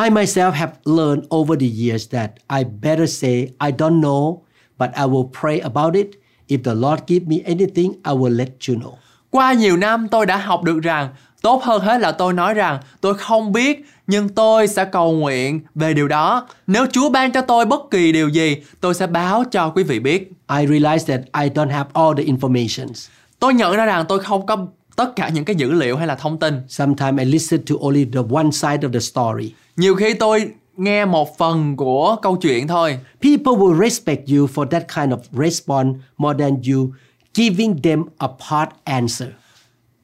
I 0.04 0.10
myself 0.10 0.50
have 0.50 0.72
learned 0.84 1.24
over 1.34 1.60
the 1.60 1.66
years 1.86 2.08
that 2.10 2.30
I 2.58 2.64
better 2.82 3.22
say 3.22 3.32
I 3.40 3.70
don't 3.78 4.00
know, 4.00 4.38
but 4.78 4.90
I 4.96 5.02
will 5.02 5.28
pray 5.40 5.58
about 5.58 5.94
it. 5.94 6.06
If 6.48 6.58
the 6.64 6.74
Lord 6.74 7.00
give 7.06 7.26
me 7.26 7.36
anything, 7.44 7.92
I 7.92 8.12
will 8.12 8.36
let 8.36 8.48
you 8.68 8.74
know. 8.74 8.92
Qua 9.30 9.52
nhiều 9.52 9.76
năm 9.76 10.08
tôi 10.08 10.26
đã 10.26 10.36
học 10.36 10.62
được 10.62 10.80
rằng 10.82 11.08
tốt 11.42 11.62
hơn 11.62 11.82
hết 11.82 12.00
là 12.00 12.12
tôi 12.12 12.32
nói 12.32 12.54
rằng 12.54 12.78
tôi 13.00 13.14
không 13.14 13.52
biết 13.52 13.84
nhưng 14.06 14.28
tôi 14.28 14.68
sẽ 14.68 14.84
cầu 14.84 15.12
nguyện 15.12 15.60
về 15.74 15.94
điều 15.94 16.08
đó. 16.08 16.48
Nếu 16.66 16.86
Chúa 16.92 17.10
ban 17.10 17.32
cho 17.32 17.40
tôi 17.40 17.64
bất 17.64 17.80
kỳ 17.90 18.12
điều 18.12 18.28
gì, 18.28 18.56
tôi 18.80 18.94
sẽ 18.94 19.06
báo 19.06 19.44
cho 19.44 19.70
quý 19.70 19.82
vị 19.82 20.00
biết. 20.00 20.32
I 20.58 20.66
realize 20.66 20.98
that 20.98 21.20
I 21.44 21.50
don't 21.50 21.70
have 21.70 21.90
all 21.92 22.16
the 22.16 22.24
informations. 22.24 23.08
Tôi 23.38 23.54
nhận 23.54 23.76
ra 23.76 23.84
rằng 23.84 24.04
tôi 24.08 24.18
không 24.18 24.46
có 24.46 24.66
tất 24.96 25.16
cả 25.16 25.28
những 25.28 25.44
cái 25.44 25.56
dữ 25.56 25.72
liệu 25.72 25.96
hay 25.96 26.06
là 26.06 26.14
thông 26.14 26.38
tin. 26.38 26.62
Sometimes 26.68 27.18
I 27.18 27.24
listen 27.24 27.64
to 27.64 27.74
only 27.80 28.04
the 28.04 28.20
one 28.30 28.50
side 28.50 28.88
of 28.88 28.92
the 28.92 29.00
story. 29.00 29.52
Nhiều 29.76 29.94
khi 29.94 30.14
tôi 30.14 30.50
nghe 30.76 31.04
một 31.04 31.38
phần 31.38 31.76
của 31.76 32.16
câu 32.22 32.36
chuyện 32.36 32.68
thôi. 32.68 32.98
People 33.22 33.52
will 33.52 33.82
respect 33.82 34.28
you 34.28 34.46
for 34.54 34.66
that 34.66 34.82
kind 34.96 35.12
of 35.12 35.18
response 35.32 35.98
more 36.18 36.44
than 36.44 36.56
you 36.72 36.88
giving 37.34 37.82
them 37.82 38.04
a 38.18 38.28
part 38.50 38.70
answer. 38.84 39.28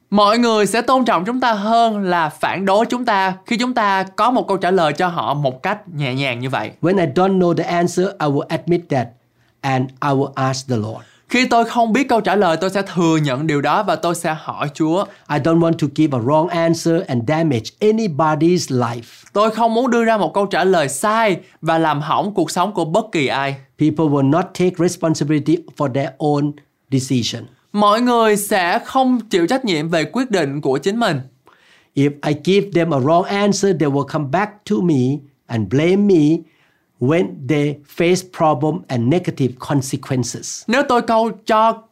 Mọi 0.09 0.37
người 0.37 0.65
sẽ 0.65 0.81
tôn 0.81 1.05
trọng 1.05 1.25
chúng 1.25 1.39
ta 1.39 1.53
hơn 1.53 2.03
là 2.03 2.29
phản 2.29 2.65
đối 2.65 2.85
chúng 2.85 3.05
ta 3.05 3.37
khi 3.45 3.57
chúng 3.57 3.73
ta 3.73 4.03
có 4.03 4.31
một 4.31 4.47
câu 4.47 4.57
trả 4.57 4.71
lời 4.71 4.93
cho 4.93 5.07
họ 5.07 5.33
một 5.33 5.63
cách 5.63 5.89
nhẹ 5.95 6.15
nhàng 6.15 6.39
như 6.39 6.49
vậy. 6.49 6.71
When 6.81 6.99
I 6.99 7.05
don't 7.05 7.39
know 7.39 7.53
the 7.53 7.63
answer, 7.63 8.07
I 8.07 8.27
will 8.27 8.45
admit 8.49 8.81
that 8.89 9.07
and 9.61 9.89
I 9.89 10.09
will 10.09 10.31
ask 10.35 10.67
the 10.69 10.75
Lord. 10.75 11.12
Khi 11.33 11.45
tôi 11.45 11.65
không 11.65 11.93
biết 11.93 12.09
câu 12.09 12.21
trả 12.21 12.35
lời, 12.35 12.57
tôi 12.57 12.69
sẽ 12.69 12.81
thừa 12.81 13.17
nhận 13.17 13.47
điều 13.47 13.61
đó 13.61 13.83
và 13.83 13.95
tôi 13.95 14.15
sẽ 14.15 14.35
hỏi 14.39 14.69
Chúa. 14.73 15.05
I 15.29 15.39
don't 15.39 15.59
want 15.59 15.73
to 15.73 15.87
give 15.95 16.17
a 16.17 16.21
wrong 16.21 16.47
answer 16.47 17.01
and 17.07 17.23
damage 17.27 17.63
anybody's 17.79 18.79
life. 18.79 19.25
Tôi 19.33 19.51
không 19.51 19.73
muốn 19.73 19.91
đưa 19.91 20.05
ra 20.05 20.17
một 20.17 20.33
câu 20.33 20.45
trả 20.45 20.63
lời 20.63 20.89
sai 20.89 21.37
và 21.61 21.77
làm 21.77 22.01
hỏng 22.01 22.33
cuộc 22.33 22.51
sống 22.51 22.73
của 22.73 22.85
bất 22.85 23.05
kỳ 23.11 23.27
ai. 23.27 23.55
People 23.79 24.05
will 24.05 24.29
not 24.29 24.45
take 24.59 24.71
responsibility 24.77 25.57
for 25.77 25.93
their 25.93 26.09
own 26.17 26.51
decision. 26.91 27.43
Mọi 27.71 28.01
người 28.01 28.37
sẽ 28.37 28.79
không 28.85 29.19
chịu 29.29 29.47
trách 29.47 29.65
nhiệm 29.65 29.89
về 29.89 30.03
quyết 30.05 30.31
định 30.31 30.61
của 30.61 30.77
chính 30.77 30.99
mình. 30.99 31.21
If 31.95 32.11
I 32.27 32.33
give 32.43 32.71
them 32.71 32.93
a 32.93 32.97
wrong 32.97 33.23
answer, 33.23 33.75
they 33.79 33.89
will 33.89 34.05
come 34.05 34.25
back 34.31 34.51
to 34.69 34.75
me 34.83 35.17
and 35.47 35.69
blame 35.69 35.95
me 35.95 36.37
when 37.07 37.47
they 37.49 37.75
face 37.97 38.21
problem 38.37 38.81
and 38.87 39.01
negative 39.13 39.53
consequences. 39.59 40.63
Nếu 40.67 40.83
tôi 40.89 41.01
câu 41.01 41.31
cho 41.45 41.83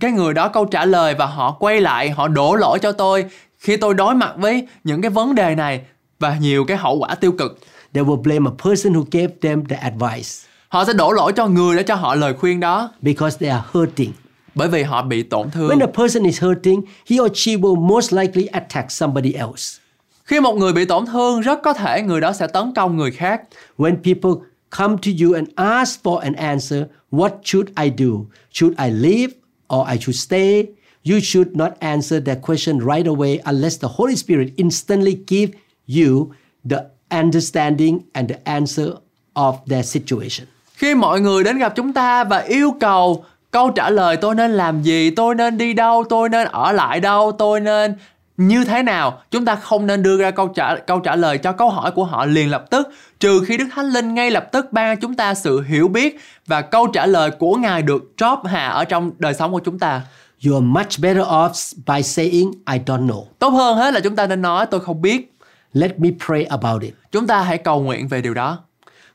cái 0.00 0.12
người 0.12 0.34
đó 0.34 0.48
câu 0.48 0.64
trả 0.64 0.84
lời 0.84 1.14
và 1.18 1.26
họ 1.26 1.56
quay 1.60 1.80
lại, 1.80 2.10
họ 2.10 2.28
đổ 2.28 2.54
lỗi 2.54 2.78
cho 2.78 2.92
tôi 2.92 3.24
khi 3.58 3.76
tôi 3.76 3.94
đối 3.94 4.14
mặt 4.14 4.34
với 4.36 4.66
những 4.84 5.02
cái 5.02 5.10
vấn 5.10 5.34
đề 5.34 5.54
này 5.54 5.80
và 6.18 6.36
nhiều 6.40 6.64
cái 6.64 6.76
hậu 6.76 6.98
quả 6.98 7.14
tiêu 7.14 7.32
cực. 7.32 7.58
They 7.92 8.04
will 8.04 8.22
blame 8.22 8.50
a 8.50 8.54
person 8.64 8.92
who 8.92 9.04
gave 9.10 9.34
them 9.40 9.66
the 9.66 9.76
advice 9.76 10.28
Họ 10.68 10.84
sẽ 10.84 10.92
đổ 10.92 11.12
lỗi 11.12 11.32
cho 11.32 11.46
người 11.46 11.76
đã 11.76 11.82
cho 11.82 11.94
họ 11.94 12.14
lời 12.14 12.34
khuyên 12.34 12.60
đó 12.60 12.90
because 13.00 13.36
they 13.40 13.50
are 13.50 13.66
hurting. 13.72 14.12
bởi 14.54 14.68
vì 14.68 14.82
họ 14.82 15.02
bị 15.02 15.22
tổn 15.22 15.50
thương. 15.50 15.68
When 15.70 15.80
a 15.80 16.04
person 16.04 16.22
is 16.22 16.42
hurting, 16.42 16.82
he 17.10 17.20
or 17.20 17.30
she 17.34 17.52
will 17.52 17.86
most 17.86 18.12
likely 18.12 18.46
attack 18.46 18.90
somebody 18.90 19.32
else. 19.32 19.80
Khi 20.28 20.40
một 20.40 20.56
người 20.56 20.72
bị 20.72 20.84
tổn 20.84 21.06
thương, 21.06 21.40
rất 21.40 21.62
có 21.62 21.72
thể 21.72 22.02
người 22.02 22.20
đó 22.20 22.32
sẽ 22.32 22.46
tấn 22.46 22.72
công 22.74 22.96
người 22.96 23.10
khác. 23.10 23.42
When 23.78 23.96
people 23.96 24.46
come 24.78 24.96
to 24.96 25.10
you 25.22 25.32
and 25.34 25.48
ask 25.54 26.02
for 26.02 26.18
an 26.18 26.32
answer, 26.32 26.82
what 27.10 27.30
should 27.44 27.68
I 27.82 27.90
do? 27.98 28.12
Should 28.52 28.78
I 28.78 28.90
leave 28.90 29.32
or 29.74 29.88
I 29.88 29.98
should 29.98 30.16
stay? 30.16 30.66
You 31.10 31.20
should 31.20 31.56
not 31.56 31.70
answer 31.80 32.22
that 32.26 32.36
question 32.46 32.78
right 32.78 33.06
away 33.06 33.38
unless 33.44 33.80
the 33.80 33.88
Holy 33.90 34.16
Spirit 34.16 34.48
instantly 34.56 35.18
give 35.26 35.52
you 35.86 36.32
the 36.70 36.82
understanding 37.10 37.98
and 38.12 38.30
the 38.30 38.36
answer 38.44 38.88
of 39.34 39.54
their 39.66 39.86
situation. 39.86 40.46
Khi 40.74 40.94
mọi 40.94 41.20
người 41.20 41.44
đến 41.44 41.58
gặp 41.58 41.72
chúng 41.76 41.92
ta 41.92 42.24
và 42.24 42.38
yêu 42.38 42.74
cầu 42.80 43.24
câu 43.50 43.70
trả 43.70 43.90
lời 43.90 44.16
tôi 44.16 44.34
nên 44.34 44.50
làm 44.50 44.82
gì, 44.82 45.10
tôi 45.10 45.34
nên 45.34 45.58
đi 45.58 45.72
đâu, 45.72 46.04
tôi 46.08 46.28
nên 46.28 46.48
ở 46.48 46.72
lại 46.72 47.00
đâu, 47.00 47.32
tôi 47.32 47.60
nên 47.60 47.94
như 48.38 48.64
thế 48.64 48.82
nào, 48.82 49.22
chúng 49.30 49.44
ta 49.44 49.54
không 49.54 49.86
nên 49.86 50.02
đưa 50.02 50.18
ra 50.18 50.30
câu 50.30 50.48
trả 50.48 50.76
câu 50.76 51.00
trả 51.00 51.16
lời 51.16 51.38
cho 51.38 51.52
câu 51.52 51.70
hỏi 51.70 51.90
của 51.90 52.04
họ 52.04 52.26
liền 52.26 52.50
lập 52.50 52.64
tức, 52.70 52.88
trừ 53.20 53.40
khi 53.46 53.56
Đức 53.56 53.64
Thánh 53.74 53.86
Linh 53.86 54.14
ngay 54.14 54.30
lập 54.30 54.48
tức 54.52 54.72
ban 54.72 54.96
cho 54.96 55.00
chúng 55.00 55.14
ta 55.14 55.34
sự 55.34 55.62
hiểu 55.62 55.88
biết 55.88 56.20
và 56.46 56.60
câu 56.60 56.86
trả 56.86 57.06
lời 57.06 57.30
của 57.30 57.54
Ngài 57.54 57.82
được 57.82 58.12
drop 58.18 58.38
hạ 58.44 58.68
ở 58.68 58.84
trong 58.84 59.12
đời 59.18 59.34
sống 59.34 59.52
của 59.52 59.60
chúng 59.64 59.78
ta. 59.78 60.02
You 60.46 60.54
are 60.54 60.66
much 60.66 61.00
better 61.00 61.22
off 61.22 61.72
by 61.86 62.02
saying, 62.02 62.52
I 62.72 62.78
don't 62.86 63.06
know. 63.06 63.24
Tốt 63.38 63.48
hơn 63.48 63.76
hết 63.76 63.94
là 63.94 64.00
chúng 64.00 64.16
ta 64.16 64.26
nên 64.26 64.42
nói 64.42 64.66
tôi 64.66 64.80
không 64.80 65.02
biết. 65.02 65.34
Let 65.72 66.00
me 66.00 66.08
pray 66.26 66.44
about 66.44 66.82
it. 66.82 66.94
Chúng 67.12 67.26
ta 67.26 67.42
hãy 67.42 67.58
cầu 67.58 67.82
nguyện 67.82 68.08
về 68.08 68.22
điều 68.22 68.34
đó. 68.34 68.58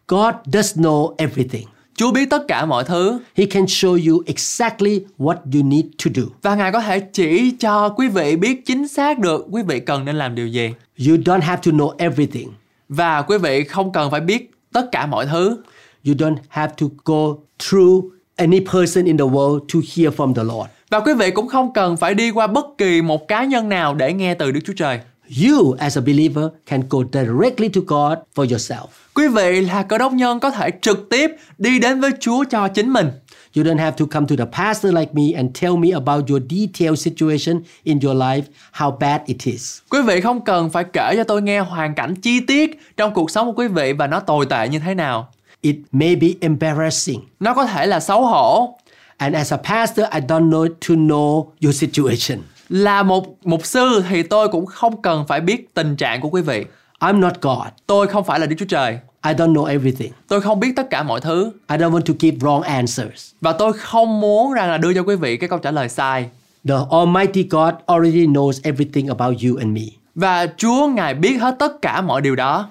God 0.07 0.33
does 0.45 0.77
know 0.77 1.15
everything. 1.17 1.67
Chúa 1.95 2.11
biết 2.11 2.29
tất 2.29 2.47
cả 2.47 2.65
mọi 2.65 2.83
thứ 2.83 3.19
He 3.35 3.45
can 3.45 3.65
show 3.65 4.09
you 4.11 4.23
exactly 4.25 5.01
what 5.19 5.35
you 5.53 5.63
need 5.63 5.85
to 6.05 6.11
do. 6.15 6.23
và 6.41 6.55
Ngài 6.55 6.71
có 6.71 6.81
thể 6.81 6.99
chỉ 6.99 7.51
cho 7.59 7.89
quý 7.89 8.07
vị 8.07 8.35
biết 8.35 8.65
chính 8.65 8.87
xác 8.87 9.19
được 9.19 9.45
quý 9.51 9.61
vị 9.67 9.79
cần 9.79 10.05
nên 10.05 10.15
làm 10.15 10.35
điều 10.35 10.47
gì. 10.47 10.73
You 11.07 11.15
don't 11.15 11.41
have 11.41 11.61
to 11.65 11.71
know 11.71 11.95
everything. 11.97 12.49
Và 12.89 13.21
quý 13.21 13.37
vị 13.37 13.63
không 13.63 13.91
cần 13.91 14.11
phải 14.11 14.21
biết 14.21 14.51
tất 14.73 14.91
cả 14.91 15.05
mọi 15.05 15.25
thứ. 15.25 15.57
You 16.05 16.13
don't 16.15 16.35
have 16.49 16.73
to 16.81 16.87
go 17.05 17.35
through 17.59 18.05
any 18.35 18.59
person 18.59 19.05
in 19.05 19.17
the 19.17 19.25
world 19.25 19.59
to 19.59 19.79
hear 19.95 20.13
from 20.13 20.33
the 20.33 20.43
Lord. 20.43 20.69
Và 20.89 20.99
quý 20.99 21.13
vị 21.13 21.31
cũng 21.31 21.47
không 21.47 21.73
cần 21.73 21.97
phải 21.97 22.13
đi 22.13 22.31
qua 22.31 22.47
bất 22.47 22.65
kỳ 22.77 23.01
một 23.01 23.27
cá 23.27 23.43
nhân 23.43 23.69
nào 23.69 23.95
để 23.95 24.13
nghe 24.13 24.33
từ 24.35 24.51
Đức 24.51 24.59
Chúa 24.65 24.73
Trời. 24.73 24.99
You, 25.29 25.75
as 25.79 25.97
a 25.97 26.01
believer, 26.01 26.49
can 26.65 26.83
go 26.89 26.99
directly 27.13 27.69
to 27.69 27.81
God 27.87 28.17
for 28.35 28.45
yourself. 28.51 28.87
Quý 29.13 29.27
vị 29.27 29.61
là 29.61 29.83
cơ 29.83 29.97
đốc 29.97 30.13
nhân 30.13 30.39
có 30.39 30.51
thể 30.51 30.69
trực 30.81 31.09
tiếp 31.09 31.31
đi 31.57 31.79
đến 31.79 32.01
với 32.01 32.11
Chúa 32.19 32.43
cho 32.43 32.67
chính 32.67 32.93
mình. 32.93 33.09
You 33.55 33.63
don't 33.63 33.77
have 33.77 33.95
to 33.97 34.05
come 34.11 34.27
to 34.27 34.35
the 34.35 34.45
pastor 34.51 34.93
like 34.93 35.11
me 35.13 35.23
and 35.35 35.49
tell 35.61 35.75
me 35.75 35.89
about 35.91 36.29
your 36.29 36.41
detailed 36.49 36.99
situation 36.99 37.61
in 37.83 37.99
your 38.03 38.17
life, 38.17 38.41
how 38.73 38.97
bad 38.97 39.21
it 39.25 39.37
is. 39.43 39.79
Quý 39.89 40.01
vị 40.01 40.21
không 40.21 40.41
cần 40.41 40.69
phải 40.69 40.83
kể 40.93 41.13
cho 41.15 41.23
tôi 41.23 41.41
nghe 41.41 41.59
hoàn 41.59 41.95
cảnh 41.95 42.15
chi 42.15 42.39
tiết 42.39 42.79
trong 42.97 43.13
cuộc 43.13 43.31
sống 43.31 43.47
của 43.47 43.61
quý 43.61 43.67
vị 43.67 43.93
và 43.93 44.07
nó 44.07 44.19
tồi 44.19 44.45
tệ 44.45 44.69
như 44.69 44.79
thế 44.79 44.95
nào. 44.95 45.27
It 45.61 45.75
may 45.91 46.15
be 46.15 46.27
embarrassing. 46.41 47.21
Nó 47.39 47.53
có 47.53 47.65
thể 47.65 47.85
là 47.85 47.99
xấu 47.99 48.25
hổ. 48.25 48.77
And 49.17 49.35
as 49.35 49.53
a 49.53 49.57
pastor, 49.57 50.05
I 50.13 50.19
don't 50.19 50.49
know 50.49 50.67
to 50.67 50.95
know 50.95 51.45
your 51.61 51.81
situation. 51.81 52.39
Là 52.73 53.03
một 53.03 53.45
mục 53.45 53.65
sư 53.65 54.03
thì 54.09 54.23
tôi 54.23 54.47
cũng 54.47 54.65
không 54.65 55.01
cần 55.01 55.25
phải 55.27 55.41
biết 55.41 55.73
tình 55.73 55.95
trạng 55.95 56.21
của 56.21 56.29
quý 56.29 56.41
vị. 56.41 56.65
I'm 56.99 57.19
not 57.19 57.33
God. 57.41 57.67
Tôi 57.87 58.07
không 58.07 58.23
phải 58.23 58.39
là 58.39 58.45
Đức 58.45 58.55
Chúa 58.59 58.65
Trời. 58.65 58.99
I 59.25 59.33
don't 59.33 59.53
know 59.53 59.65
everything. 59.65 60.11
Tôi 60.27 60.41
không 60.41 60.59
biết 60.59 60.73
tất 60.75 60.89
cả 60.89 61.03
mọi 61.03 61.21
thứ 61.21 61.51
I 61.69 61.77
don't 61.77 61.91
want 61.91 62.01
to 62.01 62.13
give 62.19 62.37
wrong 62.37 62.61
answers. 62.61 63.31
và 63.41 63.53
tôi 63.53 63.73
không 63.73 64.21
muốn 64.21 64.53
rằng 64.53 64.69
là 64.69 64.77
đưa 64.77 64.93
cho 64.93 65.01
quý 65.01 65.15
vị 65.15 65.37
cái 65.37 65.49
câu 65.49 65.59
trả 65.59 65.71
lời 65.71 65.89
sai. 65.89 66.29
The 66.67 66.75
Almighty 66.91 67.47
God 67.49 67.73
already 67.87 68.25
knows 68.25 68.59
everything 68.63 69.07
about 69.07 69.37
you 69.43 69.57
and 69.57 69.75
me. 69.75 69.85
Và 70.15 70.47
Chúa 70.57 70.87
Ngài 70.87 71.13
biết 71.13 71.37
hết 71.37 71.55
tất 71.59 71.81
cả 71.81 72.01
mọi 72.01 72.21
điều 72.21 72.35
đó. 72.35 72.69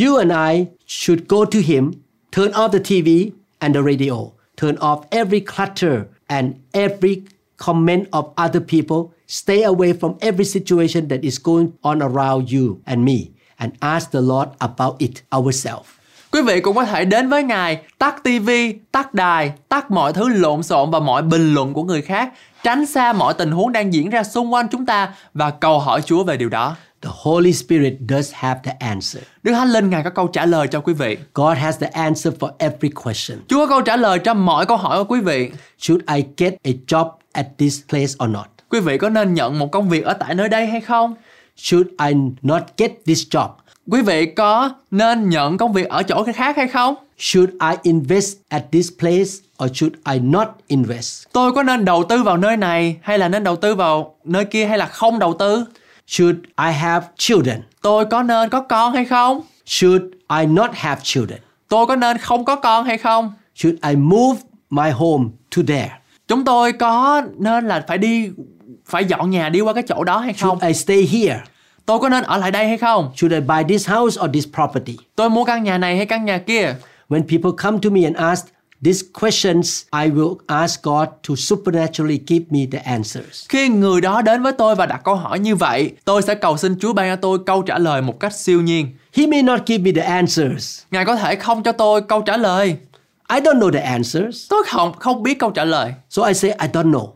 You 0.00 0.16
and 0.16 0.32
I 0.32 0.66
should 0.86 1.20
go 1.28 1.44
to 1.44 1.58
Him, 1.66 1.92
turn 2.36 2.50
off 2.50 2.68
the 2.68 2.78
TV 2.78 3.30
and 3.58 3.76
the 3.76 3.82
radio, 3.82 4.16
turn 4.62 4.74
off 4.74 5.00
every 5.10 5.40
clutter 5.40 6.00
and 6.26 6.52
every 6.72 7.16
comment 7.56 8.10
of 8.10 8.24
other 8.46 8.62
people, 8.62 9.16
stay 9.28 9.62
away 9.62 9.92
from 9.92 10.14
every 10.20 10.44
situation 10.44 11.08
that 11.08 11.20
is 11.22 11.38
going 11.42 11.68
on 11.82 12.02
around 12.02 12.52
you 12.52 12.76
and 12.84 12.98
me, 12.98 13.18
and 13.56 13.72
ask 13.80 14.10
the 14.10 14.20
Lord 14.20 14.48
about 14.58 14.98
it 14.98 15.12
ourselves. 15.36 15.86
Quý 16.32 16.42
vị 16.42 16.60
cũng 16.60 16.76
có 16.76 16.84
thể 16.84 17.04
đến 17.04 17.28
với 17.28 17.42
Ngài, 17.42 17.80
tắt 17.98 18.22
tivi, 18.24 18.72
tắt 18.92 19.14
đài, 19.14 19.52
tắt 19.68 19.90
mọi 19.90 20.12
thứ 20.12 20.28
lộn 20.28 20.62
xộn 20.62 20.90
và 20.90 21.00
mọi 21.00 21.22
bình 21.22 21.54
luận 21.54 21.72
của 21.72 21.82
người 21.82 22.02
khác, 22.02 22.32
tránh 22.62 22.86
xa 22.86 23.12
mọi 23.12 23.34
tình 23.34 23.50
huống 23.50 23.72
đang 23.72 23.92
diễn 23.92 24.10
ra 24.10 24.24
xung 24.24 24.52
quanh 24.52 24.68
chúng 24.68 24.86
ta 24.86 25.14
và 25.34 25.50
cầu 25.50 25.78
hỏi 25.78 26.02
Chúa 26.02 26.24
về 26.24 26.36
điều 26.36 26.48
đó. 26.48 26.76
The 27.02 27.10
Holy 27.22 27.52
Spirit 27.52 27.94
does 28.08 28.32
have 28.32 28.60
the 28.64 28.76
answer. 28.80 29.22
Đức 29.42 29.52
Thánh 29.52 29.68
Linh 29.68 29.90
Ngài 29.90 30.02
có 30.02 30.10
câu 30.10 30.26
trả 30.26 30.46
lời 30.46 30.68
cho 30.68 30.80
quý 30.80 30.92
vị. 30.92 31.18
God 31.34 31.58
has 31.58 31.78
the 31.78 31.86
answer 31.86 32.34
for 32.38 32.50
every 32.58 32.88
question. 32.88 33.38
Chúa 33.48 33.58
có 33.58 33.66
câu 33.66 33.80
trả 33.80 33.96
lời 33.96 34.18
cho 34.18 34.34
mọi 34.34 34.66
câu 34.66 34.76
hỏi 34.76 35.04
của 35.04 35.14
quý 35.14 35.20
vị. 35.20 35.50
Should 35.78 36.04
I 36.14 36.24
get 36.36 36.54
a 36.62 36.70
job 36.86 37.10
at 37.36 37.46
this 37.58 37.80
place 37.88 38.12
or 38.24 38.30
not? 38.30 38.46
Quý 38.68 38.80
vị 38.80 38.98
có 38.98 39.08
nên 39.08 39.34
nhận 39.34 39.58
một 39.58 39.70
công 39.72 39.88
việc 39.88 40.04
ở 40.04 40.12
tại 40.12 40.34
nơi 40.34 40.48
đây 40.48 40.66
hay 40.66 40.80
không? 40.80 41.14
Should 41.56 41.88
I 42.06 42.14
not 42.42 42.62
get 42.76 42.92
this 43.06 43.22
job? 43.30 43.48
Quý 43.90 44.02
vị 44.02 44.26
có 44.26 44.70
nên 44.90 45.28
nhận 45.28 45.58
công 45.58 45.72
việc 45.72 45.88
ở 45.88 46.02
chỗ 46.02 46.24
khác 46.34 46.56
hay 46.56 46.68
không? 46.68 46.94
Should 47.18 47.50
I 47.60 47.76
invest 47.82 48.36
at 48.48 48.64
this 48.72 48.90
place 48.98 49.30
or 49.64 49.70
should 49.74 49.94
I 50.12 50.18
not 50.18 50.48
invest? 50.66 51.26
Tôi 51.32 51.52
có 51.52 51.62
nên 51.62 51.84
đầu 51.84 52.04
tư 52.08 52.22
vào 52.22 52.36
nơi 52.36 52.56
này 52.56 52.96
hay 53.02 53.18
là 53.18 53.28
nên 53.28 53.44
đầu 53.44 53.56
tư 53.56 53.74
vào 53.74 54.14
nơi 54.24 54.44
kia 54.44 54.66
hay 54.66 54.78
là 54.78 54.86
không 54.86 55.18
đầu 55.18 55.34
tư? 55.38 55.64
Should 56.06 56.38
I 56.58 56.72
have 56.72 57.06
children? 57.16 57.62
Tôi 57.82 58.04
có 58.04 58.22
nên 58.22 58.48
có 58.48 58.60
con 58.60 58.94
hay 58.94 59.04
không? 59.04 59.40
Should 59.66 60.04
I 60.40 60.46
not 60.46 60.70
have 60.74 61.00
children? 61.04 61.40
Tôi 61.68 61.86
có 61.86 61.96
nên 61.96 62.18
không 62.18 62.44
có 62.44 62.56
con 62.56 62.84
hay 62.84 62.98
không? 62.98 63.32
Should 63.54 63.78
I 63.88 63.96
move 63.96 64.40
my 64.70 64.90
home 64.90 65.24
to 65.56 65.62
there? 65.68 65.90
Chúng 66.28 66.44
tôi 66.44 66.72
có 66.72 67.22
nên 67.38 67.68
là 67.68 67.84
phải 67.88 67.98
đi 67.98 68.30
phải 68.86 69.04
dọn 69.04 69.30
nhà 69.30 69.48
đi 69.48 69.60
qua 69.60 69.72
cái 69.72 69.82
chỗ 69.88 70.04
đó 70.04 70.18
hay 70.18 70.32
không? 70.32 70.60
Should 70.60 70.64
I 70.66 70.74
stay 70.74 71.02
here? 71.02 71.40
Tôi 71.86 71.98
có 71.98 72.08
nên 72.08 72.24
ở 72.24 72.36
lại 72.36 72.50
đây 72.50 72.66
hay 72.68 72.78
không? 72.78 73.10
Should 73.16 73.34
I 73.34 73.40
buy 73.40 73.62
this 73.68 73.88
house 73.88 74.20
or 74.24 74.30
this 74.32 74.46
property? 74.54 74.96
Tôi 75.16 75.30
mua 75.30 75.44
căn 75.44 75.62
nhà 75.62 75.78
này 75.78 75.96
hay 75.96 76.06
căn 76.06 76.24
nhà 76.24 76.38
kia? 76.38 76.74
When 77.08 77.22
people 77.22 77.50
come 77.62 77.78
to 77.82 77.90
me 77.90 78.04
and 78.04 78.16
ask 78.16 78.46
these 78.84 79.06
questions, 79.20 79.82
I 79.92 80.10
will 80.10 80.36
ask 80.46 80.82
God 80.82 81.08
to 81.28 81.34
supernaturally 81.36 82.20
give 82.26 82.44
me 82.50 82.60
the 82.72 82.78
answers. 82.78 83.46
Khi 83.48 83.68
người 83.68 84.00
đó 84.00 84.22
đến 84.22 84.42
với 84.42 84.52
tôi 84.52 84.74
và 84.74 84.86
đặt 84.86 85.00
câu 85.04 85.14
hỏi 85.14 85.38
như 85.38 85.56
vậy, 85.56 85.92
tôi 86.04 86.22
sẽ 86.22 86.34
cầu 86.34 86.56
xin 86.56 86.78
Chúa 86.80 86.92
ban 86.92 87.10
cho 87.10 87.16
tôi 87.16 87.38
câu 87.46 87.62
trả 87.62 87.78
lời 87.78 88.02
một 88.02 88.20
cách 88.20 88.32
siêu 88.32 88.60
nhiên. 88.62 88.88
He 89.12 89.26
may 89.26 89.42
not 89.42 89.60
give 89.66 89.84
me 89.84 90.00
the 90.02 90.08
answers. 90.08 90.82
Ngài 90.90 91.04
có 91.04 91.16
thể 91.16 91.36
không 91.36 91.62
cho 91.62 91.72
tôi 91.72 92.02
câu 92.02 92.22
trả 92.22 92.36
lời. 92.36 92.76
I 93.28 93.40
don't 93.40 93.58
know 93.58 93.70
the 93.70 93.80
answers. 93.80 94.46
Tôi 94.48 94.62
không 94.66 94.92
không 94.92 95.22
biết 95.22 95.38
câu 95.38 95.50
trả 95.50 95.64
lời. 95.64 95.94
So 96.10 96.26
I 96.26 96.34
say, 96.34 96.50
I 96.50 96.68
don't 96.72 96.90
know. 96.90 97.08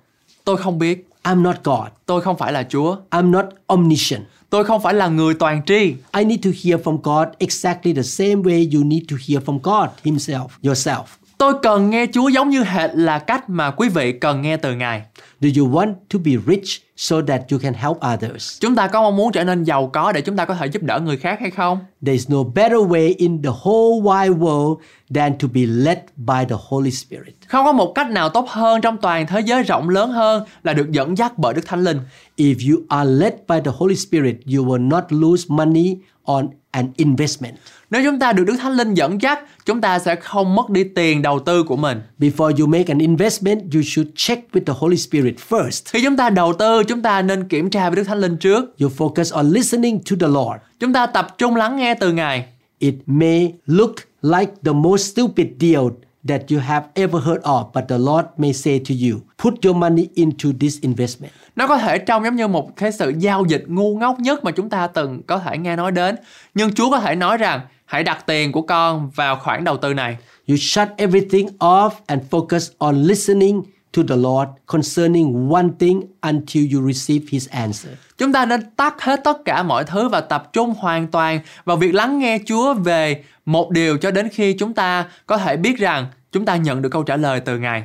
Tôi 0.44 0.56
không 0.56 0.78
biết. 0.78 1.06
I'm 1.22 1.42
not 1.42 1.56
God. 1.64 1.86
Tôi 2.06 2.20
không 2.20 2.38
phải 2.38 2.52
là 2.52 2.62
Chúa. 2.62 2.96
I'm 3.10 3.30
not 3.30 3.44
omniscient. 3.66 4.24
Tôi 4.50 4.64
không 4.64 4.82
phải 4.82 4.94
là 4.94 5.08
người 5.08 5.34
toàn 5.34 5.62
tri. 5.66 5.94
I 6.12 6.24
need 6.24 6.44
to 6.44 6.50
hear 6.64 6.80
from 6.80 6.98
God 7.02 7.28
exactly 7.38 7.94
the 7.94 8.02
same 8.02 8.34
way 8.34 8.70
you 8.74 8.84
need 8.84 9.02
to 9.10 9.16
hear 9.28 9.42
from 9.44 9.58
God 9.62 9.90
Himself, 10.04 10.46
yourself. 10.62 11.04
Tôi 11.40 11.54
cần 11.62 11.90
nghe 11.90 12.06
Chúa 12.12 12.28
giống 12.28 12.50
như 12.50 12.62
hệt 12.62 12.90
là 12.94 13.18
cách 13.18 13.50
mà 13.50 13.70
quý 13.70 13.88
vị 13.88 14.12
cần 14.12 14.42
nghe 14.42 14.56
từ 14.56 14.74
Ngài. 14.74 15.02
Do 15.40 15.48
you 15.58 15.70
want 15.70 15.94
to 16.12 16.18
be 16.24 16.32
rich 16.46 16.82
so 16.96 17.16
that 17.26 17.42
you 17.50 17.58
can 17.58 17.74
help 17.74 17.96
others? 18.14 18.58
Chúng 18.60 18.74
ta 18.74 18.86
có 18.86 19.02
mong 19.02 19.16
muốn 19.16 19.32
trở 19.32 19.44
nên 19.44 19.64
giàu 19.64 19.90
có 19.92 20.12
để 20.12 20.20
chúng 20.20 20.36
ta 20.36 20.44
có 20.44 20.54
thể 20.54 20.66
giúp 20.66 20.82
đỡ 20.82 21.00
người 21.00 21.16
khác 21.16 21.40
hay 21.40 21.50
không? 21.50 21.78
There 22.06 22.12
is 22.12 22.30
no 22.30 22.42
better 22.54 22.78
way 22.78 23.14
in 23.16 23.42
the 23.42 23.50
whole 23.62 24.02
wide 24.02 24.38
world 24.38 24.76
than 25.14 25.38
to 25.38 25.48
be 25.54 25.60
led 25.66 25.98
by 26.16 26.44
the 26.48 26.56
Holy 26.68 26.90
Spirit. 26.90 27.34
Không 27.48 27.64
có 27.64 27.72
một 27.72 27.92
cách 27.94 28.10
nào 28.10 28.28
tốt 28.28 28.48
hơn 28.48 28.80
trong 28.80 28.96
toàn 28.96 29.26
thế 29.26 29.40
giới 29.40 29.62
rộng 29.62 29.88
lớn 29.88 30.10
hơn 30.10 30.44
là 30.62 30.72
được 30.72 30.90
dẫn 30.90 31.18
dắt 31.18 31.38
bởi 31.38 31.54
Đức 31.54 31.66
Thánh 31.66 31.84
Linh. 31.84 32.00
If 32.36 32.72
you 32.72 32.82
are 32.88 33.10
led 33.10 33.32
by 33.48 33.56
the 33.64 33.70
Holy 33.74 33.96
Spirit, 33.96 34.36
you 34.56 34.66
will 34.66 34.88
not 34.88 35.04
lose 35.08 35.44
money 35.48 35.96
on 36.24 36.48
an 36.70 36.92
investment. 36.96 37.54
Nếu 37.90 38.02
chúng 38.04 38.18
ta 38.18 38.32
được 38.32 38.44
Đức 38.44 38.56
Thánh 38.60 38.72
Linh 38.72 38.94
dẫn 38.94 39.22
dắt, 39.22 39.40
chúng 39.66 39.80
ta 39.80 39.98
sẽ 39.98 40.16
không 40.16 40.54
mất 40.54 40.70
đi 40.70 40.84
tiền 40.84 41.22
đầu 41.22 41.38
tư 41.38 41.62
của 41.62 41.76
mình. 41.76 42.02
Before 42.18 42.60
you 42.60 42.66
make 42.66 42.84
an 42.88 42.98
investment, 42.98 43.60
you 43.74 43.82
should 43.82 44.10
check 44.14 44.52
with 44.52 44.64
the 44.66 44.72
Holy 44.76 44.96
Spirit 44.96 45.34
first. 45.48 45.82
Khi 45.92 46.04
chúng 46.04 46.16
ta 46.16 46.30
đầu 46.30 46.52
tư, 46.52 46.82
chúng 46.88 47.02
ta 47.02 47.22
nên 47.22 47.48
kiểm 47.48 47.70
tra 47.70 47.90
với 47.90 47.96
Đức 47.96 48.04
Thánh 48.04 48.20
Linh 48.20 48.36
trước. 48.36 48.80
You 48.80 48.88
focus 48.98 49.36
on 49.36 49.50
listening 49.50 49.98
to 50.10 50.16
the 50.20 50.26
Lord. 50.26 50.62
Chúng 50.80 50.92
ta 50.92 51.06
tập 51.06 51.34
trung 51.38 51.56
lắng 51.56 51.76
nghe 51.76 51.94
từ 51.94 52.12
Ngài. 52.12 52.44
It 52.78 52.94
may 53.06 53.52
look 53.66 53.94
like 54.22 54.52
the 54.64 54.72
most 54.72 55.12
stupid 55.12 55.46
deal 55.60 55.84
that 56.28 56.42
you 56.50 56.60
have 56.60 56.86
ever 56.94 57.22
heard 57.22 57.42
of, 57.42 57.64
but 57.74 57.84
the 57.88 57.98
Lord 57.98 58.26
may 58.36 58.52
say 58.52 58.80
to 58.88 58.94
you, 59.02 59.20
put 59.38 59.64
your 59.64 59.76
money 59.76 60.08
into 60.14 60.48
this 60.60 60.80
investment. 60.80 61.32
Nó 61.56 61.66
có 61.66 61.78
thể 61.78 61.98
trông 61.98 62.24
giống 62.24 62.36
như 62.36 62.48
một 62.48 62.76
cái 62.76 62.92
sự 62.92 63.12
giao 63.18 63.44
dịch 63.48 63.64
ngu 63.66 63.98
ngốc 63.98 64.20
nhất 64.20 64.44
mà 64.44 64.50
chúng 64.50 64.70
ta 64.70 64.86
từng 64.86 65.22
có 65.26 65.38
thể 65.38 65.58
nghe 65.58 65.76
nói 65.76 65.92
đến. 65.92 66.16
Nhưng 66.54 66.74
Chúa 66.74 66.90
có 66.90 67.00
thể 67.00 67.14
nói 67.14 67.36
rằng, 67.36 67.60
hãy 67.90 68.02
đặt 68.02 68.26
tiền 68.26 68.52
của 68.52 68.62
con 68.62 69.10
vào 69.10 69.36
khoản 69.36 69.64
đầu 69.64 69.76
tư 69.76 69.94
này. 69.94 70.16
You 70.48 70.56
shut 70.56 70.88
everything 70.96 71.48
off 71.58 71.90
and 72.06 72.22
focus 72.30 72.70
on 72.78 73.02
listening 73.02 73.62
to 73.92 74.02
the 74.08 74.16
Lord 74.16 74.50
concerning 74.66 75.50
one 75.50 75.68
thing 75.80 76.02
until 76.20 76.74
you 76.74 76.92
receive 76.92 77.26
his 77.30 77.48
answer. 77.48 77.92
Chúng 78.18 78.32
ta 78.32 78.46
nên 78.46 78.60
tắt 78.76 79.02
hết 79.02 79.20
tất 79.24 79.44
cả 79.44 79.62
mọi 79.62 79.84
thứ 79.84 80.08
và 80.08 80.20
tập 80.20 80.50
trung 80.52 80.74
hoàn 80.78 81.06
toàn 81.06 81.40
vào 81.64 81.76
việc 81.76 81.94
lắng 81.94 82.18
nghe 82.18 82.38
Chúa 82.46 82.74
về 82.74 83.24
một 83.46 83.70
điều 83.70 83.98
cho 83.98 84.10
đến 84.10 84.28
khi 84.28 84.52
chúng 84.52 84.74
ta 84.74 85.06
có 85.26 85.38
thể 85.38 85.56
biết 85.56 85.78
rằng 85.78 86.06
chúng 86.32 86.44
ta 86.44 86.56
nhận 86.56 86.82
được 86.82 86.88
câu 86.88 87.02
trả 87.02 87.16
lời 87.16 87.40
từ 87.40 87.58
Ngài. 87.58 87.84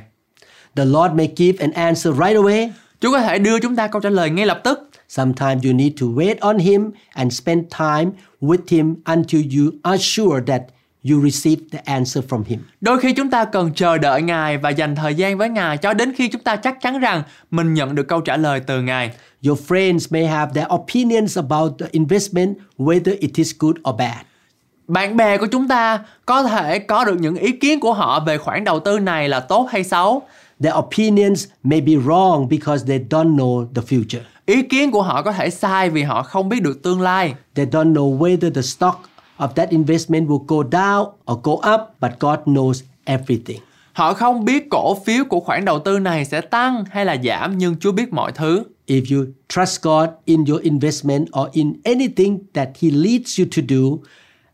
The 0.76 0.84
Lord 0.84 1.14
may 1.14 1.32
give 1.36 1.64
an 1.64 1.72
answer 1.72 2.14
right 2.14 2.36
away. 2.36 2.68
Chúa 3.00 3.12
có 3.12 3.20
thể 3.20 3.38
đưa 3.38 3.58
chúng 3.58 3.76
ta 3.76 3.86
câu 3.86 4.00
trả 4.00 4.10
lời 4.10 4.30
ngay 4.30 4.46
lập 4.46 4.60
tức. 4.64 4.85
Sometimes 5.08 5.64
you 5.64 5.72
need 5.72 5.92
to 6.00 6.06
wait 6.06 6.40
on 6.40 6.58
him 6.58 6.90
and 7.14 7.32
spend 7.32 7.64
time 7.78 8.10
with 8.40 8.68
him 8.68 8.94
until 9.04 9.42
you 9.58 9.72
are 9.82 9.98
sure 9.98 10.40
that 10.46 10.62
you 11.10 11.20
receive 11.22 11.62
the 11.72 11.78
answer 11.84 12.24
from 12.28 12.42
him. 12.44 12.58
Đôi 12.80 13.00
khi 13.00 13.12
chúng 13.12 13.30
ta 13.30 13.44
cần 13.44 13.70
chờ 13.74 13.98
đợi 13.98 14.22
Ngài 14.22 14.58
và 14.58 14.70
dành 14.70 14.94
thời 14.94 15.14
gian 15.14 15.38
với 15.38 15.48
Ngài 15.48 15.76
cho 15.76 15.94
đến 15.94 16.12
khi 16.16 16.28
chúng 16.28 16.42
ta 16.42 16.56
chắc 16.56 16.80
chắn 16.80 17.00
rằng 17.00 17.22
mình 17.50 17.74
nhận 17.74 17.94
được 17.94 18.08
câu 18.08 18.20
trả 18.20 18.36
lời 18.36 18.60
từ 18.60 18.82
Ngài. 18.82 19.10
Your 19.46 19.60
friends 19.68 20.06
may 20.10 20.26
have 20.26 20.52
their 20.54 20.66
opinions 20.74 21.38
about 21.38 21.72
the 21.78 21.86
investment, 21.90 22.56
whether 22.78 23.16
it 23.20 23.30
is 23.34 23.52
good 23.58 23.76
or 23.90 23.96
bad. 23.98 24.16
Bạn 24.88 25.16
bè 25.16 25.36
của 25.36 25.46
chúng 25.46 25.68
ta 25.68 26.00
có 26.26 26.42
thể 26.42 26.78
có 26.78 27.04
được 27.04 27.16
những 27.20 27.36
ý 27.36 27.52
kiến 27.52 27.80
của 27.80 27.92
họ 27.92 28.20
về 28.20 28.38
khoản 28.38 28.64
đầu 28.64 28.80
tư 28.80 28.98
này 28.98 29.28
là 29.28 29.40
tốt 29.40 29.68
hay 29.70 29.84
xấu. 29.84 30.22
Their 30.60 30.74
opinions 30.76 31.46
may 31.62 31.80
be 31.80 31.92
wrong 31.96 32.48
because 32.48 32.86
they 32.86 32.98
don't 33.10 33.36
know 33.36 33.66
the 33.74 33.82
future. 33.82 34.22
Ý 34.46 34.62
kiến 34.62 34.90
của 34.90 35.02
họ 35.02 35.22
có 35.22 35.32
thể 35.32 35.50
sai 35.50 35.90
vì 35.90 36.02
họ 36.02 36.22
không 36.22 36.48
biết 36.48 36.62
được 36.62 36.82
tương 36.82 37.00
lai. 37.00 37.34
They 37.54 37.66
don't 37.66 37.92
know 37.92 38.18
whether 38.18 38.50
the 38.54 38.62
stock 38.62 39.10
of 39.38 39.48
that 39.48 39.70
investment 39.70 40.28
will 40.28 40.44
go 40.46 40.62
down 40.62 41.04
or 41.32 41.38
go 41.42 41.52
up, 41.52 41.80
but 42.00 42.10
God 42.20 42.38
knows 42.46 42.82
everything. 43.04 43.60
Họ 43.92 44.14
không 44.14 44.44
biết 44.44 44.70
cổ 44.70 44.94
phiếu 44.94 45.24
của 45.24 45.40
khoản 45.40 45.64
đầu 45.64 45.78
tư 45.78 45.98
này 45.98 46.24
sẽ 46.24 46.40
tăng 46.40 46.84
hay 46.90 47.04
là 47.04 47.16
giảm 47.24 47.58
nhưng 47.58 47.76
Chúa 47.76 47.92
biết 47.92 48.12
mọi 48.12 48.32
thứ. 48.32 48.64
If 48.86 49.16
you 49.16 49.26
trust 49.48 49.82
God 49.82 50.08
in 50.24 50.44
your 50.44 50.62
investment 50.62 51.28
or 51.40 51.48
in 51.52 51.72
anything 51.84 52.38
that 52.52 52.68
He 52.80 52.90
leads 52.90 53.40
you 53.40 53.46
to 53.56 53.62
do, 53.68 53.98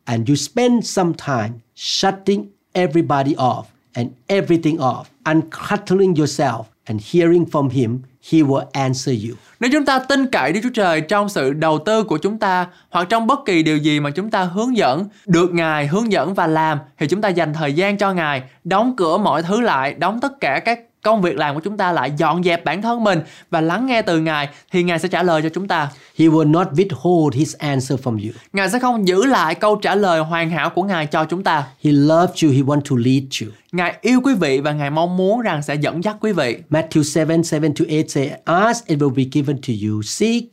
and 0.04 0.28
you 0.28 0.36
spend 0.36 0.84
some 0.84 1.12
time 1.26 1.52
shutting 1.74 2.46
everybody 2.72 3.34
off 3.34 3.62
and 3.94 4.08
everything 4.26 4.78
off, 4.78 5.04
uncluttering 5.24 6.14
yourself 6.14 6.62
and 6.84 7.00
hearing 7.12 7.44
from 7.44 7.68
Him, 7.68 7.98
He 8.30 8.38
will 8.38 8.64
answer 8.72 9.28
you. 9.28 9.36
Nếu 9.60 9.70
chúng 9.72 9.84
ta 9.84 9.98
tin 9.98 10.26
cậy 10.26 10.52
Đức 10.52 10.60
Chúa 10.62 10.70
Trời 10.74 11.00
trong 11.00 11.28
sự 11.28 11.52
đầu 11.52 11.78
tư 11.78 12.04
của 12.04 12.18
chúng 12.18 12.38
ta 12.38 12.66
hoặc 12.90 13.06
trong 13.08 13.26
bất 13.26 13.40
kỳ 13.44 13.62
điều 13.62 13.76
gì 13.76 14.00
mà 14.00 14.10
chúng 14.10 14.30
ta 14.30 14.42
hướng 14.42 14.76
dẫn, 14.76 15.06
được 15.26 15.54
Ngài 15.54 15.86
hướng 15.86 16.12
dẫn 16.12 16.34
và 16.34 16.46
làm 16.46 16.78
thì 16.98 17.06
chúng 17.06 17.20
ta 17.20 17.28
dành 17.28 17.52
thời 17.54 17.72
gian 17.72 17.98
cho 17.98 18.12
Ngài, 18.12 18.42
đóng 18.64 18.94
cửa 18.96 19.18
mọi 19.18 19.42
thứ 19.42 19.60
lại, 19.60 19.94
đóng 19.94 20.20
tất 20.20 20.40
cả 20.40 20.60
các 20.64 20.80
công 21.02 21.22
việc 21.22 21.36
làm 21.36 21.54
của 21.54 21.60
chúng 21.60 21.76
ta 21.76 21.92
lại 21.92 22.12
dọn 22.16 22.42
dẹp 22.42 22.64
bản 22.64 22.82
thân 22.82 23.04
mình 23.04 23.20
và 23.50 23.60
lắng 23.60 23.86
nghe 23.86 24.02
từ 24.02 24.20
Ngài 24.20 24.48
thì 24.72 24.82
Ngài 24.82 24.98
sẽ 24.98 25.08
trả 25.08 25.22
lời 25.22 25.42
cho 25.42 25.48
chúng 25.48 25.68
ta. 25.68 25.88
He 26.18 26.26
will 26.26 26.50
not 26.50 26.68
withhold 26.72 27.30
His 27.32 27.56
answer 27.56 28.00
from 28.00 28.12
you. 28.12 28.32
Ngài 28.52 28.70
sẽ 28.70 28.78
không 28.78 29.08
giữ 29.08 29.24
lại 29.24 29.54
câu 29.54 29.76
trả 29.76 29.94
lời 29.94 30.20
hoàn 30.20 30.50
hảo 30.50 30.70
của 30.70 30.82
Ngài 30.82 31.06
cho 31.06 31.24
chúng 31.24 31.42
ta. 31.42 31.66
He 31.84 31.92
loves 31.92 32.44
you, 32.44 32.50
He 32.50 32.58
wants 32.58 32.80
to 32.80 32.96
lead 32.96 33.22
you. 33.42 33.48
Ngài 33.72 33.96
yêu 34.00 34.20
quý 34.24 34.34
vị 34.34 34.60
và 34.60 34.72
Ngài 34.72 34.90
mong 34.90 35.16
muốn 35.16 35.40
rằng 35.40 35.62
sẽ 35.62 35.74
dẫn 35.74 36.04
dắt 36.04 36.16
quý 36.20 36.32
vị. 36.32 36.58
Matthew 36.70 37.24
7 37.26 37.38
7 37.60 37.70
to 37.78 37.84
8 37.88 38.08
say, 38.08 38.30
Ask, 38.44 38.86
it 38.86 38.98
will 38.98 39.14
be 39.14 39.22
given 39.32 39.56
to 39.56 39.72
you. 39.86 40.02
Seek, 40.02 40.44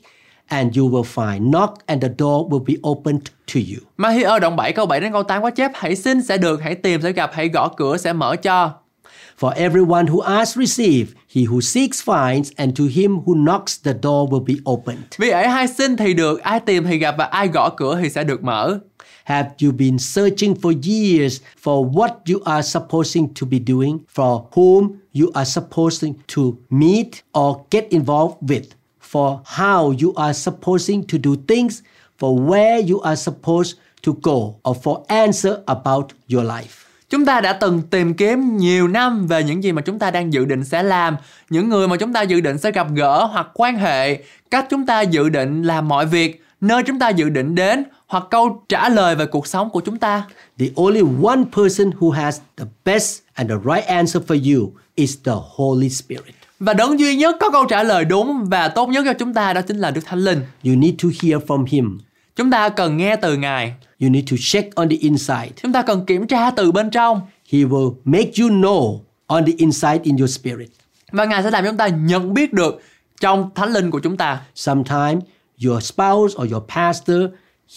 and 0.47 0.77
you 0.77 0.89
will 0.89 1.03
find. 1.03 1.51
Knock, 1.51 1.73
and 1.85 2.03
the 2.03 2.09
door 2.17 2.49
will 2.49 2.63
be 2.65 2.73
opened 2.89 3.21
to 3.53 3.59
you. 3.59 3.89
Ma-thi-ơ 3.97 4.39
đoạn 4.39 4.55
7 4.55 4.73
câu 4.73 4.85
7 4.85 4.99
đến 4.99 5.11
câu 5.11 5.23
8 5.23 5.41
có 5.41 5.49
chép 5.49 5.71
Hãy 5.73 5.95
xin 5.95 6.21
sẽ 6.21 6.37
được, 6.37 6.61
hãy 6.63 6.75
tìm 6.75 7.01
sẽ 7.01 7.11
gặp, 7.11 7.31
hãy 7.33 7.49
gõ 7.49 7.67
cửa 7.67 7.97
sẽ 7.97 8.13
mở 8.13 8.35
cho. 8.35 8.71
For 9.39 9.53
everyone 9.55 10.07
who 10.07 10.21
asks 10.21 10.57
receive, 10.57 11.15
he 11.27 11.45
who 11.45 11.61
seeks 11.61 12.01
finds, 12.01 12.51
and 12.57 12.75
to 12.75 12.83
him 12.83 13.21
who 13.25 13.35
knocks 13.35 13.77
the 13.77 13.93
door 13.93 14.27
will 14.27 14.43
be 14.45 14.55
opened. 14.65 15.05
Vì 15.17 15.29
ấy 15.29 15.43
ai 15.43 15.67
xin 15.67 15.97
thì 15.97 16.13
được, 16.13 16.41
ai 16.41 16.59
tìm 16.59 16.83
thì 16.83 16.97
gặp 16.97 17.15
và 17.17 17.25
ai 17.25 17.47
gõ 17.47 17.69
cửa 17.69 17.99
thì 18.01 18.09
sẽ 18.09 18.23
được 18.23 18.43
mở. 18.43 18.79
Have 19.23 19.49
you 19.63 19.71
been 19.71 19.99
searching 19.99 20.55
for 20.55 20.73
years 20.83 21.41
for 21.63 21.91
what 21.91 22.09
you 22.09 22.39
are 22.45 22.61
supposing 22.61 23.27
to 23.33 23.47
be 23.47 23.57
doing, 23.67 23.99
for 24.15 24.41
whom 24.51 24.89
you 25.13 25.31
are 25.33 25.45
supposing 25.45 26.13
to 26.35 26.41
meet 26.69 27.11
or 27.33 27.57
get 27.71 27.83
involved 27.89 28.37
with, 28.41 28.65
for 29.01 29.39
how 29.45 29.93
you 30.01 30.13
are 30.15 30.33
supposing 30.33 31.03
to 31.07 31.17
do 31.17 31.35
things, 31.47 31.81
for 32.17 32.49
where 32.49 32.79
you 32.79 33.01
are 33.01 33.15
supposed 33.15 33.77
to 34.01 34.13
go, 34.13 34.55
or 34.63 34.75
for 34.83 35.05
answer 35.07 35.63
about 35.65 36.13
your 36.27 36.43
life? 36.43 36.88
Chúng 37.09 37.25
ta 37.25 37.41
đã 37.41 37.53
từng 37.53 37.81
tìm 37.81 38.13
kiếm 38.13 38.57
nhiều 38.57 38.87
năm 38.87 39.27
về 39.27 39.43
những 39.43 39.63
gì 39.63 39.71
mà 39.71 39.81
chúng 39.81 39.99
ta 39.99 40.11
đang 40.11 40.33
dự 40.33 40.45
định 40.45 40.63
sẽ 40.63 40.83
làm, 40.83 41.15
những 41.49 41.69
người 41.69 41.87
mà 41.87 41.97
chúng 41.97 42.13
ta 42.13 42.21
dự 42.21 42.41
định 42.41 42.57
sẽ 42.57 42.71
gặp 42.71 42.87
gỡ 42.95 43.25
hoặc 43.25 43.47
quan 43.53 43.77
hệ, 43.77 44.23
cách 44.51 44.65
chúng 44.69 44.85
ta 44.85 45.01
dự 45.01 45.29
định 45.29 45.63
làm 45.63 45.87
mọi 45.87 46.05
việc, 46.05 46.43
nơi 46.61 46.83
chúng 46.83 46.99
ta 46.99 47.09
dự 47.09 47.29
định 47.29 47.55
đến 47.55 47.83
hoặc 48.07 48.23
câu 48.31 48.63
trả 48.69 48.89
lời 48.89 49.15
về 49.15 49.25
cuộc 49.25 49.47
sống 49.47 49.69
của 49.69 49.81
chúng 49.81 49.97
ta. 49.97 50.23
The 50.59 50.65
only 50.75 51.01
one 51.23 51.41
person 51.55 51.89
who 51.99 52.09
has 52.09 52.39
the 52.57 52.65
best 52.85 53.19
and 53.33 53.49
the 53.49 53.55
right 53.65 53.85
answer 53.87 54.23
for 54.23 54.55
you 54.55 54.71
is 54.95 55.17
the 55.23 55.33
Holy 55.55 55.89
Spirit. 55.89 56.35
Và 56.59 56.73
đấng 56.73 56.99
duy 56.99 57.15
nhất 57.15 57.35
có 57.39 57.49
câu 57.49 57.65
trả 57.65 57.83
lời 57.83 58.05
đúng 58.05 58.45
và 58.45 58.67
tốt 58.67 58.89
nhất 58.89 59.03
cho 59.05 59.13
chúng 59.13 59.33
ta 59.33 59.53
đó 59.53 59.61
chính 59.61 59.77
là 59.77 59.91
Đức 59.91 60.01
Thánh 60.05 60.19
Linh. 60.19 60.41
You 60.63 60.75
need 60.75 60.93
to 61.03 61.09
hear 61.21 61.43
from 61.43 61.65
Him. 61.69 61.99
Chúng 62.39 62.51
ta 62.51 62.69
cần 62.69 62.97
nghe 62.97 63.15
từ 63.15 63.37
Ngài. 63.37 63.73
You 64.01 64.09
need 64.09 64.31
to 64.31 64.37
check 64.39 64.75
on 64.75 64.89
the 64.89 64.95
inside. 64.99 65.49
Chúng 65.63 65.73
ta 65.73 65.81
cần 65.81 66.05
kiểm 66.05 66.27
tra 66.27 66.51
từ 66.51 66.71
bên 66.71 66.89
trong. 66.89 67.21
He 67.51 67.59
will 67.59 67.93
make 68.03 68.31
you 68.39 68.49
know 68.49 68.99
on 69.27 69.45
the 69.45 69.51
inside 69.57 69.99
in 70.03 70.17
your 70.17 70.39
spirit. 70.39 70.69
Và 71.11 71.25
Ngài 71.25 71.43
sẽ 71.43 71.51
làm 71.51 71.65
chúng 71.65 71.77
ta 71.77 71.87
nhận 71.87 72.33
biết 72.33 72.53
được 72.53 72.81
trong 73.21 73.49
Thánh 73.55 73.73
Linh 73.73 73.91
của 73.91 73.99
chúng 73.99 74.17
ta. 74.17 74.41
Sometimes 74.55 75.23
your 75.65 75.83
spouse 75.83 76.35
or 76.43 76.51
your 76.51 76.63
pastor 76.75 77.21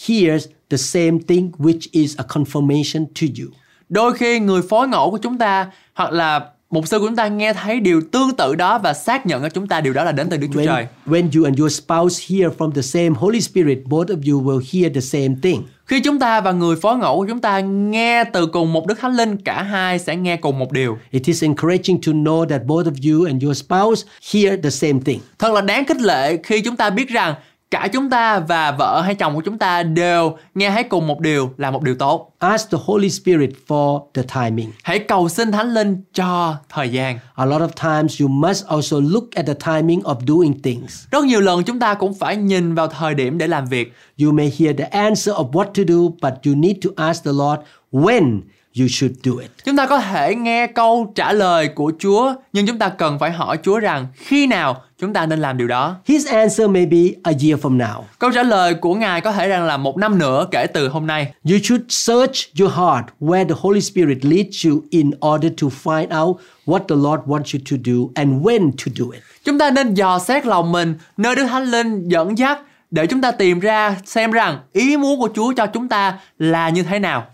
hears 0.07 0.47
the 0.69 0.77
same 0.77 1.17
thing 1.27 1.51
which 1.57 1.87
is 1.91 2.17
a 2.17 2.23
confirmation 2.23 3.05
to 3.05 3.27
you. 3.39 3.49
Đôi 3.89 4.13
khi 4.13 4.39
người 4.39 4.61
phối 4.69 4.87
ngẫu 4.87 5.11
của 5.11 5.17
chúng 5.17 5.37
ta 5.37 5.71
hoặc 5.93 6.11
là 6.11 6.49
mục 6.73 6.87
sư 6.87 6.99
của 6.99 7.07
chúng 7.07 7.15
ta 7.15 7.27
nghe 7.27 7.53
thấy 7.53 7.79
điều 7.79 8.01
tương 8.11 8.35
tự 8.35 8.55
đó 8.55 8.79
và 8.79 8.93
xác 8.93 9.25
nhận 9.25 9.41
cho 9.41 9.49
chúng 9.49 9.67
ta 9.67 9.81
điều 9.81 9.93
đó 9.93 10.03
là 10.03 10.11
đến 10.11 10.29
từ 10.29 10.37
Đức 10.37 10.47
Chúa 10.53 10.59
When, 10.59 10.65
Trời. 10.65 10.87
when 11.05 11.29
you 11.35 11.45
and 11.45 11.59
your 11.59 11.73
spouse 11.73 12.25
hear 12.29 12.53
from 12.57 12.71
the 12.71 12.81
same 12.81 13.09
Holy 13.09 13.41
Spirit, 13.41 13.77
both 13.85 14.05
of 14.05 14.31
you 14.31 14.43
will 14.43 14.61
hear 14.73 14.95
the 14.95 15.01
same 15.01 15.35
thing. 15.41 15.63
Khi 15.85 15.99
chúng 15.99 16.19
ta 16.19 16.41
và 16.41 16.51
người 16.51 16.75
phối 16.75 16.97
ngẫu 16.97 17.17
của 17.17 17.25
chúng 17.29 17.39
ta 17.39 17.59
nghe 17.59 18.23
từ 18.23 18.45
cùng 18.45 18.73
một 18.73 18.87
Đức 18.87 18.99
Thánh 18.99 19.15
Linh, 19.15 19.37
cả 19.37 19.63
hai 19.63 19.99
sẽ 19.99 20.15
nghe 20.15 20.37
cùng 20.37 20.59
một 20.59 20.71
điều. 20.71 20.97
It 21.11 21.25
is 21.25 21.43
encouraging 21.43 22.01
to 22.01 22.11
know 22.11 22.45
that 22.45 22.61
both 22.65 22.85
of 22.85 23.11
you 23.11 23.25
and 23.25 23.43
your 23.43 23.57
spouse 23.57 24.01
hear 24.33 24.59
the 24.63 24.69
same 24.69 24.99
thing. 25.05 25.19
Thật 25.39 25.53
là 25.53 25.61
đáng 25.61 25.85
khích 25.85 26.01
lệ 26.01 26.37
khi 26.43 26.61
chúng 26.61 26.75
ta 26.75 26.89
biết 26.89 27.09
rằng 27.09 27.35
cả 27.73 27.87
chúng 27.93 28.09
ta 28.09 28.39
và 28.39 28.71
vợ 28.71 29.01
hay 29.05 29.15
chồng 29.15 29.35
của 29.35 29.41
chúng 29.41 29.57
ta 29.57 29.83
đều 29.83 30.37
nghe 30.55 30.69
thấy 30.69 30.83
cùng 30.83 31.07
một 31.07 31.19
điều 31.19 31.49
là 31.57 31.71
một 31.71 31.83
điều 31.83 31.95
tốt. 31.95 32.35
Ask 32.39 32.71
the 32.71 32.77
Holy 32.85 33.09
Spirit 33.09 33.49
for 33.67 34.01
the 34.13 34.21
timing. 34.35 34.71
Hãy 34.83 34.99
cầu 34.99 35.29
xin 35.29 35.51
Thánh 35.51 35.73
Linh 35.73 36.03
cho 36.13 36.55
thời 36.69 36.89
gian. 36.89 37.19
A 37.35 37.45
lot 37.45 37.61
of 37.61 37.99
times 37.99 38.21
you 38.21 38.27
must 38.27 38.65
also 38.65 38.97
look 38.99 39.23
at 39.35 39.45
the 39.45 39.53
timing 39.53 39.99
of 39.99 40.15
doing 40.27 40.61
things. 40.61 41.05
Rất 41.11 41.25
nhiều 41.25 41.41
lần 41.41 41.63
chúng 41.63 41.79
ta 41.79 41.93
cũng 41.93 42.13
phải 42.13 42.35
nhìn 42.35 42.75
vào 42.75 42.87
thời 42.87 43.13
điểm 43.13 43.37
để 43.37 43.47
làm 43.47 43.65
việc. 43.65 43.93
You 44.21 44.31
may 44.31 44.53
hear 44.59 44.77
the 44.77 44.85
answer 44.85 45.35
of 45.35 45.51
what 45.51 45.65
to 45.65 45.83
do, 45.87 46.29
but 46.29 46.33
you 46.45 46.55
need 46.55 46.77
to 46.83 46.89
ask 46.95 47.23
the 47.23 47.31
Lord 47.31 47.61
when 47.91 48.39
you 48.79 48.87
should 48.89 49.15
do 49.23 49.31
it. 49.41 49.51
Chúng 49.65 49.77
ta 49.77 49.85
có 49.85 49.99
thể 49.99 50.35
nghe 50.35 50.67
câu 50.67 51.11
trả 51.15 51.33
lời 51.33 51.67
của 51.67 51.91
Chúa, 51.99 52.33
nhưng 52.53 52.67
chúng 52.67 52.77
ta 52.77 52.89
cần 52.89 53.19
phải 53.19 53.31
hỏi 53.31 53.57
Chúa 53.63 53.79
rằng 53.79 54.07
khi 54.13 54.47
nào 54.47 54.81
chúng 55.03 55.13
ta 55.13 55.25
nên 55.25 55.39
làm 55.39 55.57
điều 55.57 55.67
đó. 55.67 55.95
His 56.05 56.27
answer 56.27 56.69
may 56.69 56.85
be 56.85 56.97
a 57.23 57.31
year 57.31 57.59
from 57.61 57.77
now. 57.77 58.01
Câu 58.19 58.31
trả 58.31 58.43
lời 58.43 58.73
của 58.73 58.95
Ngài 58.95 59.21
có 59.21 59.31
thể 59.31 59.47
rằng 59.47 59.65
là 59.65 59.77
một 59.77 59.97
năm 59.97 60.19
nữa 60.19 60.47
kể 60.51 60.67
từ 60.67 60.87
hôm 60.87 61.07
nay. 61.07 61.33
You 61.49 61.57
should 61.63 61.83
search 61.89 62.59
your 62.59 62.73
heart 62.73 63.05
where 63.19 63.47
the 63.47 63.55
Holy 63.57 63.81
Spirit 63.81 64.17
leads 64.25 64.65
you 64.65 64.81
in 64.89 65.11
order 65.19 65.51
to 65.61 65.67
find 65.83 66.21
out 66.21 66.37
what 66.65 66.79
the 66.79 66.95
Lord 66.95 67.21
wants 67.25 67.57
you 67.57 67.59
to 67.71 67.77
do 67.85 68.11
and 68.15 68.45
when 68.45 68.71
to 68.71 68.91
do 68.95 69.05
it. 69.13 69.23
Chúng 69.45 69.57
ta 69.57 69.71
nên 69.71 69.93
dò 69.93 70.19
xét 70.19 70.45
lòng 70.45 70.71
mình 70.71 70.95
nơi 71.17 71.35
Đức 71.35 71.45
Thánh 71.45 71.63
Linh 71.63 72.09
dẫn 72.09 72.37
dắt 72.37 72.59
để 72.91 73.07
chúng 73.07 73.21
ta 73.21 73.31
tìm 73.31 73.59
ra 73.59 73.95
xem 74.05 74.31
rằng 74.31 74.59
ý 74.73 74.97
muốn 74.97 75.19
của 75.19 75.29
Chúa 75.35 75.53
cho 75.53 75.65
chúng 75.65 75.87
ta 75.87 76.19
là 76.39 76.69
như 76.69 76.83
thế 76.83 76.99
nào. 76.99 77.25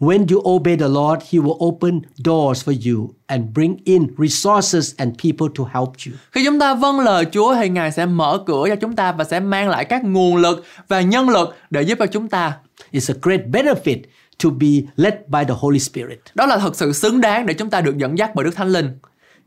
When 0.00 0.26
you 0.30 0.42
obey 0.44 0.76
the 0.76 0.88
Lord, 0.88 1.22
He 1.30 1.38
will 1.38 1.56
open 1.58 2.00
doors 2.24 2.68
for 2.68 2.72
you 2.90 3.08
and 3.26 3.44
bring 3.54 3.76
in 3.84 4.06
resources 4.18 4.94
and 4.96 5.12
people 5.22 5.48
to 5.54 5.64
help 5.64 5.88
you. 6.06 6.12
Khi 6.32 6.44
chúng 6.44 6.58
ta 6.58 6.74
vâng 6.74 7.00
lời 7.00 7.24
Chúa 7.32 7.54
thì 7.54 7.68
Ngài 7.68 7.92
sẽ 7.92 8.06
mở 8.06 8.42
cửa 8.46 8.64
cho 8.68 8.76
chúng 8.76 8.96
ta 8.96 9.12
và 9.12 9.24
sẽ 9.24 9.40
mang 9.40 9.68
lại 9.68 9.84
các 9.84 10.04
nguồn 10.04 10.36
lực 10.36 10.64
và 10.88 11.00
nhân 11.00 11.28
lực 11.28 11.56
để 11.70 11.82
giúp 11.82 11.98
cho 11.98 12.06
chúng 12.06 12.28
ta. 12.28 12.56
It's 12.92 13.14
a 13.14 13.18
great 13.22 13.40
benefit 13.46 13.98
to 14.44 14.50
be 14.50 14.68
led 14.96 15.14
by 15.26 15.44
the 15.48 15.54
Holy 15.58 15.78
Spirit. 15.78 16.18
Đó 16.34 16.46
là 16.46 16.58
thật 16.58 16.76
sự 16.76 16.92
xứng 16.92 17.20
đáng 17.20 17.46
để 17.46 17.54
chúng 17.54 17.70
ta 17.70 17.80
được 17.80 17.96
dẫn 17.96 18.18
dắt 18.18 18.34
bởi 18.34 18.44
Đức 18.44 18.54
Thánh 18.54 18.68
Linh. 18.68 18.98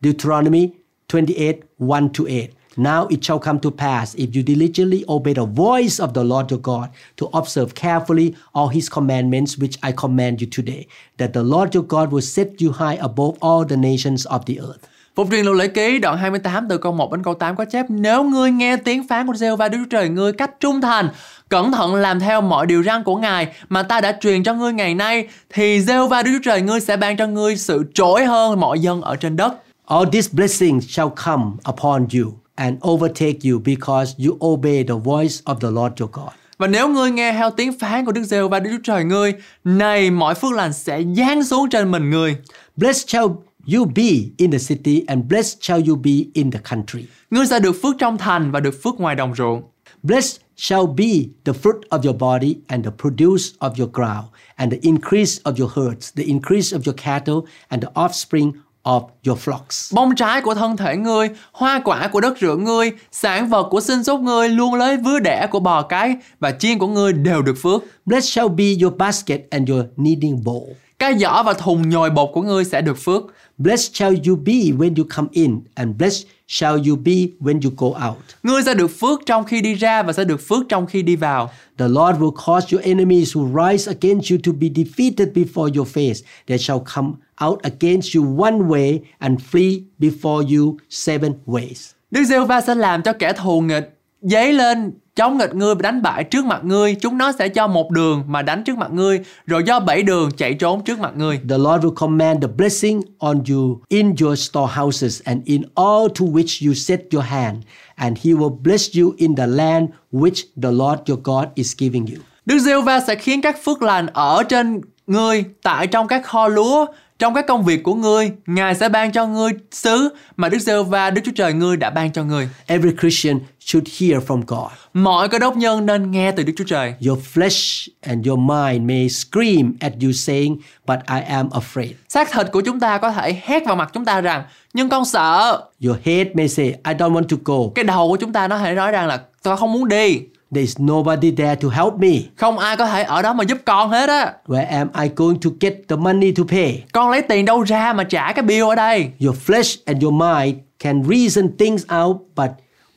Deuteronomy 0.01 0.69
28 1.13 1.55
1 1.79 1.99
to 2.17 2.23
8. 2.27 2.60
Now 2.77 3.07
it 3.07 3.23
shall 3.23 3.39
come 3.39 3.59
to 3.59 3.71
pass 3.71 4.15
if 4.15 4.33
you 4.33 4.43
diligently 4.43 5.03
obey 5.09 5.33
the 5.33 5.45
voice 5.45 5.99
of 5.99 6.13
the 6.13 6.23
Lord 6.23 6.51
your 6.51 6.61
God 6.61 6.89
to 7.17 7.25
observe 7.33 7.75
carefully 7.75 8.33
all 8.53 8.69
his 8.69 8.89
commandments 8.89 9.57
which 9.57 9.77
I 9.83 9.91
command 9.91 10.41
you 10.41 10.47
today, 10.47 10.87
that 11.17 11.33
the 11.33 11.43
Lord 11.43 11.75
your 11.75 11.83
God 11.83 12.11
will 12.11 12.21
set 12.21 12.61
you 12.61 12.71
high 12.71 12.97
above 13.01 13.37
all 13.41 13.65
the 13.65 13.75
nations 13.75 14.25
of 14.25 14.45
the 14.45 14.59
earth. 14.59 14.87
Phục 15.15 15.27
truyền 15.31 15.45
luật 15.45 15.57
lễ 15.57 15.67
ký 15.67 15.99
đoạn 15.99 16.17
28 16.17 16.67
từ 16.69 16.77
câu 16.77 16.91
1 16.91 17.11
đến 17.11 17.23
câu 17.23 17.33
8 17.33 17.55
có 17.55 17.65
chép 17.65 17.85
Nếu 17.89 18.23
ngươi 18.23 18.51
nghe 18.51 18.77
tiếng 18.77 19.07
phán 19.07 19.27
của 19.27 19.33
giê 19.33 19.55
va 19.55 19.69
Đức 19.69 19.85
Trời 19.89 20.09
ngươi 20.09 20.33
cách 20.33 20.59
trung 20.59 20.81
thành 20.81 21.09
Cẩn 21.49 21.71
thận 21.71 21.95
làm 21.95 22.19
theo 22.19 22.41
mọi 22.41 22.65
điều 22.65 22.83
răn 22.83 23.03
của 23.03 23.15
Ngài 23.15 23.47
Mà 23.69 23.83
ta 23.83 24.01
đã 24.01 24.17
truyền 24.21 24.43
cho 24.43 24.53
ngươi 24.53 24.73
ngày 24.73 24.95
nay 24.95 25.27
Thì 25.49 25.81
giê 25.81 26.07
va 26.09 26.21
Đức 26.21 26.39
Trời 26.43 26.61
ngươi 26.61 26.79
sẽ 26.79 26.97
ban 26.97 27.17
cho 27.17 27.27
ngươi 27.27 27.57
sự 27.57 27.83
trỗi 27.93 28.25
hơn 28.25 28.59
mọi 28.59 28.79
dân 28.79 29.01
ở 29.01 29.15
trên 29.15 29.35
đất 29.35 29.53
All 29.85 30.09
these 30.11 30.29
blessings 30.33 30.89
shall 30.89 31.09
come 31.25 31.43
upon 31.69 32.07
you 32.13 32.40
and 32.55 32.77
overtake 32.81 33.39
you 33.43 33.59
because 33.59 34.15
you 34.27 34.37
obey 34.41 34.83
the 34.83 34.95
voice 35.03 35.41
of 35.45 35.59
the 35.59 35.71
Lord 35.71 36.01
your 36.01 36.11
God. 36.11 36.33
Và 36.57 36.67
nếu 36.67 36.87
ngươi 36.89 37.11
nghe 37.11 37.31
theo 37.31 37.51
tiếng 37.51 37.79
phán 37.79 38.05
của 38.05 38.11
Đức 38.11 38.23
giê 38.23 38.41
va 38.41 38.59
Đức 38.59 38.69
Chúa 38.71 38.81
Trời 38.83 39.03
ngươi 39.03 39.33
Này 39.63 40.11
mọi 40.11 40.35
phước 40.35 40.51
lành 40.51 40.73
sẽ 40.73 41.03
giáng 41.17 41.43
xuống 41.43 41.69
trên 41.69 41.91
mình 41.91 42.09
ngươi 42.09 42.37
Blessed 42.75 43.09
shall 43.09 43.27
you 43.73 43.85
be 43.85 44.11
in 44.37 44.51
the 44.51 44.57
city 44.59 45.03
and 45.07 45.25
blessed 45.25 45.57
shall 45.61 45.89
you 45.89 45.95
be 45.95 46.11
in 46.33 46.51
the 46.51 46.59
country. 46.69 47.05
Ngươi 47.29 47.45
sẽ 47.47 47.59
được 47.59 47.75
phước 47.83 47.95
trong 47.99 48.17
thành 48.17 48.51
và 48.51 48.59
được 48.59 48.83
phước 48.83 48.99
ngoài 48.99 49.15
đồng 49.15 49.35
ruộng 49.35 49.61
Blessed 50.03 50.41
shall 50.57 50.85
be 50.97 51.29
the 51.45 51.53
fruit 51.53 51.79
of 51.89 52.03
your 52.03 52.17
body 52.17 52.55
and 52.67 52.85
the 52.85 52.91
produce 52.91 53.43
of 53.59 53.71
your 53.77 53.89
ground 53.93 54.25
and 54.55 54.73
the 54.73 54.79
increase 54.81 55.41
of 55.43 55.53
your 55.59 55.71
herds, 55.75 56.13
the 56.15 56.23
increase 56.23 56.77
of 56.77 56.81
your 56.85 56.95
cattle 57.03 57.41
and 57.69 57.83
the 57.83 57.89
offspring 57.93 58.51
of 58.83 59.07
your 59.27 59.39
flocks. 59.39 59.95
Bông 59.95 60.15
trái 60.15 60.41
của 60.41 60.53
thân 60.53 60.77
thể 60.77 60.95
ngươi, 60.97 61.29
hoa 61.51 61.81
quả 61.83 62.07
của 62.07 62.21
đất 62.21 62.37
rửa 62.41 62.55
ngươi, 62.55 62.91
sản 63.11 63.49
vật 63.49 63.67
của 63.69 63.81
sinh 63.81 64.03
sốt 64.03 64.19
ngươi, 64.19 64.49
luôn 64.49 64.73
lấy 64.73 64.97
vứa 64.97 65.19
đẻ 65.19 65.47
của 65.51 65.59
bò 65.59 65.81
cái 65.81 66.15
và 66.39 66.51
chiên 66.51 66.79
của 66.79 66.87
ngươi 66.87 67.13
đều 67.13 67.41
được 67.41 67.55
phước. 67.61 67.83
Blessed 68.05 68.33
shall 68.33 68.49
be 68.49 68.65
your 68.81 68.93
basket 68.97 69.41
and 69.49 69.69
your 69.69 69.85
kneading 69.95 70.41
bowl. 70.43 70.65
Cái 70.99 71.17
giỏ 71.17 71.43
và 71.43 71.53
thùng 71.53 71.89
nhồi 71.89 72.09
bột 72.09 72.29
của 72.33 72.41
ngươi 72.41 72.65
sẽ 72.65 72.81
được 72.81 72.97
phước. 72.97 73.23
Blessed 73.57 73.95
shall 73.95 74.15
you 74.27 74.35
be 74.35 74.53
when 74.53 74.95
you 74.97 75.05
come 75.15 75.27
in, 75.31 75.59
and 75.75 75.97
blessed 75.97 76.27
shall 76.51 76.89
you 76.89 76.95
be 76.95 77.27
when 77.39 77.59
you 77.63 77.71
go 77.77 77.87
out. 77.87 78.17
Ngươi 78.43 78.63
sẽ 78.63 78.73
được 78.73 78.87
phước 78.87 79.21
trong 79.25 79.43
khi 79.43 79.61
đi 79.61 79.73
ra 79.73 80.03
và 80.03 80.13
sẽ 80.13 80.23
được 80.23 80.41
phước 80.47 80.69
trong 80.69 80.85
khi 80.85 81.01
đi 81.01 81.15
vào. 81.15 81.51
The 81.77 81.87
Lord 81.87 82.19
will 82.19 82.35
cause 82.45 82.67
your 82.71 82.85
enemies 82.85 83.37
who 83.37 83.71
rise 83.71 83.91
against 83.91 84.31
you 84.31 84.37
to 84.43 84.51
be 84.51 84.67
defeated 84.67 85.27
before 85.33 85.75
your 85.75 85.87
face. 85.87 86.23
They 86.47 86.57
shall 86.57 86.79
come 86.95 87.11
out 87.45 87.59
against 87.61 88.15
you 88.15 88.41
one 88.41 88.57
way 88.57 88.99
and 89.19 89.39
flee 89.51 89.81
before 89.99 90.57
you 90.57 90.77
seven 90.89 91.33
ways. 91.45 91.91
Đức 92.11 92.23
giê 92.23 92.39
va 92.39 92.61
sẽ 92.61 92.75
làm 92.75 93.01
cho 93.01 93.13
kẻ 93.13 93.33
thù 93.33 93.61
nghịch 93.61 94.00
dấy 94.21 94.53
lên 94.53 94.91
chống 95.15 95.37
nghịch 95.37 95.55
ngươi 95.55 95.75
và 95.75 95.81
đánh 95.81 96.01
bại 96.01 96.23
trước 96.23 96.45
mặt 96.45 96.63
ngươi. 96.63 96.95
Chúng 96.95 97.17
nó 97.17 97.31
sẽ 97.31 97.49
cho 97.49 97.67
một 97.67 97.91
đường 97.91 98.23
mà 98.27 98.41
đánh 98.41 98.63
trước 98.63 98.77
mặt 98.77 98.91
ngươi, 98.91 99.19
rồi 99.45 99.63
do 99.65 99.79
bảy 99.79 100.03
đường 100.03 100.29
chạy 100.37 100.53
trốn 100.53 100.83
trước 100.83 100.99
mặt 100.99 101.11
ngươi. 101.15 101.39
The 101.49 101.57
Lord 101.57 101.85
will 101.85 101.93
command 101.93 102.41
the 102.41 102.47
blessing 102.57 103.01
on 103.19 103.43
you 103.49 103.81
in 103.87 104.15
your 104.21 104.39
storehouses 104.39 105.21
and 105.23 105.41
in 105.45 105.61
all 105.75 106.07
to 106.19 106.25
which 106.25 106.67
you 106.67 106.73
set 106.73 106.99
your 107.13 107.25
hand, 107.25 107.57
and 107.95 108.17
He 108.23 108.31
will 108.31 108.61
bless 108.63 108.97
you 108.99 109.13
in 109.17 109.35
the 109.35 109.47
land 109.47 109.89
which 110.11 110.43
the 110.63 110.71
Lord 110.71 110.99
your 111.09 111.19
God 111.23 111.45
is 111.55 111.73
giving 111.77 112.05
you. 112.05 112.21
Đức 112.45 112.59
giê 112.59 112.81
va 112.81 112.99
sẽ 112.99 113.15
khiến 113.15 113.41
các 113.41 113.63
phước 113.63 113.81
lành 113.81 114.07
ở 114.13 114.43
trên 114.43 114.81
ngươi 115.07 115.43
tại 115.63 115.87
trong 115.87 116.07
các 116.07 116.25
kho 116.25 116.47
lúa, 116.47 116.85
trong 117.19 117.33
các 117.33 117.47
công 117.47 117.63
việc 117.63 117.83
của 117.83 117.93
ngươi, 117.93 118.31
Ngài 118.45 118.75
sẽ 118.75 118.89
ban 118.89 119.11
cho 119.11 119.27
ngươi 119.27 119.51
xứ 119.71 120.09
mà 120.37 120.49
Đức 120.49 120.59
giê 120.59 120.83
va 120.83 121.09
Đức 121.09 121.21
Chúa 121.25 121.31
Trời 121.35 121.53
ngươi 121.53 121.77
đã 121.77 121.89
ban 121.89 122.11
cho 122.11 122.23
ngươi. 122.23 122.49
Every 122.65 122.91
Christian 123.01 123.39
should 123.65 123.87
hear 123.99 124.23
from 124.27 124.41
God. 124.47 124.71
Mọi 124.93 125.29
cơ 125.29 125.39
đốc 125.39 125.57
nhân 125.57 125.85
nên 125.85 126.11
nghe 126.11 126.31
từ 126.31 126.43
Đức 126.43 126.53
Chúa 126.57 126.63
Trời. 126.63 126.93
Your 127.07 127.19
flesh 127.33 127.87
and 128.01 128.27
your 128.27 128.39
mind 128.39 128.87
may 128.87 129.09
scream 129.09 129.73
at 129.79 129.93
you 130.03 130.11
saying, 130.11 130.57
But 130.87 130.99
I 131.09 131.19
am 131.19 131.49
afraid. 131.49 131.91
Xác 132.09 132.31
thịt 132.31 132.47
của 132.51 132.61
chúng 132.61 132.79
ta 132.79 132.97
có 132.97 133.11
thể 133.11 133.41
hét 133.43 133.65
vào 133.65 133.75
mặt 133.75 133.89
chúng 133.93 134.05
ta 134.05 134.21
rằng 134.21 134.43
nhưng 134.73 134.89
con 134.89 135.05
sợ. 135.05 135.61
Your 135.85 135.97
head 136.03 136.27
may 136.33 136.47
say, 136.47 136.65
I 136.65 136.93
don't 136.93 137.13
want 137.13 137.27
to 137.27 137.37
go. 137.45 137.55
Cái 137.75 137.83
đầu 137.83 138.09
của 138.09 138.17
chúng 138.17 138.33
ta 138.33 138.47
nó 138.47 138.57
thể 138.57 138.73
nói 138.73 138.91
rằng 138.91 139.07
là 139.07 139.21
tôi 139.43 139.57
không 139.57 139.73
muốn 139.73 139.87
đi. 139.87 140.21
There's 140.51 140.85
nobody 140.85 141.31
there 141.31 141.55
to 141.55 141.69
help 141.69 141.93
me. 141.97 142.09
Không 142.35 142.59
ai 142.59 142.77
có 142.77 142.85
thể 142.85 143.03
ở 143.03 143.21
đó 143.21 143.33
mà 143.33 143.43
giúp 143.43 143.57
con 143.65 143.89
hết 143.89 144.09
á. 144.09 144.33
Where 144.47 144.67
am 144.67 144.87
I 145.01 145.09
going 145.15 145.39
to 145.39 145.49
get 145.59 145.73
the 145.87 145.95
money 145.95 146.31
to 146.31 146.43
pay? 146.49 146.83
Con 146.93 147.09
lấy 147.09 147.21
tiền 147.21 147.45
đâu 147.45 147.61
ra 147.61 147.93
mà 147.93 148.03
trả 148.03 148.33
cái 148.33 148.43
bill 148.43 148.63
ở 148.63 148.75
đây? 148.75 149.11
Your 149.19 149.37
flesh 149.45 149.77
and 149.85 150.03
your 150.03 150.13
mind 150.13 150.57
can 150.79 151.03
reason 151.09 151.57
things 151.57 151.83
out, 152.03 152.17
but 152.35 152.49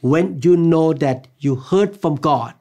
when 0.05 0.39
you 0.45 0.57
know 0.57 0.93
that 0.93 1.17
you 1.45 1.57
heard 1.71 1.89
from 2.03 2.17
God, 2.23 2.53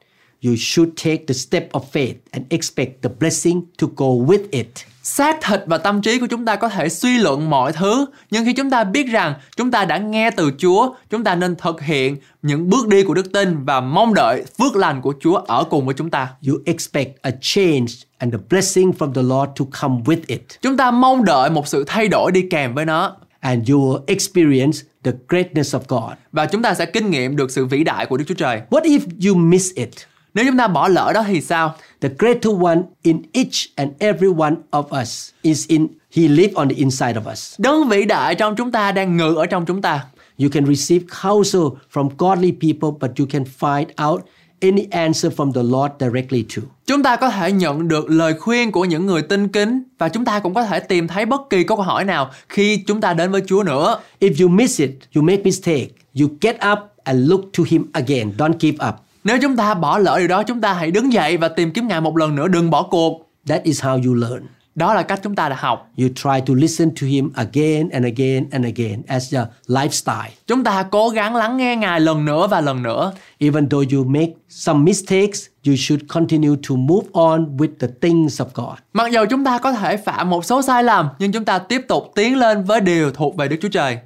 you 0.44 0.56
should 0.56 0.96
take 0.96 1.26
the 1.26 1.34
step 1.34 1.72
of 1.72 1.80
faith 1.92 2.14
and 2.30 2.46
expect 2.50 3.02
the 3.02 3.10
blessing 3.20 3.62
to 3.78 3.86
go 3.96 4.06
with 4.06 4.50
it. 4.50 4.68
Xác 5.02 5.36
thịt 5.42 5.60
và 5.66 5.78
tâm 5.78 6.02
trí 6.02 6.18
của 6.18 6.26
chúng 6.26 6.44
ta 6.44 6.56
có 6.56 6.68
thể 6.68 6.88
suy 6.88 7.18
luận 7.18 7.50
mọi 7.50 7.72
thứ, 7.72 8.06
nhưng 8.30 8.44
khi 8.44 8.52
chúng 8.52 8.70
ta 8.70 8.84
biết 8.84 9.06
rằng 9.08 9.34
chúng 9.56 9.70
ta 9.70 9.84
đã 9.84 9.98
nghe 9.98 10.30
từ 10.30 10.50
Chúa, 10.58 10.94
chúng 11.10 11.24
ta 11.24 11.34
nên 11.34 11.56
thực 11.56 11.80
hiện 11.80 12.16
những 12.42 12.70
bước 12.70 12.88
đi 12.88 13.02
của 13.02 13.14
đức 13.14 13.32
tin 13.32 13.64
và 13.64 13.80
mong 13.80 14.14
đợi 14.14 14.44
phước 14.58 14.76
lành 14.76 15.00
của 15.00 15.14
Chúa 15.20 15.36
ở 15.36 15.64
cùng 15.64 15.86
với 15.86 15.94
chúng 15.94 16.10
ta. 16.10 16.28
You 16.48 16.54
expect 16.66 17.22
a 17.22 17.30
change 17.40 17.92
and 18.18 18.32
the 18.34 18.38
blessing 18.50 18.90
from 18.98 19.12
the 19.12 19.22
Lord 19.22 19.50
to 19.58 19.64
come 19.80 19.94
with 20.04 20.20
it. 20.26 20.42
Chúng 20.62 20.76
ta 20.76 20.90
mong 20.90 21.24
đợi 21.24 21.50
một 21.50 21.68
sự 21.68 21.84
thay 21.86 22.08
đổi 22.08 22.32
đi 22.32 22.42
kèm 22.50 22.74
với 22.74 22.84
nó 22.84 23.16
And 23.44 23.68
you 23.70 23.78
will 23.78 24.04
experience 24.06 24.84
the 25.02 25.12
greatness 25.28 25.74
of 25.74 25.80
God. 25.88 26.16
và 26.32 26.46
chúng 26.46 26.62
ta 26.62 26.74
sẽ 26.74 26.86
kinh 26.86 27.10
nghiệm 27.10 27.36
được 27.36 27.50
sự 27.50 27.66
vĩ 27.66 27.84
đại 27.84 28.06
của 28.06 28.16
Đức 28.16 28.24
Chúa 28.28 28.34
Trời. 28.34 28.60
What 28.70 28.82
if 28.82 29.00
you 29.28 29.34
miss 29.36 29.74
it? 29.74 29.90
Nếu 30.34 30.44
chúng 30.48 30.56
ta 30.56 30.66
bỏ 30.68 30.88
lỡ 30.88 31.12
đó 31.14 31.24
thì 31.26 31.40
sao? 31.40 31.74
The 32.00 32.08
greater 32.18 32.52
one 32.62 32.82
in 33.02 33.22
each 33.32 33.54
and 33.76 33.90
every 33.98 34.32
one 34.38 34.54
of 34.70 35.00
us 35.02 35.30
is 35.42 35.66
in 35.68 35.86
He 36.16 36.28
live 36.28 36.52
on 36.54 36.68
the 36.68 36.74
inside 36.76 37.12
of 37.20 37.30
us. 37.32 37.54
Đấng 37.58 37.88
vĩ 37.88 38.04
đại 38.04 38.34
trong 38.34 38.56
chúng 38.56 38.72
ta 38.72 38.92
đang 38.92 39.16
ngự 39.16 39.34
ở 39.34 39.46
trong 39.46 39.66
chúng 39.66 39.82
ta. 39.82 40.04
You 40.38 40.48
can 40.52 40.66
receive 40.66 41.06
counsel 41.22 41.62
from 41.92 42.08
godly 42.18 42.52
people, 42.52 42.88
but 43.00 43.18
you 43.18 43.26
can 43.30 43.44
find 43.60 44.08
out 44.10 44.20
any 44.64 44.86
answer 44.90 45.32
from 45.32 45.52
the 45.52 45.62
Lord 45.62 45.92
directly 46.00 46.44
too. 46.56 46.62
Chúng 46.86 47.02
ta 47.02 47.16
có 47.16 47.30
thể 47.30 47.52
nhận 47.52 47.88
được 47.88 48.10
lời 48.10 48.34
khuyên 48.40 48.72
của 48.72 48.84
những 48.84 49.06
người 49.06 49.22
tin 49.22 49.48
kính 49.48 49.82
và 49.98 50.08
chúng 50.08 50.24
ta 50.24 50.38
cũng 50.38 50.54
có 50.54 50.64
thể 50.64 50.80
tìm 50.80 51.08
thấy 51.08 51.26
bất 51.26 51.40
kỳ 51.50 51.64
câu 51.64 51.76
hỏi 51.76 52.04
nào 52.04 52.30
khi 52.48 52.76
chúng 52.76 53.00
ta 53.00 53.14
đến 53.14 53.32
với 53.32 53.42
Chúa 53.46 53.62
nữa. 53.62 53.98
If 54.20 54.42
you 54.42 54.48
miss 54.48 54.80
it, 54.80 54.90
you 55.14 55.22
make 55.22 55.42
mistake. 55.42 55.88
You 56.20 56.28
get 56.40 56.56
up 56.72 56.78
and 57.04 57.30
look 57.30 57.40
to 57.58 57.64
Him 57.66 57.86
again. 57.92 58.32
Don't 58.38 58.54
give 58.60 58.88
up. 58.88 58.94
Nếu 59.24 59.38
chúng 59.42 59.56
ta 59.56 59.74
bỏ 59.74 59.98
lỡ 59.98 60.18
điều 60.18 60.28
đó, 60.28 60.42
chúng 60.42 60.60
ta 60.60 60.72
hãy 60.72 60.90
đứng 60.90 61.12
dậy 61.12 61.36
và 61.36 61.48
tìm 61.48 61.70
kiếm 61.70 61.88
Ngài 61.88 62.00
một 62.00 62.16
lần 62.16 62.34
nữa, 62.34 62.48
đừng 62.48 62.70
bỏ 62.70 62.82
cuộc. 62.82 63.30
That 63.46 63.62
is 63.62 63.82
how 63.82 64.06
you 64.06 64.14
learn. 64.14 64.42
Đó 64.74 64.94
là 64.94 65.02
cách 65.02 65.20
chúng 65.22 65.34
ta 65.34 65.48
đã 65.48 65.56
học. 65.58 65.90
You 65.98 66.08
try 66.08 66.40
to 66.46 66.54
listen 66.54 66.90
to 66.90 67.06
Him 67.06 67.32
again 67.34 67.88
and 67.90 68.04
again 68.04 68.46
and 68.50 68.64
again 68.64 69.02
as 69.06 69.34
your 69.34 69.46
lifestyle. 69.66 70.30
Chúng 70.46 70.64
ta 70.64 70.82
cố 70.82 71.08
gắng 71.08 71.36
lắng 71.36 71.56
nghe 71.56 71.76
Ngài 71.76 72.00
lần 72.00 72.24
nữa 72.24 72.46
và 72.50 72.60
lần 72.60 72.82
nữa. 72.82 73.12
Even 73.38 73.68
though 73.68 73.92
you 73.92 74.04
make 74.04 74.32
some 74.48 74.84
mistakes, 74.84 75.46
you 75.66 75.76
should 75.76 76.02
continue 76.08 76.56
to 76.68 76.76
move 76.76 77.06
on 77.12 77.56
with 77.56 77.68
the 77.80 77.88
things 78.00 78.40
of 78.40 78.46
God. 78.54 78.78
Mặc 78.92 79.12
dù 79.12 79.20
chúng 79.30 79.44
ta 79.44 79.58
có 79.58 79.72
thể 79.72 79.96
phạm 79.96 80.30
một 80.30 80.44
số 80.44 80.62
sai 80.62 80.84
lầm, 80.84 81.08
nhưng 81.18 81.32
chúng 81.32 81.44
ta 81.44 81.58
tiếp 81.58 81.80
tục 81.88 82.12
tiến 82.14 82.36
lên 82.36 82.64
với 82.64 82.80
điều 82.80 83.10
thuộc 83.10 83.36
về 83.36 83.48
Đức 83.48 83.56
Chúa 83.62 83.68
Trời. 83.68 83.98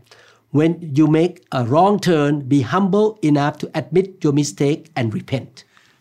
When 0.53 0.75
you 0.99 1.07
make 1.07 1.35
a 1.51 1.61
wrong 1.63 1.99
turn, 1.99 2.49
be 2.49 2.57
humble 2.57 3.09
enough 3.23 3.59
to 3.63 3.69
admit 3.73 4.07
your 4.25 4.35
mistake 4.35 4.83
and 4.95 5.15
repent. 5.15 5.49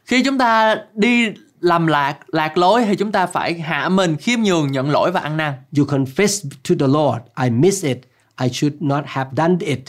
Khi 0.06 0.24
chúng 0.24 0.38
ta 0.38 0.76
đi 0.96 1.28
lầm 1.60 1.88
lạc, 1.88 2.18
lạc 2.28 2.58
lối 2.58 2.86
thì 2.86 2.96
chúng 2.96 3.12
ta 3.12 3.26
phải 3.26 3.54
hạ 3.54 3.90
mình, 3.90 4.16
khiêm 4.18 4.40
nhường, 4.42 4.72
nhận 4.72 4.92
lỗi 4.92 5.12
và 5.12 5.20
ăn 5.20 5.38
năn. 5.38 5.54
You 5.78 5.86
confess 5.86 6.50
to 6.70 6.76
the 6.80 6.88
Lord, 6.88 7.22
I 7.44 7.50
miss 7.50 7.86
it. 7.86 7.98
I 8.42 8.50
should 8.50 8.82
not 8.82 9.04
have 9.08 9.30
done 9.38 9.56
it. 9.60 9.80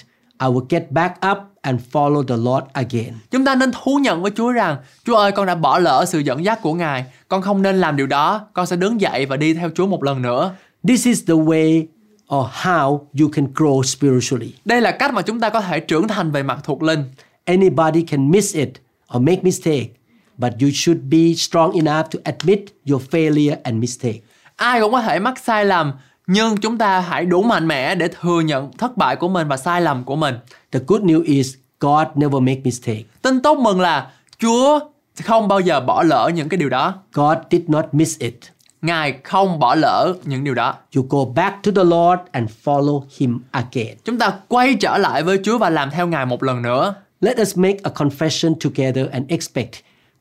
I 0.41 0.47
will 0.49 0.67
get 0.69 0.91
back 0.91 1.17
up 1.31 1.39
and 1.63 1.81
follow 1.93 2.23
the 2.23 2.37
Lord 2.37 2.67
again. 2.73 3.15
Chúng 3.31 3.45
ta 3.45 3.55
nên 3.55 3.71
thú 3.73 3.99
nhận 4.03 4.23
với 4.23 4.31
Chúa 4.37 4.53
rằng 4.53 4.77
Chúa 5.05 5.17
ơi 5.17 5.33
con 5.33 5.47
đã 5.47 5.55
bỏ 5.55 5.79
lỡ 5.79 6.05
sự 6.09 6.19
dẫn 6.19 6.45
dắt 6.45 6.63
của 6.63 6.75
Ngài 6.75 7.05
Con 7.29 7.43
không 7.43 7.63
nên 7.63 7.81
làm 7.81 7.97
điều 7.97 8.07
đó 8.07 8.47
Con 8.53 8.67
sẽ 8.67 8.77
đứng 8.77 9.01
dậy 9.01 9.27
và 9.27 9.37
đi 9.37 9.55
theo 9.55 9.71
Chúa 9.75 9.87
một 9.87 10.05
lần 10.05 10.23
nữa 10.23 10.55
This 10.89 11.07
is 11.07 11.25
the 11.27 11.35
way 11.35 11.87
or 12.35 12.47
how 12.63 12.99
you 13.21 13.29
can 13.33 13.47
grow 13.55 13.83
spiritually. 13.83 14.53
Đây 14.65 14.81
là 14.81 14.91
cách 14.91 15.15
mà 15.15 15.23
chúng 15.23 15.41
ta 15.41 15.51
có 15.51 15.61
thể 15.61 15.81
trưởng 15.81 16.09
thành 16.09 16.31
về 16.31 16.43
mặt 16.43 16.59
thuộc 16.65 16.83
linh 16.83 17.05
Anybody 17.45 18.03
can 18.03 18.31
miss 18.31 18.57
it 18.57 18.71
or 19.17 19.23
make 19.23 19.41
mistake, 19.43 19.89
but 20.39 20.53
you 20.61 20.71
should 20.73 21.01
be 21.11 21.35
strong 21.35 21.73
enough 21.73 22.11
to 22.11 22.19
admit 22.25 22.61
your 22.91 23.03
failure 23.11 23.57
and 23.63 23.81
mistake. 23.81 24.21
Ai 24.57 24.81
cũng 24.81 24.93
có 24.93 25.01
thể 25.01 25.19
mắc 25.19 25.39
sai 25.39 25.65
lầm 25.65 25.93
Nhưng 26.27 26.57
chúng 26.57 26.79
ta 26.79 27.01
hãy 27.01 27.27
đủ 27.27 27.43
mạnh 27.43 27.67
mẽ 27.67 27.95
để 27.95 28.09
thừa 28.21 28.41
nhận 28.41 28.73
thất 28.73 28.97
bại 28.97 29.17
của 29.17 29.29
mình 29.29 29.49
và 29.49 29.57
sai 29.57 29.81
lầm 29.81 30.05
của 30.05 30.17
mình 30.17 30.35
The 30.73 30.81
good 30.87 31.03
news 31.03 31.23
is 31.25 31.55
God 31.81 32.07
never 32.15 32.43
make 32.43 32.61
mistake. 32.65 33.03
Tin 33.23 33.43
tốt 33.43 33.59
mừng 33.59 33.81
là 33.81 34.11
Chúa 34.39 34.81
không 35.25 35.49
bao 35.49 35.61
giờ 35.61 35.81
bỏ 35.81 36.03
lỡ 36.03 36.31
những 36.35 36.49
cái 36.49 36.59
điều 36.59 36.69
đó 36.69 36.95
God 37.13 37.39
did 37.51 37.63
not 37.69 37.85
miss 37.93 38.19
it. 38.19 38.39
Ngài 38.83 39.19
không 39.25 39.59
bỏ 39.59 39.75
lỡ 39.75 40.15
những 40.25 40.45
điều 40.45 40.55
đó 40.55 40.75
You 40.97 41.07
go 41.09 41.25
back 41.25 41.63
to 41.63 41.73
the 41.77 41.85
Lord 41.85 42.21
and 42.33 42.51
follow 42.65 43.03
him 43.19 43.41
again. 43.51 43.97
Chúng 44.05 44.19
ta 44.19 44.33
quay 44.49 44.75
trở 44.75 44.99
lại 44.99 45.23
với 45.23 45.41
Chúa 45.43 45.59
và 45.59 45.71
làm 45.71 45.91
theo 45.91 46.07
Ngài 46.07 46.27
một 46.27 46.43
lần 46.43 46.63
nữa 46.63 46.95
Let 47.21 47.41
us 47.41 47.57
make 47.57 47.79
a 47.83 47.91
confession 47.91 48.55
together 48.55 49.11
and 49.11 49.31
expect 49.31 49.73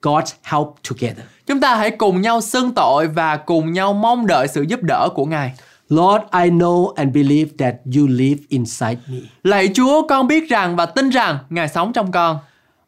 God's 0.08 0.32
help 0.44 0.68
together. 0.90 1.26
Chúng 1.48 1.62
ta 1.62 1.76
hãy 1.76 1.92
cùng 1.92 2.22
nhau 2.22 2.42
xưng 2.42 2.72
tội 2.72 3.08
và 3.08 3.38
cùng 3.38 3.74
nhau 3.74 3.94
mong 3.94 4.28
đợi 4.28 4.48
sự 4.48 4.62
giúp 4.62 4.84
đỡ 4.84 5.10
của 5.16 5.26
Ngài 5.26 5.54
Lord, 5.90 6.24
I 6.44 6.50
know 6.50 6.94
and 6.96 7.16
believe 7.16 7.52
that 7.58 7.76
you 7.98 8.08
live 8.08 8.42
inside 8.50 8.98
me. 9.08 9.18
Lạy 9.44 9.70
Chúa, 9.74 10.08
con 10.08 10.28
biết 10.28 10.50
rằng 10.50 10.76
và 10.76 10.86
tin 10.86 11.10
rằng 11.10 11.38
Ngài 11.50 11.70
sống 11.70 11.94
trong 11.94 12.12
con. 12.12 12.40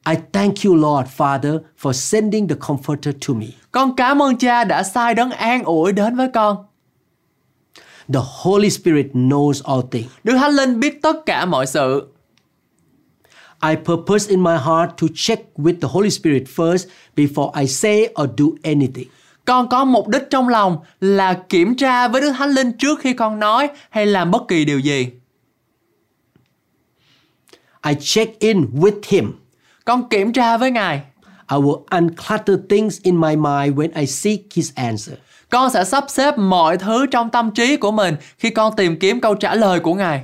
I 0.10 0.16
thank 0.34 0.54
you, 0.66 0.76
Lord 0.76 1.10
Father, 1.18 1.60
for 1.82 1.92
sending 1.92 2.48
the 2.48 2.56
Comforter 2.56 3.12
to 3.28 3.34
me. 3.34 3.46
Con 3.72 3.96
cảm 3.96 4.22
ơn 4.22 4.38
Cha 4.38 4.64
đã 4.64 4.84
sai 4.84 5.16
đấng 5.16 5.32
an 5.32 5.64
ủi 5.64 5.92
đến 5.92 6.16
với 6.16 6.28
con. 6.34 6.58
The 8.14 8.20
Holy 8.42 8.70
Spirit 8.70 9.06
knows 9.14 9.62
all 9.64 9.82
things. 9.92 10.12
Đức 10.24 10.38
Thánh 10.38 10.52
Linh 10.52 10.80
biết 10.80 11.02
tất 11.02 11.26
cả 11.26 11.46
mọi 11.46 11.68
sự. 11.68 12.08
I 13.62 13.76
purpose 13.76 14.30
in 14.30 14.40
my 14.40 14.58
heart 14.58 14.98
to 15.02 15.08
check 15.16 15.40
with 15.58 15.80
the 15.82 15.88
Holy 15.88 16.10
Spirit 16.10 16.44
first 16.56 16.88
before 17.16 17.52
I 17.62 17.68
say 17.68 18.08
or 18.22 18.30
do 18.38 18.46
anything. 18.64 19.08
Con 19.46 19.68
có 19.70 19.86
mục 19.86 20.08
đích 20.08 20.24
trong 20.30 20.48
lòng 20.48 20.78
là 21.02 21.34
kiểm 21.50 21.76
tra 21.76 22.08
với 22.08 22.22
Đức 22.22 22.32
Thánh 22.38 22.50
Linh 22.50 22.72
trước 22.72 23.00
khi 23.00 23.14
con 23.14 23.40
nói 23.40 23.70
hay 23.90 24.06
làm 24.06 24.32
bất 24.32 24.42
kỳ 24.48 24.66
điều 24.66 24.80
gì. 24.80 25.08
I 27.86 27.94
check 28.00 28.40
in 28.40 28.66
with 28.74 29.00
Him. 29.08 29.34
Con 29.86 30.10
kiểm 30.10 30.34
tra 30.34 30.58
với 30.58 30.72
Ngài. 30.72 31.02
I 31.52 31.58
will 31.58 31.84
unclutter 31.86 32.58
things 32.70 33.02
in 33.02 33.22
my 33.22 33.36
mind 33.36 33.76
when 33.76 33.90
I 33.96 34.06
seek 34.06 34.40
His 34.54 34.72
answer. 34.76 35.16
Con 35.50 35.70
sẽ 35.70 35.84
sắp 35.84 36.06
xếp 36.08 36.38
mọi 36.38 36.78
thứ 36.78 37.06
trong 37.06 37.30
tâm 37.30 37.52
trí 37.52 37.78
của 37.78 37.92
mình 37.92 38.16
khi 38.38 38.50
con 38.50 38.76
tìm 38.76 39.00
kiếm 39.00 39.22
câu 39.22 39.36
trả 39.36 39.56
lời 39.56 39.80
của 39.80 39.94
Ngài. 39.94 40.24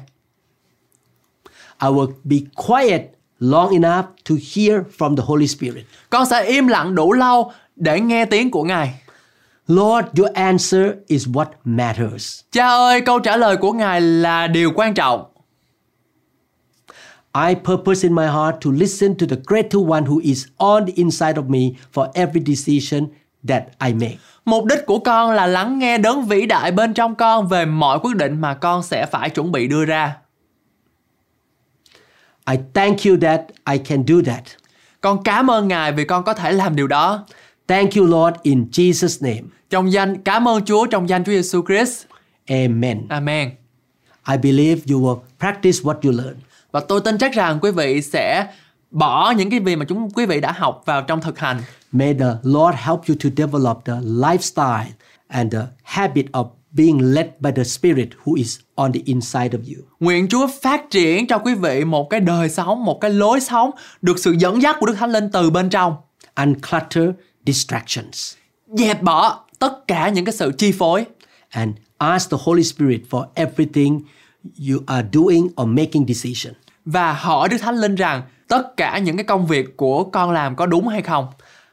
I 1.81 1.87
will 1.87 2.11
be 2.23 2.37
quiet 2.67 3.14
long 3.39 3.71
enough 3.71 4.05
to 4.29 4.35
hear 4.55 4.81
from 4.97 5.15
the 5.15 5.23
Holy 5.25 5.47
Spirit. 5.47 5.85
Con 6.09 6.25
sẽ 6.25 6.45
im 6.45 6.67
lặng 6.67 6.95
đủ 6.95 7.13
lâu 7.13 7.51
để 7.75 7.99
nghe 7.99 8.25
tiếng 8.25 8.51
của 8.51 8.63
Ngài. 8.63 8.93
Lord, 9.67 10.07
your 10.17 10.31
answer 10.33 10.91
is 11.07 11.27
what 11.27 11.45
matters. 11.63 12.39
Cha 12.51 12.67
ơi, 12.67 13.01
câu 13.01 13.19
trả 13.19 13.37
lời 13.37 13.57
của 13.57 13.71
Ngài 13.71 14.01
là 14.01 14.47
điều 14.47 14.71
quan 14.75 14.93
trọng. 14.93 15.25
I 17.49 17.55
purpose 17.63 18.03
in 18.03 18.15
my 18.15 18.25
heart 18.25 18.55
to 18.65 18.71
listen 18.71 19.15
to 19.15 19.25
the 19.29 19.35
greater 19.47 19.81
one 19.89 20.01
who 20.01 20.19
is 20.23 20.45
on 20.57 20.85
the 20.85 20.93
inside 20.95 21.33
of 21.33 21.49
me 21.49 21.59
for 21.93 22.07
every 22.13 22.55
decision 22.55 23.07
that 23.47 23.63
I 23.87 23.93
make. 23.93 24.17
Mục 24.45 24.65
đích 24.65 24.85
của 24.85 24.99
con 24.99 25.31
là 25.31 25.47
lắng 25.47 25.79
nghe 25.79 25.97
đấng 25.97 26.25
vĩ 26.25 26.45
đại 26.45 26.71
bên 26.71 26.93
trong 26.93 27.15
con 27.15 27.47
về 27.47 27.65
mọi 27.65 27.99
quyết 27.99 28.15
định 28.15 28.41
mà 28.41 28.53
con 28.53 28.83
sẽ 28.83 29.05
phải 29.05 29.29
chuẩn 29.29 29.51
bị 29.51 29.67
đưa 29.67 29.85
ra. 29.85 30.15
I 32.47 32.57
thank 32.73 33.05
you 33.05 33.17
that 33.21 33.41
I 33.71 33.77
can 33.77 34.03
do 34.07 34.15
that. 34.25 34.43
Con 35.01 35.23
cảm 35.23 35.51
ơn 35.51 35.67
Ngài 35.67 35.91
vì 35.91 36.05
con 36.05 36.23
có 36.23 36.33
thể 36.33 36.51
làm 36.51 36.75
điều 36.75 36.87
đó. 36.87 37.25
Thank 37.67 37.93
you, 37.95 38.05
Lord, 38.05 38.37
in 38.41 38.67
Jesus' 38.71 39.27
name. 39.29 39.41
Trong 39.69 39.91
danh 39.91 40.21
cảm 40.23 40.47
ơn 40.47 40.65
Chúa 40.65 40.85
trong 40.85 41.09
danh 41.09 41.23
Chúa 41.23 41.31
Giêsu 41.31 41.61
Christ. 41.67 42.05
Amen. 42.47 43.07
Amen. 43.09 43.51
I 44.27 44.37
believe 44.37 44.81
you 44.89 45.01
will 45.01 45.19
practice 45.39 45.79
what 45.83 45.95
you 46.03 46.11
learn. 46.11 46.35
Và 46.71 46.79
tôi 46.79 47.01
tin 47.01 47.17
chắc 47.17 47.33
rằng 47.33 47.59
quý 47.61 47.71
vị 47.71 48.01
sẽ 48.01 48.47
bỏ 48.91 49.31
những 49.37 49.49
cái 49.49 49.59
gì 49.65 49.75
mà 49.75 49.85
chúng 49.85 50.09
quý 50.09 50.25
vị 50.25 50.41
đã 50.41 50.51
học 50.51 50.81
vào 50.85 51.01
trong 51.01 51.21
thực 51.21 51.39
hành. 51.39 51.61
May 51.91 52.13
the 52.13 52.35
Lord 52.43 52.77
help 52.77 52.99
you 53.09 53.15
to 53.23 53.29
develop 53.37 53.85
the 53.85 53.93
lifestyle 54.03 54.91
and 55.27 55.53
the 55.53 55.61
habit 55.83 56.25
of 56.31 56.47
being 56.77 57.13
led 57.13 57.27
by 57.39 57.51
the 57.55 57.63
Spirit 57.63 58.07
who 58.23 58.35
is 58.37 58.59
on 58.75 58.91
the 58.93 58.99
inside 59.05 59.49
of 59.57 59.59
you. 59.75 59.83
Nguyện 59.99 60.27
Chúa 60.27 60.47
phát 60.61 60.89
triển 60.91 61.27
cho 61.27 61.37
quý 61.37 61.53
vị 61.53 61.83
một 61.85 62.09
cái 62.09 62.19
đời 62.19 62.49
sống, 62.49 62.85
một 62.85 63.01
cái 63.01 63.11
lối 63.11 63.39
sống 63.39 63.71
được 64.01 64.19
sự 64.19 64.35
dẫn 64.39 64.61
dắt 64.61 64.75
của 64.79 64.85
Đức 64.85 64.95
Thánh 64.99 65.11
Linh 65.11 65.29
từ 65.31 65.49
bên 65.49 65.69
trong. 65.69 65.95
Unclutter 66.35 67.09
distractions 67.45 68.33
Dẹp 68.67 69.01
bỏ 69.01 69.39
tất 69.59 69.87
cả 69.87 70.09
những 70.09 70.25
cái 70.25 70.33
sự 70.33 70.51
chi 70.57 70.71
phối 70.71 71.05
and 71.49 71.75
ask 71.97 72.31
the 72.31 72.37
Holy 72.43 72.63
Spirit 72.63 73.01
for 73.09 73.25
everything 73.35 73.99
you 74.69 74.79
are 74.85 75.07
doing 75.13 75.45
or 75.61 75.67
making 75.67 76.05
decision. 76.07 76.53
và 76.85 77.13
hỏi 77.13 77.49
Đức 77.49 77.57
Thánh 77.57 77.75
Linh 77.75 77.95
rằng 77.95 78.21
tất 78.47 78.77
cả 78.77 78.97
những 78.97 79.17
cái 79.17 79.23
công 79.23 79.47
việc 79.47 79.77
của 79.77 80.03
con 80.03 80.31
làm 80.31 80.55
có 80.55 80.65
đúng 80.65 80.87
hay 80.87 81.01
không. 81.01 81.27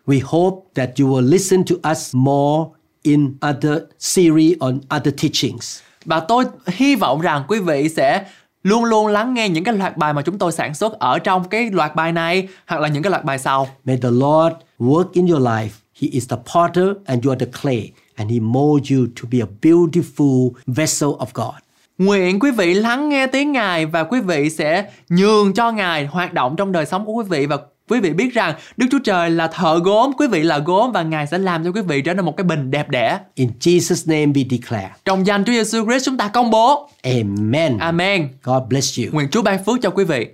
We 0.07 0.21
hope 0.25 0.57
that 0.75 0.91
you 1.01 1.09
will 1.09 1.29
listen 1.31 1.65
to 1.65 1.91
us 1.91 2.15
more 2.15 2.71
in 3.03 3.35
other 3.51 3.79
series 3.99 4.59
on 4.61 4.81
other 4.97 5.15
teachings. 5.23 5.81
Và 6.05 6.21
tôi 6.21 6.45
hy 6.67 6.95
vọng 6.95 7.21
rằng 7.21 7.45
quý 7.49 7.61
vị 7.61 7.89
sẽ 7.89 8.25
luôn 8.63 8.85
luôn 8.85 9.07
lắng 9.07 9.35
nghe 9.35 9.49
những 9.49 9.65
cái 9.65 9.75
loạt 9.75 9.97
bài 9.97 10.13
mà 10.13 10.23
chúng 10.23 10.39
tôi 10.39 10.53
sản 10.53 10.75
xuất 10.75 10.99
ở 10.99 11.19
trong 11.19 11.49
cái 11.49 11.71
loạt 11.71 11.95
bài 11.95 12.13
này 12.13 12.49
hoặc 12.67 12.81
là 12.81 12.89
những 12.89 13.03
cái 13.03 13.11
loạt 13.11 13.25
bài 13.25 13.39
sau. 13.39 13.69
May 13.85 13.97
the 14.03 14.11
Lord 14.11 14.55
work 14.79 15.07
in 15.13 15.27
your 15.27 15.43
life. 15.43 15.69
He 16.01 16.09
is 16.09 16.29
the 16.29 16.37
potter 16.55 16.87
and 17.07 17.25
you 17.25 17.33
are 17.33 17.47
the 17.47 17.53
clay, 17.63 17.91
and 18.17 18.31
He 18.31 18.41
molds 18.41 18.93
you 18.93 19.07
to 19.23 19.29
be 19.31 19.39
a 19.39 19.47
beautiful 19.63 20.51
vessel 20.67 21.09
of 21.09 21.27
God. 21.35 21.55
Nguyện 21.99 22.41
quý 22.41 22.51
vị 22.51 22.75
lắng 22.75 23.09
nghe 23.09 23.27
tiếng 23.27 23.53
Ngài 23.53 23.87
và 23.87 24.05
quý 24.05 24.21
vị 24.21 24.51
sẽ 24.51 24.91
nhường 25.09 25.53
cho 25.55 25.71
Ngài 25.71 26.07
hoạt 26.07 26.33
động 26.33 26.57
trong 26.57 26.73
đời 26.73 26.87
sống 26.87 27.07
của 27.07 27.13
quý 27.13 27.25
vị 27.29 27.47
và 27.47 27.59
quý 27.89 28.01
vị 28.01 28.11
biết 28.13 28.35
rằng 28.35 28.55
Đức 28.77 28.87
Chúa 28.91 28.99
Trời 29.05 29.31
là 29.31 29.49
thợ 29.49 29.81
gốm, 29.85 30.13
quý 30.19 30.27
vị 30.27 30.43
là 30.43 30.59
gốm 30.59 30.93
và 30.93 31.03
Ngài 31.03 31.27
sẽ 31.27 31.39
làm 31.39 31.65
cho 31.65 31.71
quý 31.71 31.81
vị 31.81 32.03
trở 32.03 32.15
nên 32.15 32.25
một 32.25 32.37
cái 32.37 32.45
bình 32.45 32.71
đẹp 32.71 32.91
đẽ. 32.91 33.19
In 33.35 33.51
Jesus' 33.61 34.11
name 34.11 34.33
we 34.33 34.49
declare. 34.51 34.91
Trong 35.05 35.27
danh 35.27 35.45
Chúa 35.45 35.53
Giêsu 35.53 35.85
Christ 35.85 36.07
chúng 36.07 36.17
ta 36.17 36.29
công 36.29 36.51
bố. 36.51 36.89
Amen. 37.03 37.79
Amen. 37.79 38.29
God 38.43 38.63
bless 38.69 38.99
you. 38.99 39.07
Nguyện 39.13 39.29
Chúa 39.31 39.43
ban 39.43 39.65
phước 39.65 39.79
cho 39.83 39.91
quý 39.91 40.05
vị. 40.05 40.27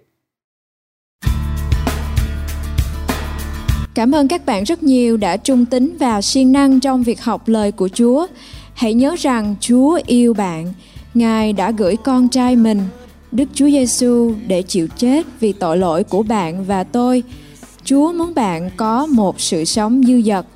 Cảm 3.95 4.15
ơn 4.15 4.29
các 4.29 4.47
bạn 4.47 4.65
rất 4.65 4.83
nhiều 4.83 5.17
đã 5.17 5.37
trung 5.37 5.67
tín 5.67 5.97
và 6.01 6.23
siêng 6.23 6.53
năng 6.53 6.81
trong 6.81 7.03
việc 7.03 7.21
học 7.21 7.49
lời 7.49 7.73
của 7.73 7.89
Chúa. 7.89 8.27
Hãy 8.75 8.95
nhớ 8.95 9.15
rằng 9.19 9.55
Chúa 9.61 10.01
yêu 10.07 10.35
bạn. 10.35 10.73
Ngài 11.15 11.53
đã 11.53 11.71
gửi 11.71 11.97
con 12.05 12.29
trai 12.29 12.57
mình, 12.57 12.81
Đức 13.33 13.49
Chúa 13.55 13.67
Giêsu 13.67 14.35
để 14.47 14.63
chịu 14.63 14.87
chết 14.97 15.27
vì 15.41 15.53
tội 15.53 15.79
lỗi 15.79 16.05
của 16.05 16.23
bạn 16.23 16.65
và 16.65 16.85
tôi. 16.85 17.23
Chúa 17.85 18.13
muốn 18.13 18.35
bạn 18.35 18.71
có 18.77 19.07
một 19.07 19.41
sự 19.41 19.65
sống 19.65 20.03
dư 20.07 20.23
dật, 20.23 20.47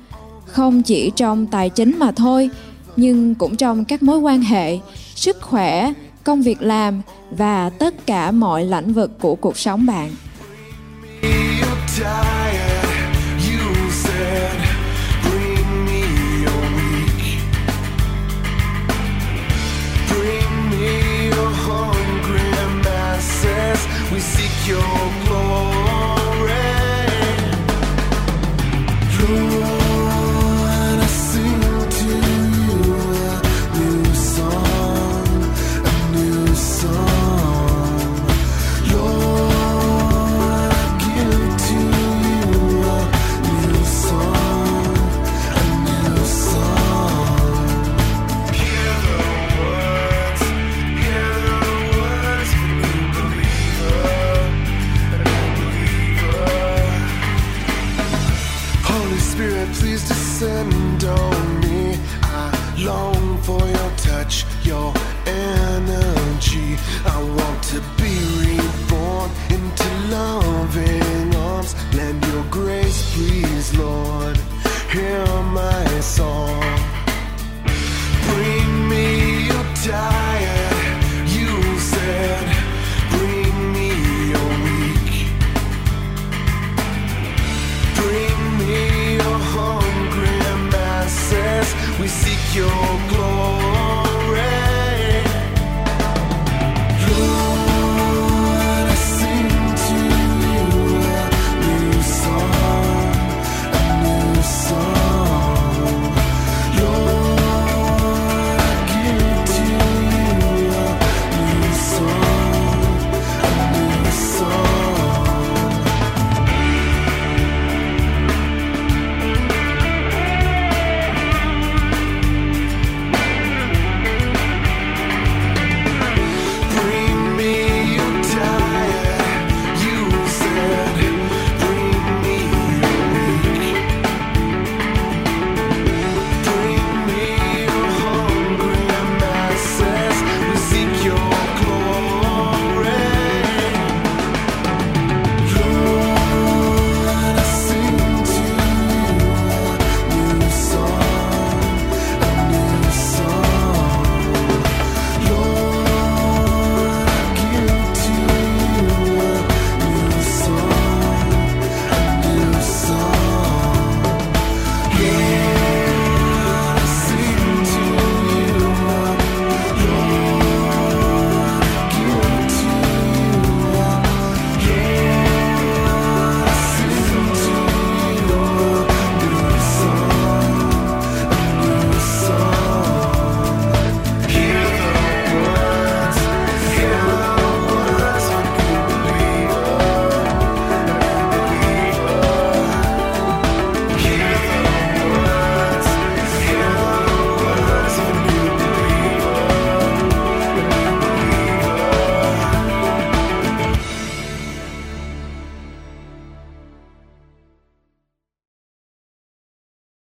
không 0.45 0.83
chỉ 0.83 1.11
trong 1.15 1.47
tài 1.47 1.69
chính 1.69 1.99
mà 1.99 2.11
thôi, 2.11 2.49
nhưng 2.95 3.35
cũng 3.35 3.55
trong 3.55 3.85
các 3.85 4.03
mối 4.03 4.17
quan 4.17 4.41
hệ, 4.41 4.79
sức 5.15 5.41
khỏe, 5.41 5.93
công 6.23 6.41
việc 6.41 6.61
làm 6.61 7.01
và 7.31 7.69
tất 7.69 8.05
cả 8.05 8.31
mọi 8.31 8.65
lĩnh 8.65 8.93
vực 8.93 9.11
của 9.19 9.35
cuộc 9.35 9.57
sống 9.57 9.85
bạn. 9.85 10.11